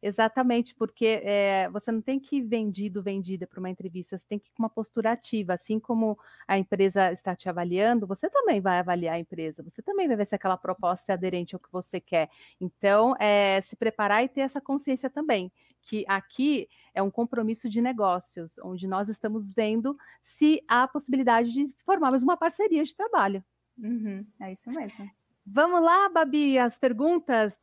Exatamente, 0.00 0.74
porque 0.76 1.20
é, 1.24 1.68
você 1.70 1.90
não 1.90 2.00
tem 2.00 2.18
que 2.20 2.36
ir 2.36 2.42
vendido, 2.42 3.02
vendida 3.02 3.48
para 3.48 3.58
uma 3.58 3.70
entrevista, 3.70 4.16
você 4.16 4.26
tem 4.28 4.38
que 4.38 4.46
ir 4.46 4.52
com 4.52 4.62
uma 4.62 4.70
postura 4.70 5.10
ativa, 5.10 5.54
assim 5.54 5.80
como 5.80 6.16
a 6.46 6.56
empresa 6.56 7.10
está 7.10 7.34
te 7.34 7.48
avaliando, 7.48 8.06
você 8.06 8.30
também 8.30 8.60
vai 8.60 8.78
avaliar 8.78 9.16
a 9.16 9.18
empresa, 9.18 9.60
você 9.60 9.82
também 9.82 10.06
vai 10.06 10.16
ver 10.16 10.26
se 10.26 10.36
aquela 10.36 10.56
proposta 10.56 11.10
é 11.10 11.14
aderente 11.14 11.56
ao 11.56 11.60
que 11.60 11.70
você 11.72 11.98
quer. 11.98 12.30
Então, 12.60 13.16
é, 13.18 13.60
se 13.60 13.74
preparar 13.74 14.22
e 14.22 14.28
ter 14.28 14.42
essa 14.42 14.60
consciência 14.60 15.10
também, 15.10 15.50
que 15.80 16.04
aqui 16.06 16.68
é 16.94 17.02
um 17.02 17.10
compromisso 17.10 17.68
de 17.68 17.80
negócios, 17.80 18.58
onde 18.58 18.86
nós 18.86 19.08
estamos 19.08 19.52
vendo 19.52 19.96
se 20.22 20.62
há 20.68 20.86
possibilidade 20.86 21.52
de 21.52 21.74
formarmos 21.84 22.22
uma 22.22 22.36
parceria 22.36 22.84
de 22.84 22.94
trabalho. 22.94 23.42
Uhum, 23.78 24.26
é 24.40 24.52
isso 24.52 24.70
mesmo. 24.70 25.10
Vamos 25.46 25.82
lá, 25.82 26.08
Babi, 26.08 26.58
as 26.58 26.78
perguntas. 26.78 27.58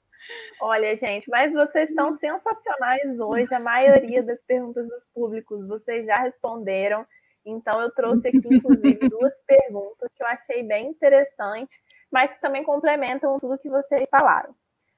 Olha, 0.61 0.95
gente, 0.97 1.29
mas 1.29 1.53
vocês 1.53 1.89
estão 1.89 2.17
sensacionais 2.17 3.19
hoje. 3.19 3.53
A 3.53 3.59
maioria 3.59 4.21
das 4.21 4.41
perguntas 4.41 4.87
dos 4.87 5.07
públicos 5.13 5.65
vocês 5.67 6.05
já 6.05 6.15
responderam. 6.15 7.05
Então, 7.45 7.81
eu 7.81 7.89
trouxe 7.91 8.27
aqui, 8.27 8.55
inclusive, 8.55 8.99
duas 9.09 9.41
perguntas 9.43 10.09
que 10.13 10.21
eu 10.21 10.27
achei 10.27 10.61
bem 10.63 10.89
interessante, 10.89 11.81
mas 12.11 12.33
que 12.33 12.41
também 12.41 12.63
complementam 12.63 13.39
tudo 13.39 13.57
que 13.57 13.69
vocês 13.69 14.07
falaram. 14.09 14.53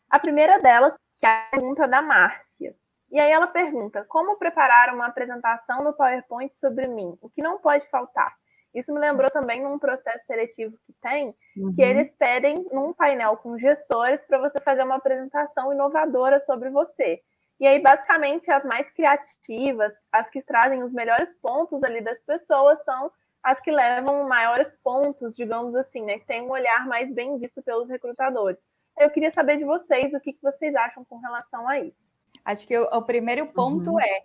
A 0.10 0.20
primeira 0.20 0.60
delas 0.60 0.98
é 1.22 1.28
a 1.28 1.48
pergunta 1.52 1.88
da 1.88 2.02
Márcia. 2.02 2.51
E 3.12 3.20
aí 3.20 3.32
ela 3.32 3.48
pergunta: 3.48 4.06
como 4.08 4.38
preparar 4.38 4.94
uma 4.94 5.08
apresentação 5.08 5.84
no 5.84 5.94
PowerPoint 5.94 6.56
sobre 6.58 6.88
mim? 6.88 7.18
O 7.22 7.30
que 7.30 7.42
não 7.42 7.60
pode 7.60 7.88
faltar? 7.90 8.34
Isso 8.74 8.94
me 8.94 9.00
lembrou 9.00 9.30
também 9.30 9.62
num 9.62 9.78
processo 9.78 10.26
seletivo 10.26 10.78
que 10.86 10.94
tem, 11.02 11.36
uhum. 11.58 11.76
que 11.76 11.82
eles 11.82 12.10
pedem 12.14 12.66
num 12.72 12.94
painel 12.94 13.36
com 13.36 13.60
gestores 13.60 14.24
para 14.26 14.40
você 14.40 14.62
fazer 14.62 14.84
uma 14.84 14.96
apresentação 14.96 15.74
inovadora 15.74 16.40
sobre 16.42 16.70
você. 16.70 17.22
E 17.60 17.68
aí, 17.68 17.80
basicamente, 17.80 18.50
as 18.50 18.64
mais 18.64 18.90
criativas, 18.92 19.94
as 20.12 20.30
que 20.30 20.42
trazem 20.42 20.82
os 20.84 20.94
melhores 20.94 21.32
pontos 21.42 21.84
ali 21.84 22.02
das 22.02 22.20
pessoas, 22.22 22.82
são 22.86 23.12
as 23.44 23.60
que 23.60 23.72
levam 23.72 24.28
maiores 24.28 24.74
pontos, 24.84 25.36
digamos 25.36 25.76
assim, 25.76 26.04
né? 26.04 26.18
Que 26.18 26.26
tem 26.26 26.42
um 26.42 26.50
olhar 26.50 26.88
mais 26.88 27.14
bem 27.14 27.38
visto 27.38 27.62
pelos 27.62 27.90
recrutadores. 27.90 28.58
Eu 28.98 29.10
queria 29.10 29.32
saber 29.32 29.58
de 29.58 29.66
vocês 29.66 30.14
o 30.14 30.20
que, 30.20 30.34
que 30.34 30.42
vocês 30.42 30.74
acham 30.76 31.04
com 31.06 31.18
relação 31.18 31.68
a 31.68 31.80
isso. 31.80 32.11
Acho 32.44 32.68
que 32.68 32.78
o, 32.78 32.84
o 32.84 33.02
primeiro 33.02 33.48
ponto 33.48 33.92
uhum. 33.92 34.00
é, 34.00 34.24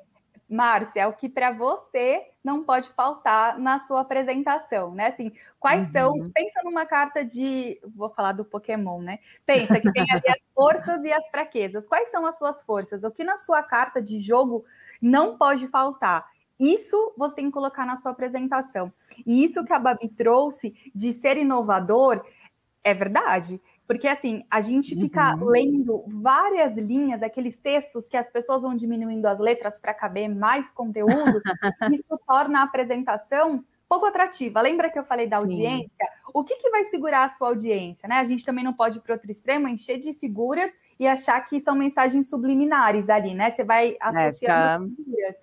Márcia, 0.49 1.09
o 1.09 1.13
que 1.13 1.29
para 1.29 1.51
você 1.51 2.23
não 2.43 2.63
pode 2.63 2.89
faltar 2.91 3.59
na 3.59 3.81
sua 3.81 4.03
apresentação, 4.03 4.95
né? 4.95 5.09
Assim, 5.09 5.33
quais 5.59 5.87
uhum. 5.87 5.93
são? 5.93 6.31
Pensa 6.33 6.61
numa 6.65 6.87
carta 6.87 7.25
de, 7.25 7.81
vou 7.95 8.11
falar 8.11 8.33
do 8.33 8.45
Pokémon, 8.45 9.01
né? 9.01 9.19
Pensa 9.45 9.81
que 9.81 9.93
tem 9.93 10.07
ali 10.11 10.29
as 10.29 10.41
forças 10.55 11.03
e 11.05 11.13
as 11.13 11.27
fraquezas. 11.29 11.87
Quais 11.87 12.11
são 12.11 12.25
as 12.25 12.39
suas 12.39 12.63
forças? 12.63 13.03
O 13.03 13.11
que 13.11 13.25
na 13.25 13.37
sua 13.37 13.63
carta 13.63 14.01
de 14.01 14.21
jogo 14.21 14.65
não 15.03 15.37
pode 15.37 15.67
faltar? 15.67 16.25
Isso 16.59 17.13
você 17.19 17.37
tem 17.37 17.47
que 17.47 17.53
colocar 17.53 17.85
na 17.85 17.97
sua 17.97 18.13
apresentação. 18.13 18.93
E 19.27 19.45
isso 19.45 19.65
que 19.65 19.73
a 19.73 19.79
Babi 19.79 20.09
trouxe 20.09 20.75
de 20.95 21.13
ser 21.13 21.37
inovador 21.37 22.25
é 22.83 22.95
verdade. 22.95 23.61
Porque 23.87 24.09
assim, 24.09 24.45
a 24.51 24.61
gente 24.61 24.95
fica 24.97 25.37
uhum. 25.37 25.45
lendo 25.45 26.05
várias 26.07 26.77
linhas, 26.77 27.23
aqueles 27.23 27.57
textos 27.57 28.09
que 28.09 28.17
as 28.17 28.31
pessoas 28.31 28.63
vão 28.63 28.75
diminuindo 28.75 29.27
as 29.27 29.39
letras 29.39 29.79
para 29.79 29.95
caber 29.95 30.29
mais 30.29 30.71
conteúdo, 30.71 31.41
isso 31.93 32.19
torna 32.27 32.61
a 32.61 32.63
apresentação 32.65 33.65
pouco 33.89 34.07
atrativa. 34.07 34.61
Lembra 34.61 34.91
que 34.91 34.99
eu 34.99 35.05
falei 35.05 35.27
da 35.27 35.37
audiência? 35.37 35.89
Sim. 35.89 36.31
O 36.35 36.45
que, 36.45 36.57
que 36.57 36.71
vai 36.71 36.85
segurar 36.85 37.25
a 37.25 37.29
sua 37.29 37.49
audiência? 37.49 38.09
Né? 38.09 38.17
A 38.17 38.25
gente 38.25 38.45
também 38.45 38.65
não 38.65 38.73
pode 38.73 38.99
ir 38.99 39.01
para 39.01 39.15
outro 39.15 39.31
extremo, 39.31 39.69
encher 39.69 39.99
de 39.99 40.13
figuras 40.13 40.71
e 40.99 41.07
achar 41.07 41.41
que 41.43 41.61
são 41.61 41.75
mensagens 41.75 42.29
subliminares 42.29 43.09
ali, 43.09 43.35
né? 43.35 43.51
Você 43.51 43.63
vai 43.63 43.97
associando 44.01 44.87
é, 44.87 44.97
figuras. 44.97 45.37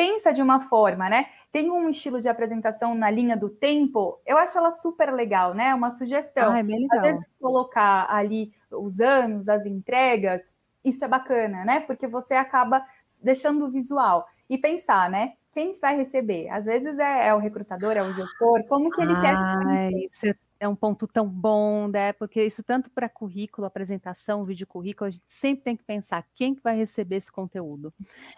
Pensa 0.00 0.32
de 0.32 0.40
uma 0.40 0.60
forma, 0.60 1.08
né? 1.08 1.26
tem 1.52 1.70
um 1.70 1.88
estilo 1.88 2.20
de 2.20 2.28
apresentação 2.28 2.94
na 2.94 3.10
linha 3.10 3.36
do 3.36 3.48
tempo, 3.48 4.20
eu 4.24 4.38
acho 4.38 4.56
ela 4.56 4.70
super 4.70 5.12
legal, 5.12 5.52
né? 5.52 5.74
Uma 5.74 5.90
sugestão. 5.90 6.52
Ah, 6.52 6.60
é 6.60 6.62
Às 6.92 7.02
vezes 7.02 7.30
colocar 7.40 8.06
ali 8.08 8.52
os 8.70 9.00
anos, 9.00 9.48
as 9.48 9.66
entregas, 9.66 10.54
isso 10.84 11.04
é 11.04 11.08
bacana, 11.08 11.64
né? 11.64 11.80
Porque 11.80 12.06
você 12.06 12.34
acaba 12.34 12.84
deixando 13.20 13.66
o 13.66 13.70
visual 13.70 14.24
e 14.48 14.56
pensar, 14.56 15.10
né? 15.10 15.32
Quem 15.52 15.76
vai 15.80 15.96
receber? 15.96 16.48
Às 16.50 16.66
vezes 16.66 16.96
é, 16.98 17.28
é 17.28 17.34
o 17.34 17.38
recrutador, 17.38 17.96
é 17.96 18.02
o 18.02 18.12
gestor, 18.12 18.64
como 18.68 18.90
que 18.90 19.02
ele 19.02 19.12
ah, 19.12 19.20
quer 19.20 20.36
é 20.60 20.68
um 20.68 20.76
ponto 20.76 21.08
tão 21.08 21.26
bom, 21.26 21.88
né? 21.88 22.12
Porque 22.12 22.44
isso 22.44 22.62
tanto 22.62 22.90
para 22.90 23.08
currículo, 23.08 23.66
apresentação, 23.66 24.44
vídeo 24.44 24.66
currículo, 24.66 25.08
a 25.08 25.10
gente 25.10 25.24
sempre 25.26 25.64
tem 25.64 25.74
que 25.74 25.82
pensar 25.82 26.26
quem 26.34 26.54
que 26.54 26.62
vai 26.62 26.76
receber 26.76 27.16
esse 27.16 27.32
conteúdo, 27.32 27.92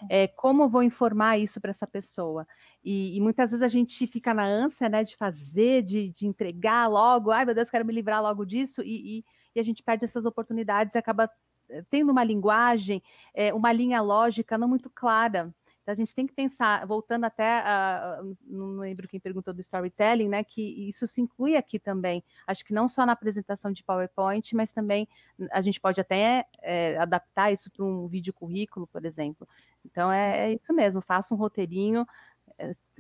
é, 0.09 0.29
como 0.29 0.63
eu 0.63 0.69
vou 0.69 0.85
informar 0.85 1.39
isso 1.39 1.61
para 1.61 1.73
essa 1.73 1.87
pessoa. 1.87 2.47
E, 2.85 3.17
e, 3.17 3.21
muitas 3.21 3.51
vezes 3.51 3.63
a 3.63 3.69
gente 3.69 4.07
fica 4.07 4.33
na 4.33 4.45
ânsia, 4.47 4.89
né, 4.89 5.03
de 5.03 5.17
fazer, 5.17 5.83
de, 5.83 6.11
de 6.11 6.27
entregar 6.27 6.89
logo, 6.89 7.33
ai 7.33 7.45
meu 7.45 7.55
Deus, 7.55 7.69
quero 7.69 7.85
me 7.85 7.93
livrar 7.93 8.23
logo 8.23 8.45
disso, 8.45 8.83
e, 8.83 9.19
e, 9.19 9.25
e 9.57 9.61
a 9.61 9.63
gente 9.65 9.83
perde 9.83 10.05
essas 10.05 10.25
oportunidades 10.25 10.95
e 10.95 10.99
acaba 10.99 11.29
eh, 11.69 11.83
tendo 11.91 12.13
uma 12.13 12.23
linguagem, 12.23 13.03
é, 13.35 13.53
uma 13.53 13.73
linha 13.73 14.01
lógica 14.01 14.57
não 14.57 14.69
muito 14.69 14.89
clara. 14.91 15.53
Então, 15.83 15.93
a 15.93 15.97
gente 15.97 16.15
tem 16.15 16.27
que 16.27 16.33
pensar, 16.33 16.87
voltando 16.87 17.25
até, 17.25 17.61
uh, 17.61 18.35
não 18.47 18.79
lembro 18.79 19.09
quem 19.09 19.19
perguntou 19.19 19.53
do 19.53 19.61
storytelling, 19.61 20.29
né, 20.29 20.45
que 20.45 20.63
isso 20.89 21.07
se 21.09 21.21
inclui 21.21 21.57
aqui 21.57 21.79
também. 21.79 22.23
Acho 22.47 22.65
que 22.65 22.73
não 22.73 22.89
só 22.89 23.05
na 23.05 23.13
apresentação 23.13 23.73
de 23.73 23.83
PowerPoint, 23.83 24.55
mas 24.55 24.73
também 24.73 25.09
a 25.51 25.61
gente 25.61 25.81
pode 25.81 26.01
até 26.01 26.47
é, 26.61 26.97
adaptar 26.99 27.53
isso 27.53 27.71
para 27.71 27.85
um 27.85 28.07
vídeo 28.07 28.33
currículo, 28.33 28.87
por 28.87 29.05
exemplo. 29.05 29.47
Então, 29.85 30.13
é, 30.13 30.51
é 30.51 30.55
isso 30.55 30.73
mesmo, 30.73 31.01
faça 31.01 31.35
um 31.35 31.37
roteirinho, 31.37 32.07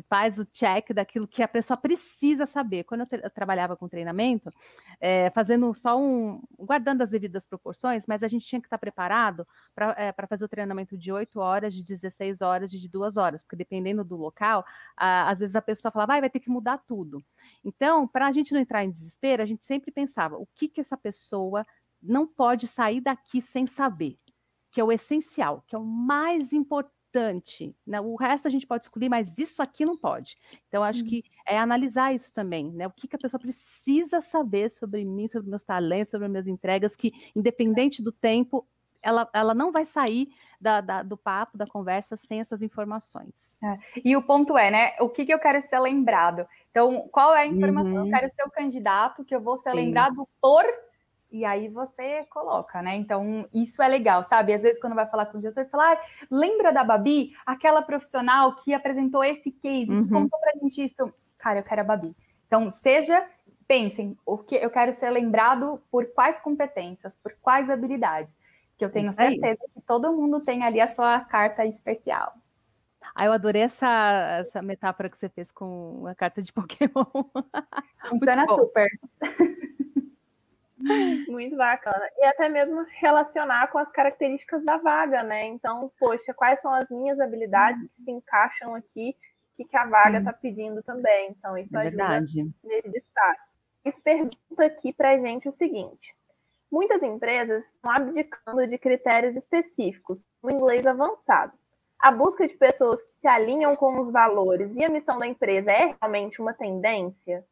faz 0.09 0.39
o 0.39 0.45
check 0.45 0.93
daquilo 0.93 1.29
que 1.29 1.43
a 1.43 1.49
pessoa 1.49 1.77
precisa 1.77 2.47
saber. 2.47 2.85
Quando 2.85 3.03
eu, 3.03 3.21
eu 3.23 3.31
trabalhava 3.31 3.77
com 3.77 3.89
treinamento, 3.89 4.53
é, 5.01 5.31
fazendo 5.31 5.73
só 5.75 5.99
um. 5.99 6.43
guardando 6.59 7.03
as 7.03 7.11
devidas 7.11 7.47
proporções, 7.47 8.07
mas 8.07 8.23
a 8.23 8.29
gente 8.29 8.47
tinha 8.47 8.61
que 8.61 8.67
estar 8.67 8.79
preparado 8.79 9.47
para 9.75 9.95
é, 9.99 10.13
fazer 10.27 10.45
o 10.45 10.49
treinamento 10.49 10.97
de 10.97 11.13
8 11.13 11.39
horas, 11.39 11.75
de 11.75 11.83
16 11.83 12.41
horas, 12.41 12.71
de 12.71 12.89
2 12.89 13.17
horas, 13.17 13.43
porque 13.43 13.57
dependendo 13.57 14.05
do 14.05 14.17
local, 14.17 14.65
a, 14.97 15.31
às 15.31 15.41
vezes 15.41 15.57
a 15.57 15.63
pessoa 15.63 15.93
falava, 15.93 16.15
ah, 16.15 16.21
vai 16.21 16.31
ter 16.31 16.41
que 16.41 16.51
mudar 16.51 16.79
tudo. 16.79 17.23
Então, 17.65 18.07
para 18.07 18.27
a 18.27 18.33
gente 18.33 18.53
não 18.53 18.61
entrar 18.61 18.85
em 18.85 18.91
desespero, 18.91 19.43
a 19.43 19.47
gente 19.47 19.65
sempre 19.65 19.91
pensava, 19.91 20.37
o 20.37 20.47
que, 20.55 20.69
que 20.69 20.81
essa 20.81 20.97
pessoa 20.97 21.65
não 22.03 22.27
pode 22.27 22.67
sair 22.67 23.01
daqui 23.01 23.41
sem 23.41 23.67
saber? 23.67 24.19
Que 24.71 24.81
é 24.81 24.85
o 24.85 24.91
essencial, 24.91 25.63
que 25.67 25.77
é 25.77 25.79
o 25.79 25.85
mais 25.85 26.53
importante 26.53 27.02
importante. 27.13 27.75
Né? 27.87 28.01
O 28.01 28.17
resto 28.17 28.49
a 28.49 28.51
gente 28.51 28.67
pode 28.67 28.85
escolher, 28.85 29.09
mas 29.09 29.37
isso 29.39 29.63
aqui 29.63 29.85
não 29.85 29.97
pode. 29.97 30.37
Então, 30.69 30.83
acho 30.83 31.03
uhum. 31.03 31.09
que 31.09 31.25
é 31.47 31.59
analisar 31.59 32.15
isso 32.15 32.33
também, 32.33 32.71
né? 32.71 32.87
O 32.87 32.91
que, 32.91 33.07
que 33.07 33.17
a 33.17 33.19
pessoa 33.19 33.41
precisa 33.41 34.21
saber 34.21 34.71
sobre 34.71 35.05
mim, 35.05 35.29
sobre 35.29 35.51
meus 35.51 35.65
talentos, 35.65 36.13
sobre 36.13 36.29
minhas 36.29 36.49
entregas, 36.49 36.97
que, 36.97 37.13
independente 37.37 38.03
do 38.03 38.11
tempo, 38.11 38.67
ela, 39.03 39.29
ela 39.35 39.55
não 39.55 39.73
vai 39.73 39.85
sair 39.85 40.29
da, 40.61 40.81
da, 40.81 41.03
do 41.03 41.17
papo, 41.17 41.59
da 41.59 41.67
conversa, 41.67 42.17
sem 42.17 42.41
essas 42.41 42.63
informações. 42.63 43.59
É. 43.63 43.79
E 44.05 44.17
o 44.17 44.23
ponto 44.23 44.57
é, 44.57 44.71
né? 44.71 44.93
O 45.01 45.09
que, 45.09 45.27
que 45.27 45.35
eu 45.35 45.41
quero 45.41 45.61
ser 45.61 45.79
lembrado? 45.81 46.47
Então, 46.71 47.09
qual 47.11 47.35
é 47.35 47.43
a 47.43 47.47
informação? 47.47 47.93
Uhum. 47.93 48.07
Eu 48.07 48.11
quero 48.11 48.31
ser 48.31 48.43
o 48.45 48.51
candidato 48.51 49.25
que 49.25 49.35
eu 49.35 49.41
vou 49.41 49.57
ser 49.57 49.71
Sim. 49.71 49.77
lembrado 49.77 50.27
por 50.41 50.65
e 51.33 51.45
aí 51.45 51.69
você 51.69 52.25
coloca, 52.31 52.83
né? 52.83 52.95
Então, 52.95 53.49
isso 53.53 53.83
é 53.83 53.89
legal, 53.89 54.23
sabe? 54.23 54.53
Às 54.53 54.63
vezes, 54.63 54.81
quando 54.81 54.95
vai 54.95 55.07
falar 55.07 55.27
com 55.27 55.39
o 55.39 55.41
gestor, 55.41 55.67
fala, 55.69 55.93
ah, 55.93 56.01
lembra 56.31 56.73
da 56.73 56.85
Babi, 56.85 57.33
aquela 57.47 57.81
profissional 57.81 58.55
que 58.57 58.75
apresentou 58.75 59.25
esse 59.25 59.51
case, 59.51 59.91
uhum. 59.91 60.03
que 60.03 60.11
contou 60.11 60.39
pra 60.39 60.61
gente 60.61 60.85
isso? 60.85 61.13
Cara, 61.39 61.61
eu 61.61 61.63
quero 61.63 61.81
a 61.81 61.85
Babi. 61.85 62.15
Então, 62.47 62.69
seja, 62.69 63.27
pensem, 63.67 64.17
o 64.27 64.37
que 64.37 64.57
eu 64.57 64.71
quero 64.71 64.93
ser 64.93 65.11
lembrado 65.11 65.83
por 65.91 66.07
quais 66.13 66.39
competências, 66.39 67.17
por 67.17 67.35
quais 67.41 67.71
habilidades, 67.71 68.37
que 68.77 68.85
eu 68.85 68.91
tenho 68.91 69.13
certeza 69.13 69.61
que 69.73 69.81
todo 69.81 70.13
mundo 70.13 70.41
tem 70.41 70.63
ali 70.63 70.81
a 70.81 70.95
sua 70.95 71.21
carta 71.21 71.65
especial. 71.65 72.35
Ah, 73.15 73.27
eu 73.27 73.33
adorei 73.33 73.63
essa, 73.63 74.39
essa 74.41 74.63
metáfora 74.63 75.11
que 75.11 75.19
você 75.19 75.29
fez 75.29 75.53
com 75.53 76.07
a 76.07 76.15
carta 76.15 76.41
de 76.41 76.53
Pokémon. 76.53 77.05
Funciona 78.09 78.47
super. 78.47 78.89
Muito 81.29 81.57
bacana. 81.57 82.05
E 82.19 82.25
até 82.25 82.49
mesmo 82.49 82.85
relacionar 82.99 83.69
com 83.69 83.79
as 83.79 83.91
características 83.91 84.65
da 84.65 84.77
vaga, 84.77 85.23
né? 85.23 85.47
Então, 85.47 85.91
poxa, 85.99 86.35
quais 86.35 86.61
são 86.61 86.73
as 86.73 86.89
minhas 86.91 87.21
habilidades 87.21 87.83
que 87.89 88.03
se 88.03 88.11
encaixam 88.11 88.75
aqui, 88.75 89.17
que, 89.57 89.65
que 89.65 89.77
a 89.77 89.87
vaga 89.87 90.19
está 90.19 90.33
pedindo 90.33 90.83
também. 90.83 91.31
Então, 91.31 91.57
isso 91.57 91.77
é 91.77 91.81
ajuda 91.83 92.09
verdade. 92.09 92.51
nesse 92.65 92.91
destaque. 92.91 93.41
Eles 93.85 93.99
pergunta 93.99 94.65
aqui 94.65 94.93
para 94.93 95.11
a 95.11 95.19
gente 95.19 95.49
o 95.49 95.53
seguinte: 95.53 96.15
muitas 96.71 97.03
empresas 97.03 97.67
estão 97.67 97.91
abdicando 97.91 98.67
de 98.67 98.79
critérios 98.79 99.37
específicos 99.37 100.25
no 100.43 100.51
inglês 100.51 100.87
avançado. 100.87 101.53
A 101.99 102.11
busca 102.11 102.47
de 102.49 102.55
pessoas 102.55 103.01
que 103.05 103.15
se 103.15 103.29
alinham 103.29 103.77
com 103.77 104.01
os 104.01 104.11
valores 104.11 104.75
e 104.77 104.85
a 104.85 104.89
missão 104.89 105.19
da 105.19 105.27
empresa 105.27 105.71
é 105.71 105.95
realmente 106.01 106.41
uma 106.41 106.53
tendência? 106.53 107.45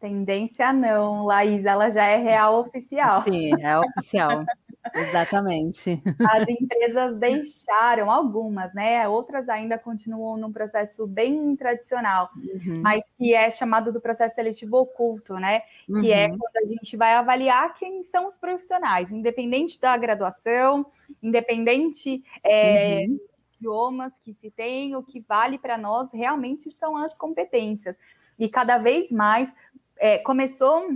Tendência 0.00 0.72
não, 0.72 1.24
Laís, 1.24 1.64
ela 1.64 1.90
já 1.90 2.04
é 2.04 2.16
real 2.16 2.60
oficial. 2.60 3.22
Sim, 3.24 3.50
é 3.60 3.78
oficial. 3.78 4.44
Exatamente. 4.94 6.00
As 6.30 6.48
empresas 6.48 7.16
deixaram 7.16 8.10
algumas, 8.10 8.72
né? 8.74 9.08
Outras 9.08 9.48
ainda 9.48 9.76
continuam 9.76 10.36
num 10.36 10.52
processo 10.52 11.06
bem 11.06 11.54
tradicional, 11.56 12.30
uhum. 12.36 12.80
mas 12.80 13.02
que 13.18 13.34
é 13.34 13.50
chamado 13.50 13.92
do 13.92 14.00
processo 14.00 14.34
seletivo 14.34 14.78
oculto, 14.78 15.34
né? 15.34 15.62
Uhum. 15.88 16.00
Que 16.00 16.12
é 16.12 16.28
uhum. 16.28 16.38
quando 16.38 16.56
a 16.64 16.68
gente 16.68 16.96
vai 16.96 17.14
avaliar 17.14 17.74
quem 17.74 18.04
são 18.04 18.26
os 18.26 18.38
profissionais, 18.38 19.12
independente 19.12 19.80
da 19.80 19.96
graduação, 19.96 20.86
independente 21.22 22.22
é, 22.44 23.04
uhum. 23.06 23.18
idiomas 23.58 24.18
que 24.18 24.32
se 24.32 24.50
tem, 24.50 24.94
o 24.94 25.02
que 25.02 25.20
vale 25.20 25.58
para 25.58 25.76
nós 25.76 26.08
realmente 26.12 26.70
são 26.70 26.96
as 26.96 27.14
competências. 27.16 27.96
E 28.38 28.48
cada 28.48 28.78
vez 28.78 29.10
mais 29.10 29.52
é, 29.98 30.18
começou 30.18 30.88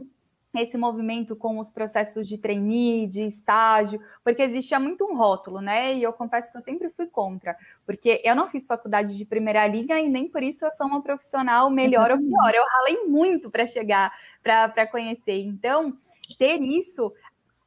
esse 0.60 0.76
movimento 0.76 1.34
com 1.34 1.58
os 1.58 1.70
processos 1.70 2.28
de 2.28 2.36
trainee, 2.36 3.06
de 3.06 3.22
estágio, 3.22 4.00
porque 4.22 4.42
existia 4.42 4.78
muito 4.78 5.04
um 5.04 5.16
rótulo, 5.16 5.60
né? 5.60 5.94
E 5.94 6.02
eu 6.02 6.12
confesso 6.12 6.50
que 6.50 6.58
eu 6.58 6.60
sempre 6.60 6.90
fui 6.90 7.06
contra, 7.06 7.56
porque 7.86 8.20
eu 8.22 8.36
não 8.36 8.48
fiz 8.48 8.66
faculdade 8.66 9.16
de 9.16 9.24
primeira 9.24 9.66
linha 9.66 9.98
e 9.98 10.08
nem 10.08 10.28
por 10.28 10.42
isso 10.42 10.64
eu 10.64 10.72
sou 10.72 10.86
uma 10.86 11.02
profissional 11.02 11.70
melhor 11.70 12.10
ou 12.10 12.18
pior. 12.18 12.52
Eu 12.54 12.64
ralei 12.66 13.04
muito 13.06 13.50
para 13.50 13.66
chegar, 13.66 14.12
para 14.42 14.86
conhecer. 14.86 15.40
Então, 15.40 15.96
ter 16.38 16.60
isso, 16.60 17.12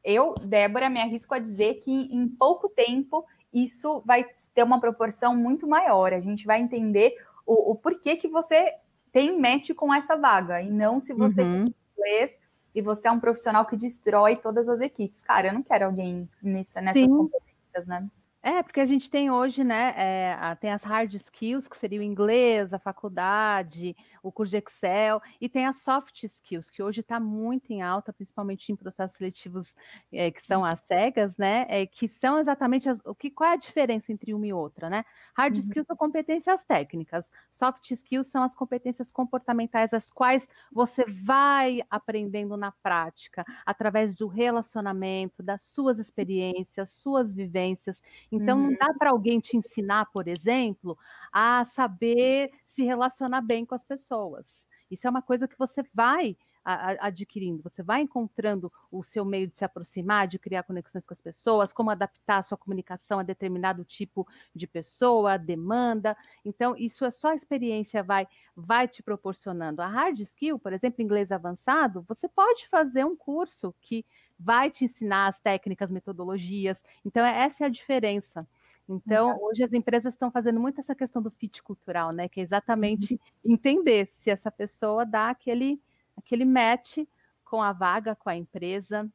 eu, 0.04 0.36
Débora, 0.36 0.90
me 0.90 1.02
arrisco 1.02 1.34
a 1.34 1.40
dizer 1.40 1.76
que 1.76 1.92
em 1.92 2.28
pouco 2.28 2.70
tempo 2.70 3.26
isso 3.52 4.04
vai 4.06 4.26
ter 4.54 4.64
uma 4.64 4.80
proporção 4.80 5.36
muito 5.36 5.66
maior. 5.66 6.14
A 6.14 6.20
gente 6.20 6.46
vai 6.46 6.62
entender 6.62 7.16
o, 7.46 7.72
o 7.72 7.76
porquê 7.76 8.16
que 8.16 8.28
você 8.28 8.76
tem 9.16 9.40
match 9.40 9.72
com 9.74 9.94
essa 9.94 10.18
vaga, 10.18 10.62
e 10.62 10.70
não 10.70 11.00
se 11.00 11.14
você 11.14 11.42
uhum. 11.42 11.72
inglês 11.98 12.36
e 12.76 12.82
você 12.82 13.08
é 13.08 13.12
um 13.12 13.20
profissional 13.22 13.66
que 13.66 13.78
destrói 13.78 14.36
todas 14.36 14.68
as 14.68 14.82
equipes. 14.82 15.22
Cara, 15.22 15.48
eu 15.48 15.54
não 15.54 15.64
quero 15.64 15.86
alguém 15.86 16.30
nessa, 16.44 16.82
nessas 16.82 17.02
Sim. 17.02 17.08
competências, 17.08 17.88
né? 17.88 18.06
É, 18.48 18.62
porque 18.62 18.80
a 18.80 18.86
gente 18.86 19.10
tem 19.10 19.32
hoje, 19.32 19.64
né, 19.64 19.92
é, 19.98 20.56
tem 20.62 20.72
as 20.72 20.84
hard 20.84 21.12
skills, 21.16 21.68
que 21.68 21.76
seria 21.76 22.00
o 22.00 22.04
inglês, 22.04 22.76
a 22.76 22.78
faculdade, 22.78 23.96
o 24.22 24.32
curso 24.32 24.52
de 24.52 24.58
Excel, 24.58 25.20
e 25.42 25.50
tem 25.50 25.66
as 25.66 25.78
soft 25.82 26.22
skills, 26.24 26.70
que 26.70 26.84
hoje 26.84 27.02
está 27.02 27.20
muito 27.20 27.72
em 27.74 27.82
alta, 27.82 28.14
principalmente 28.14 28.72
em 28.72 28.76
processos 28.76 29.18
seletivos 29.18 29.74
é, 30.14 30.30
que 30.30 30.46
são 30.46 30.64
as 30.64 30.80
cegas, 30.82 31.36
né, 31.38 31.66
é, 31.68 31.88
que 31.88 32.08
são 32.08 32.38
exatamente 32.38 32.88
as, 32.88 33.02
o 33.04 33.16
que, 33.16 33.32
qual 33.32 33.50
é 33.50 33.54
a 33.54 33.56
diferença 33.56 34.12
entre 34.12 34.32
uma 34.32 34.46
e 34.46 34.54
outra, 34.54 34.92
né? 34.92 35.06
Hard 35.36 35.56
uhum. 35.56 35.64
skills 35.64 35.88
são 35.88 35.96
competências 35.96 36.64
técnicas, 36.64 37.32
soft 37.52 37.90
skills 37.90 38.28
são 38.28 38.44
as 38.44 38.54
competências 38.54 39.12
comportamentais, 39.12 39.92
as 39.92 40.12
quais 40.12 40.48
você 40.72 41.04
vai 41.04 41.82
aprendendo 41.90 42.56
na 42.56 42.72
prática, 42.72 43.44
através 43.66 44.14
do 44.14 44.28
relacionamento, 44.28 45.42
das 45.42 45.64
suas 45.64 45.98
experiências, 45.98 46.92
suas 46.92 47.34
vivências, 47.34 48.04
então, 48.36 48.58
uhum. 48.58 48.72
não 48.72 48.78
dá 48.78 48.94
para 48.94 49.10
alguém 49.10 49.40
te 49.40 49.58
ensinar, 49.58 50.06
por 50.12 50.28
exemplo, 50.28 50.98
a 51.32 51.66
saber 51.66 52.52
se 52.66 52.84
relacionar 52.84 53.42
bem 53.42 53.66
com 53.66 53.76
as 53.76 53.84
pessoas. 53.84 54.68
Isso 54.90 55.08
é 55.08 55.10
uma 55.10 55.22
coisa 55.22 55.48
que 55.48 55.58
você 55.58 55.84
vai 55.94 56.38
adquirindo, 56.66 57.62
você 57.62 57.84
vai 57.84 58.02
encontrando 58.02 58.72
o 58.92 59.04
seu 59.04 59.24
meio 59.24 59.48
de 59.48 59.58
se 59.58 59.64
aproximar, 59.64 60.28
de 60.28 60.40
criar 60.40 60.64
conexões 60.64 61.06
com 61.06 61.14
as 61.14 61.22
pessoas, 61.22 61.72
como 61.72 61.92
adaptar 61.92 62.38
a 62.38 62.42
sua 62.42 62.58
comunicação 62.58 63.20
a 63.20 63.24
determinado 63.24 63.86
tipo 63.86 64.28
de 64.54 64.66
pessoa, 64.66 65.38
demanda. 65.38 66.18
Então, 66.44 66.76
isso 66.76 67.06
é 67.06 67.12
só 67.12 67.30
a 67.30 67.36
experiência 67.36 68.02
vai 68.04 68.28
vai 68.56 68.88
te 68.88 69.04
proporcionando. 69.04 69.82
A 69.82 69.88
hard 69.88 70.20
skill, 70.22 70.58
por 70.58 70.74
exemplo, 70.74 71.04
inglês 71.04 71.32
avançado, 71.32 72.04
você 72.08 72.28
pode 72.28 72.68
fazer 72.68 73.06
um 73.06 73.16
curso 73.16 73.76
que 73.82 74.06
vai 74.40 74.70
te 74.72 74.86
ensinar 74.86 75.28
as 75.28 75.40
técnicas, 75.40 75.92
metodologias. 75.92 76.84
Então, 77.04 77.26
é, 77.26 77.44
essa 77.44 77.64
é 77.64 77.68
a 77.68 77.70
diferença. 77.70 78.48
Então, 78.88 79.30
Exato. 79.30 79.46
hoje 79.46 79.64
as 79.64 79.74
empresas 79.74 80.14
estão 80.14 80.30
fazendo 80.30 80.60
muito 80.60 80.80
essa 80.80 80.94
questão 80.94 81.22
do 81.22 81.32
fit 81.32 81.62
cultural, 81.64 82.12
né? 82.12 82.30
Que 82.30 82.40
é 82.40 82.44
exatamente 82.44 83.16
uhum. 83.16 83.54
entender 83.54 84.06
se 84.08 84.30
essa 84.30 84.52
pessoa 84.52 85.06
dá 85.06 85.30
aquele, 85.30 85.82
aquele 86.18 86.46
match 86.46 87.00
com 87.44 87.62
a 87.62 87.72
vaga, 87.72 88.16
com 88.16 88.30
a 88.30 88.36
empresa. 88.36 89.10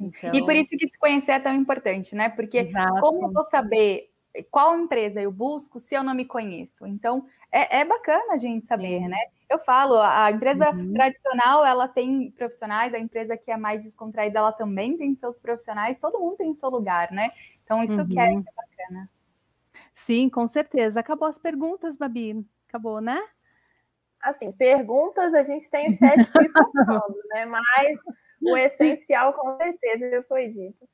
Então... 0.00 0.34
E 0.34 0.42
por 0.42 0.54
isso 0.54 0.76
que 0.76 0.88
se 0.88 0.98
conhecer 0.98 1.32
é 1.32 1.40
tão 1.40 1.54
importante, 1.54 2.14
né? 2.14 2.28
Porque 2.28 2.58
Exato. 2.58 3.00
como 3.00 3.24
eu 3.24 3.32
vou 3.32 3.42
saber 3.44 4.10
qual 4.50 4.78
empresa 4.78 5.20
eu 5.20 5.32
busco 5.32 5.78
se 5.78 5.94
eu 5.94 6.02
não 6.02 6.14
me 6.14 6.24
conheço? 6.24 6.86
Então, 6.86 7.26
é, 7.50 7.80
é 7.80 7.84
bacana 7.84 8.34
a 8.34 8.36
gente 8.36 8.66
saber, 8.66 9.00
Sim. 9.00 9.08
né? 9.08 9.18
Eu 9.48 9.58
falo, 9.58 9.98
a 10.00 10.30
empresa 10.30 10.70
uhum. 10.70 10.92
tradicional, 10.92 11.64
ela 11.64 11.86
tem 11.86 12.30
profissionais, 12.32 12.92
a 12.92 12.98
empresa 12.98 13.36
que 13.36 13.50
é 13.50 13.56
mais 13.56 13.84
descontraída, 13.84 14.40
ela 14.40 14.52
também 14.52 14.96
tem 14.96 15.14
seus 15.14 15.38
profissionais, 15.38 15.98
todo 15.98 16.18
mundo 16.18 16.36
tem 16.36 16.52
seu 16.54 16.68
lugar, 16.68 17.12
né? 17.12 17.30
Então, 17.64 17.82
isso 17.82 17.94
uhum. 17.94 18.08
que 18.08 18.18
é, 18.18 18.32
é 18.32 18.34
bacana. 18.34 19.10
Sim, 19.94 20.28
com 20.28 20.46
certeza. 20.48 21.00
Acabou 21.00 21.28
as 21.28 21.38
perguntas, 21.38 21.96
Babi. 21.96 22.44
Acabou, 22.68 23.00
né? 23.00 23.20
Assim, 24.28 24.50
perguntas 24.52 25.34
a 25.34 25.42
gente 25.42 25.70
tem 25.70 25.90
o 25.90 25.96
chat 25.96 26.18
falando, 26.86 27.16
né? 27.32 27.46
Mas 27.46 27.98
o 28.42 28.56
essencial, 28.56 29.32
com 29.32 29.56
certeza, 29.56 30.10
já 30.10 30.22
foi 30.24 30.48
dito. 30.48 30.88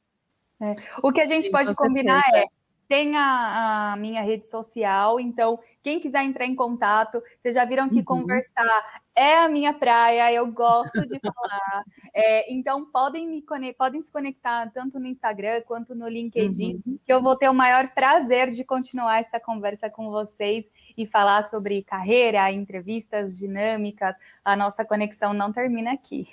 É. 0.61 0.77
O 1.03 1.13
que 1.13 1.21
a 1.21 1.27
gente 1.27 1.47
Sim, 1.47 1.51
pode 1.51 1.75
combinar 1.75 2.23
certeza. 2.23 2.45
é 2.47 2.63
tem 2.93 3.17
a, 3.17 3.93
a, 3.93 3.97
minha 3.97 4.21
rede 4.21 4.47
social, 4.49 5.19
então 5.19 5.59
quem 5.83 5.99
quiser 5.99 6.25
entrar 6.25 6.45
em 6.45 6.55
contato, 6.55 7.23
vocês 7.41 7.55
já 7.55 7.65
viram 7.65 7.89
que 7.89 8.01
uhum. 8.01 8.05
conversar 8.05 9.01
é 9.17 9.39
a 9.39 9.49
minha 9.49 9.73
praia, 9.73 10.31
eu 10.31 10.47
gosto 10.53 11.01
de 11.07 11.19
falar. 11.19 11.85
É, 12.15 12.53
então 12.53 12.85
podem 12.85 13.27
me 13.27 13.43
podem 13.73 14.03
se 14.03 14.13
conectar 14.13 14.71
tanto 14.75 15.01
no 15.01 15.07
Instagram 15.07 15.63
quanto 15.63 15.95
no 15.95 16.07
LinkedIn, 16.07 16.83
uhum. 16.87 16.99
que 17.07 17.11
eu 17.11 17.23
vou 17.23 17.35
ter 17.35 17.49
o 17.49 17.55
maior 17.55 17.89
prazer 17.89 18.51
de 18.51 18.63
continuar 18.65 19.21
essa 19.21 19.41
conversa 19.41 19.89
com 19.89 20.11
vocês 20.11 20.67
e 20.97 21.07
falar 21.07 21.45
sobre 21.45 21.83
carreira, 21.83 22.51
entrevistas 22.51 23.39
dinâmicas. 23.39 24.17
A 24.45 24.57
nossa 24.57 24.85
conexão 24.85 25.33
não 25.33 25.53
termina 25.53 25.93
aqui. 25.93 26.29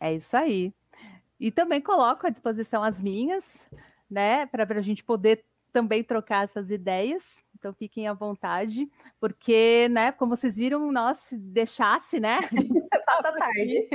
É 0.00 0.14
isso 0.14 0.36
aí. 0.36 0.72
E 1.38 1.50
também 1.50 1.80
coloco 1.80 2.26
à 2.26 2.30
disposição 2.30 2.82
as 2.82 3.00
minhas, 3.00 3.68
né, 4.10 4.46
para 4.46 4.64
a 4.64 4.82
gente 4.82 5.02
poder 5.02 5.44
também 5.72 6.04
trocar 6.04 6.44
essas 6.44 6.70
ideias. 6.70 7.44
Então 7.56 7.72
fiquem 7.72 8.08
à 8.08 8.12
vontade, 8.12 8.88
porque, 9.20 9.88
né, 9.90 10.12
como 10.12 10.36
vocês 10.36 10.56
viram, 10.56 10.90
nós 10.92 11.18
se 11.18 11.38
deixasse, 11.38 12.20
né? 12.20 12.40
Passa 13.06 13.32
tarde. 13.32 13.88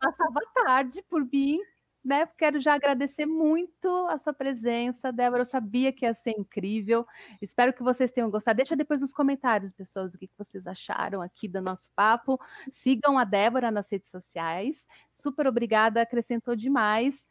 Passava 0.00 0.40
tarde 0.54 1.02
por 1.08 1.24
mim, 1.24 1.60
né? 2.06 2.26
Quero 2.38 2.60
já 2.60 2.74
agradecer 2.74 3.26
muito 3.26 3.88
a 4.08 4.16
sua 4.18 4.32
presença, 4.32 5.12
Débora. 5.12 5.42
Eu 5.42 5.46
sabia 5.46 5.92
que 5.92 6.06
ia 6.06 6.14
ser 6.14 6.30
incrível. 6.38 7.04
Espero 7.42 7.72
que 7.72 7.82
vocês 7.82 8.12
tenham 8.12 8.30
gostado. 8.30 8.56
Deixa 8.56 8.76
depois 8.76 9.00
nos 9.00 9.12
comentários, 9.12 9.72
pessoas, 9.72 10.14
o 10.14 10.18
que 10.18 10.30
vocês 10.38 10.66
acharam 10.66 11.20
aqui 11.20 11.48
do 11.48 11.60
nosso 11.60 11.88
papo. 11.96 12.40
Sigam 12.72 13.18
a 13.18 13.24
Débora 13.24 13.70
nas 13.70 13.90
redes 13.90 14.10
sociais. 14.10 14.86
Super 15.12 15.48
obrigada, 15.48 16.00
acrescentou 16.00 16.54
demais. 16.54 17.26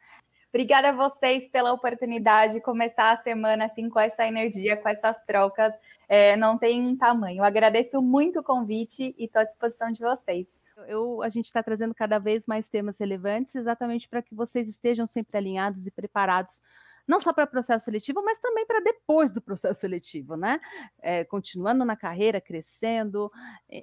Obrigada 0.50 0.90
a 0.90 0.92
vocês 0.92 1.48
pela 1.48 1.72
oportunidade 1.72 2.54
de 2.54 2.60
começar 2.60 3.10
a 3.12 3.16
semana 3.16 3.66
assim 3.66 3.88
com 3.88 3.98
essa 3.98 4.26
energia, 4.26 4.76
com 4.76 4.88
essas 4.88 5.18
trocas. 5.24 5.72
É, 6.08 6.36
não 6.36 6.56
tem 6.56 6.96
tamanho. 6.96 7.42
Agradeço 7.42 8.00
muito 8.00 8.40
o 8.40 8.42
convite 8.42 9.14
e 9.18 9.24
estou 9.24 9.42
à 9.42 9.44
disposição 9.44 9.90
de 9.90 10.00
vocês. 10.00 10.46
Eu, 10.86 11.22
a 11.22 11.28
gente 11.28 11.46
está 11.46 11.62
trazendo 11.62 11.94
cada 11.94 12.18
vez 12.18 12.46
mais 12.46 12.68
temas 12.68 12.98
relevantes, 12.98 13.54
exatamente 13.54 14.08
para 14.08 14.22
que 14.22 14.34
vocês 14.34 14.68
estejam 14.68 15.06
sempre 15.06 15.36
alinhados 15.36 15.86
e 15.86 15.90
preparados 15.90 16.60
não 17.06 17.20
só 17.20 17.32
para 17.32 17.44
o 17.44 17.48
processo 17.48 17.84
seletivo, 17.84 18.22
mas 18.22 18.38
também 18.38 18.66
para 18.66 18.80
depois 18.80 19.30
do 19.30 19.40
processo 19.40 19.80
seletivo, 19.80 20.36
né? 20.36 20.60
É, 21.00 21.24
continuando 21.24 21.84
na 21.84 21.94
carreira, 21.94 22.40
crescendo, 22.40 23.30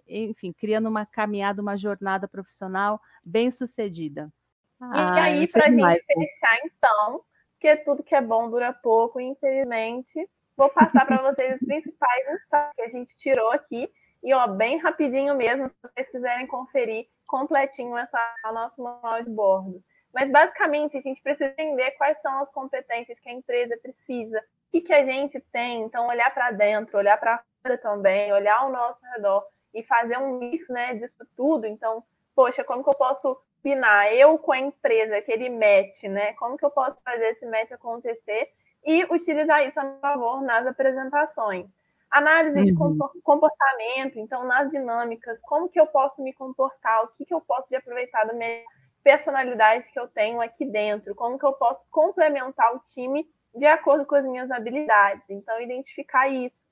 enfim, 0.08 0.52
criando 0.52 0.90
uma 0.90 1.06
caminhada, 1.06 1.62
uma 1.62 1.78
jornada 1.78 2.28
profissional 2.28 3.02
bem 3.24 3.50
sucedida. 3.50 4.32
Ah, 4.80 5.16
e 5.16 5.22
aí, 5.22 5.48
para 5.48 5.68
a 5.68 5.70
gente 5.70 6.04
fechar, 6.06 6.58
então, 6.66 7.22
porque 7.54 7.78
tudo 7.78 8.04
que 8.04 8.14
é 8.14 8.22
bom 8.22 8.50
dura 8.50 8.74
pouco, 8.74 9.22
infelizmente, 9.22 10.30
vou 10.58 10.70
passar 10.70 11.06
para 11.06 11.22
vocês 11.22 11.62
os 11.62 11.66
principais 11.66 12.26
insights 12.28 12.76
que 12.76 12.82
a 12.82 12.90
gente 12.90 13.16
tirou 13.16 13.52
aqui. 13.52 13.90
E, 14.24 14.34
ó, 14.34 14.48
bem 14.48 14.78
rapidinho 14.78 15.36
mesmo, 15.36 15.70
se 15.70 15.76
vocês 15.82 16.10
quiserem 16.10 16.48
conferir 16.48 17.08
completinho 17.28 17.98
essa, 17.98 18.18
a 18.44 18.52
nosso 18.54 18.82
manual 18.82 19.22
de 19.22 19.30
bordo. 19.30 19.84
Mas, 20.14 20.32
basicamente, 20.32 20.98
a 20.98 21.02
gente 21.02 21.22
precisa 21.22 21.50
entender 21.50 21.92
quais 21.92 22.22
são 22.22 22.40
as 22.40 22.50
competências 22.52 23.20
que 23.20 23.30
a 23.30 23.34
empresa 23.34 23.78
precisa, 23.82 24.40
o 24.40 24.72
que, 24.72 24.82
que 24.82 24.94
a 24.94 25.04
gente 25.04 25.40
tem. 25.52 25.82
Então, 25.82 26.08
olhar 26.08 26.34
para 26.34 26.52
dentro, 26.52 26.98
olhar 26.98 27.18
para 27.20 27.44
fora 27.62 27.78
também, 27.78 28.32
olhar 28.32 28.60
ao 28.60 28.72
nosso 28.72 29.04
redor 29.14 29.46
e 29.74 29.84
fazer 29.84 30.18
um 30.18 30.38
mix 30.38 30.70
né, 30.70 30.94
disso 30.94 31.26
tudo. 31.36 31.66
Então, 31.66 32.04
poxa, 32.36 32.64
como 32.64 32.84
que 32.84 32.90
eu 32.90 32.96
posso 32.96 33.38
combinar 33.64 34.14
eu 34.14 34.38
com 34.38 34.52
a 34.52 34.60
empresa, 34.60 35.18
aquele 35.18 35.50
match, 35.50 36.04
né? 36.04 36.34
Como 36.34 36.58
que 36.58 36.66
eu 36.66 36.72
posso 36.72 37.02
fazer 37.02 37.30
esse 37.30 37.46
match 37.46 37.72
acontecer 37.72 38.50
e 38.86 39.06
utilizar 39.06 39.66
isso 39.66 39.80
a 39.80 39.84
meu 39.84 40.00
favor 40.00 40.42
nas 40.42 40.68
apresentações. 40.68 41.66
Análise 42.14 42.60
uhum. 42.60 42.66
de 42.66 43.22
comportamento, 43.24 44.20
então 44.20 44.46
nas 44.46 44.70
dinâmicas, 44.70 45.40
como 45.42 45.68
que 45.68 45.80
eu 45.80 45.88
posso 45.88 46.22
me 46.22 46.32
comportar, 46.32 47.04
o 47.04 47.08
que, 47.18 47.26
que 47.26 47.34
eu 47.34 47.42
posso 47.42 47.70
de 47.70 47.76
aproveitar 47.76 48.24
da 48.26 48.34
minha 48.34 48.62
personalidade 49.04 49.92
que 49.92 50.00
eu 50.00 50.08
tenho 50.08 50.40
aqui 50.40 50.64
dentro, 50.64 51.16
como 51.16 51.40
que 51.40 51.46
eu 51.46 51.54
posso 51.54 51.84
complementar 51.90 52.76
o 52.76 52.80
time 52.94 53.28
de 53.56 53.66
acordo 53.66 54.06
com 54.06 54.16
as 54.16 54.26
minhas 54.26 54.50
habilidades. 54.52 55.24
Então, 55.28 55.60
identificar 55.60 56.28
isso. 56.28 56.64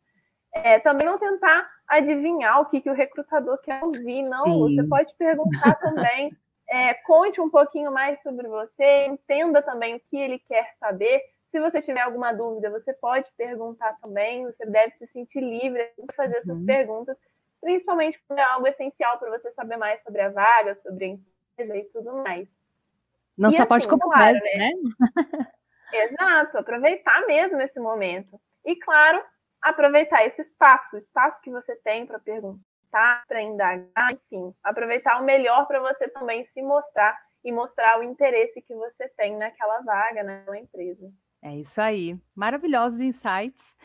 É, 0.53 0.79
também 0.79 1.07
não 1.07 1.17
tentar 1.17 1.67
adivinhar 1.87 2.61
o 2.61 2.65
que, 2.65 2.81
que 2.81 2.89
o 2.89 2.93
recrutador 2.93 3.57
quer 3.61 3.83
ouvir, 3.83 4.23
não. 4.23 4.43
Sim. 4.43 4.59
Você 4.59 4.83
pode 4.87 5.13
perguntar 5.15 5.75
também 5.75 6.31
é, 6.69 6.93
conte 6.93 7.41
um 7.41 7.49
pouquinho 7.49 7.91
mais 7.91 8.21
sobre 8.21 8.47
você, 8.47 9.05
entenda 9.07 9.61
também 9.61 9.95
o 9.95 10.01
que 10.09 10.17
ele 10.17 10.39
quer 10.39 10.73
saber. 10.79 11.21
Se 11.51 11.59
você 11.59 11.81
tiver 11.81 11.99
alguma 11.99 12.31
dúvida, 12.31 12.69
você 12.69 12.93
pode 12.93 13.29
perguntar 13.37 13.93
também, 14.01 14.45
você 14.45 14.65
deve 14.65 14.95
se 14.95 15.05
sentir 15.07 15.41
livre 15.41 15.91
de 15.99 16.15
fazer 16.15 16.37
essas 16.37 16.57
uhum. 16.57 16.65
perguntas, 16.65 17.17
principalmente 17.59 18.19
quando 18.27 18.39
é 18.39 18.43
algo 18.43 18.67
essencial 18.67 19.19
para 19.19 19.29
você 19.37 19.51
saber 19.51 19.77
mais 19.77 20.01
sobre 20.01 20.21
a 20.21 20.29
vaga, 20.29 20.75
sobre 20.75 21.05
a 21.05 21.07
empresa 21.09 21.77
e 21.77 21.83
tudo 21.91 22.13
mais. 22.23 22.49
Não 23.37 23.49
e 23.49 23.53
só 23.53 23.63
assim, 23.63 23.69
pode 23.69 23.87
comparar, 23.87 24.31
claro, 24.31 24.39
né? 24.43 24.71
né? 24.71 25.47
Exato, 25.93 26.57
aproveitar 26.57 27.27
mesmo 27.27 27.61
esse 27.61 27.79
momento. 27.79 28.39
E 28.65 28.75
claro, 28.77 29.21
aproveitar 29.61 30.25
esse 30.25 30.41
espaço, 30.41 30.95
o 30.95 30.99
espaço 30.99 31.41
que 31.41 31.51
você 31.51 31.75
tem 31.75 32.05
para 32.05 32.17
perguntar 32.17 32.71
perguntar, 32.91 33.23
para 33.27 33.41
indagar, 33.41 34.11
enfim, 34.11 34.53
aproveitar 34.63 35.19
o 35.21 35.23
melhor 35.23 35.65
para 35.65 35.79
você 35.79 36.07
também 36.09 36.45
se 36.45 36.61
mostrar 36.61 37.17
e 37.43 37.51
mostrar 37.51 37.99
o 37.99 38.03
interesse 38.03 38.61
que 38.61 38.75
você 38.75 39.07
tem 39.09 39.35
naquela 39.37 39.81
vaga, 39.81 40.23
naquela 40.23 40.59
empresa. 40.59 41.11
É 41.41 41.55
isso 41.57 41.81
aí. 41.81 42.17
Maravilhosos 42.35 42.99
insights. 42.99 43.75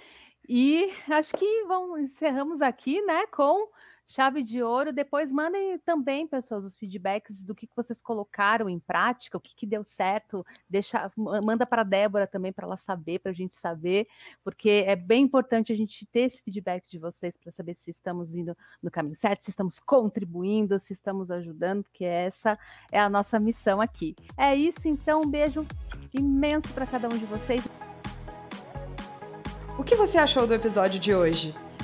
E 0.48 0.92
acho 1.10 1.34
que 1.36 1.64
vamos 1.64 2.00
encerramos 2.00 2.62
aqui, 2.62 3.02
né, 3.02 3.26
com 3.26 3.68
chave 4.06 4.42
de 4.42 4.62
ouro. 4.62 4.92
Depois 4.92 5.32
mandem 5.32 5.78
também, 5.78 6.26
pessoas, 6.26 6.64
os 6.64 6.76
feedbacks 6.76 7.42
do 7.42 7.54
que 7.54 7.68
vocês 7.74 8.00
colocaram 8.00 8.68
em 8.68 8.78
prática, 8.78 9.36
o 9.36 9.40
que, 9.40 9.54
que 9.54 9.66
deu 9.66 9.84
certo. 9.84 10.44
Deixa, 10.68 11.10
manda 11.16 11.66
para 11.66 11.82
a 11.82 11.84
Débora 11.84 12.26
também 12.26 12.52
para 12.52 12.66
ela 12.66 12.76
saber, 12.76 13.18
para 13.18 13.32
a 13.32 13.34
gente 13.34 13.56
saber, 13.56 14.06
porque 14.44 14.84
é 14.86 14.94
bem 14.94 15.24
importante 15.24 15.72
a 15.72 15.76
gente 15.76 16.06
ter 16.06 16.20
esse 16.20 16.42
feedback 16.42 16.84
de 16.88 16.98
vocês 16.98 17.36
para 17.36 17.52
saber 17.52 17.74
se 17.74 17.90
estamos 17.90 18.34
indo 18.34 18.56
no 18.82 18.90
caminho 18.90 19.16
certo, 19.16 19.44
se 19.44 19.50
estamos 19.50 19.80
contribuindo, 19.80 20.78
se 20.78 20.92
estamos 20.92 21.30
ajudando, 21.30 21.82
porque 21.82 22.04
essa 22.04 22.58
é 22.90 23.00
a 23.00 23.08
nossa 23.08 23.38
missão 23.40 23.80
aqui. 23.80 24.14
É 24.36 24.54
isso, 24.54 24.86
então, 24.86 25.22
um 25.22 25.30
beijo 25.30 25.66
imenso 26.12 26.72
para 26.72 26.86
cada 26.86 27.08
um 27.08 27.18
de 27.18 27.26
vocês. 27.26 27.66
O 29.78 29.84
que 29.84 29.94
você 29.94 30.16
achou 30.16 30.46
do 30.46 30.54
episódio 30.54 30.98
de 30.98 31.14
hoje? 31.14 31.54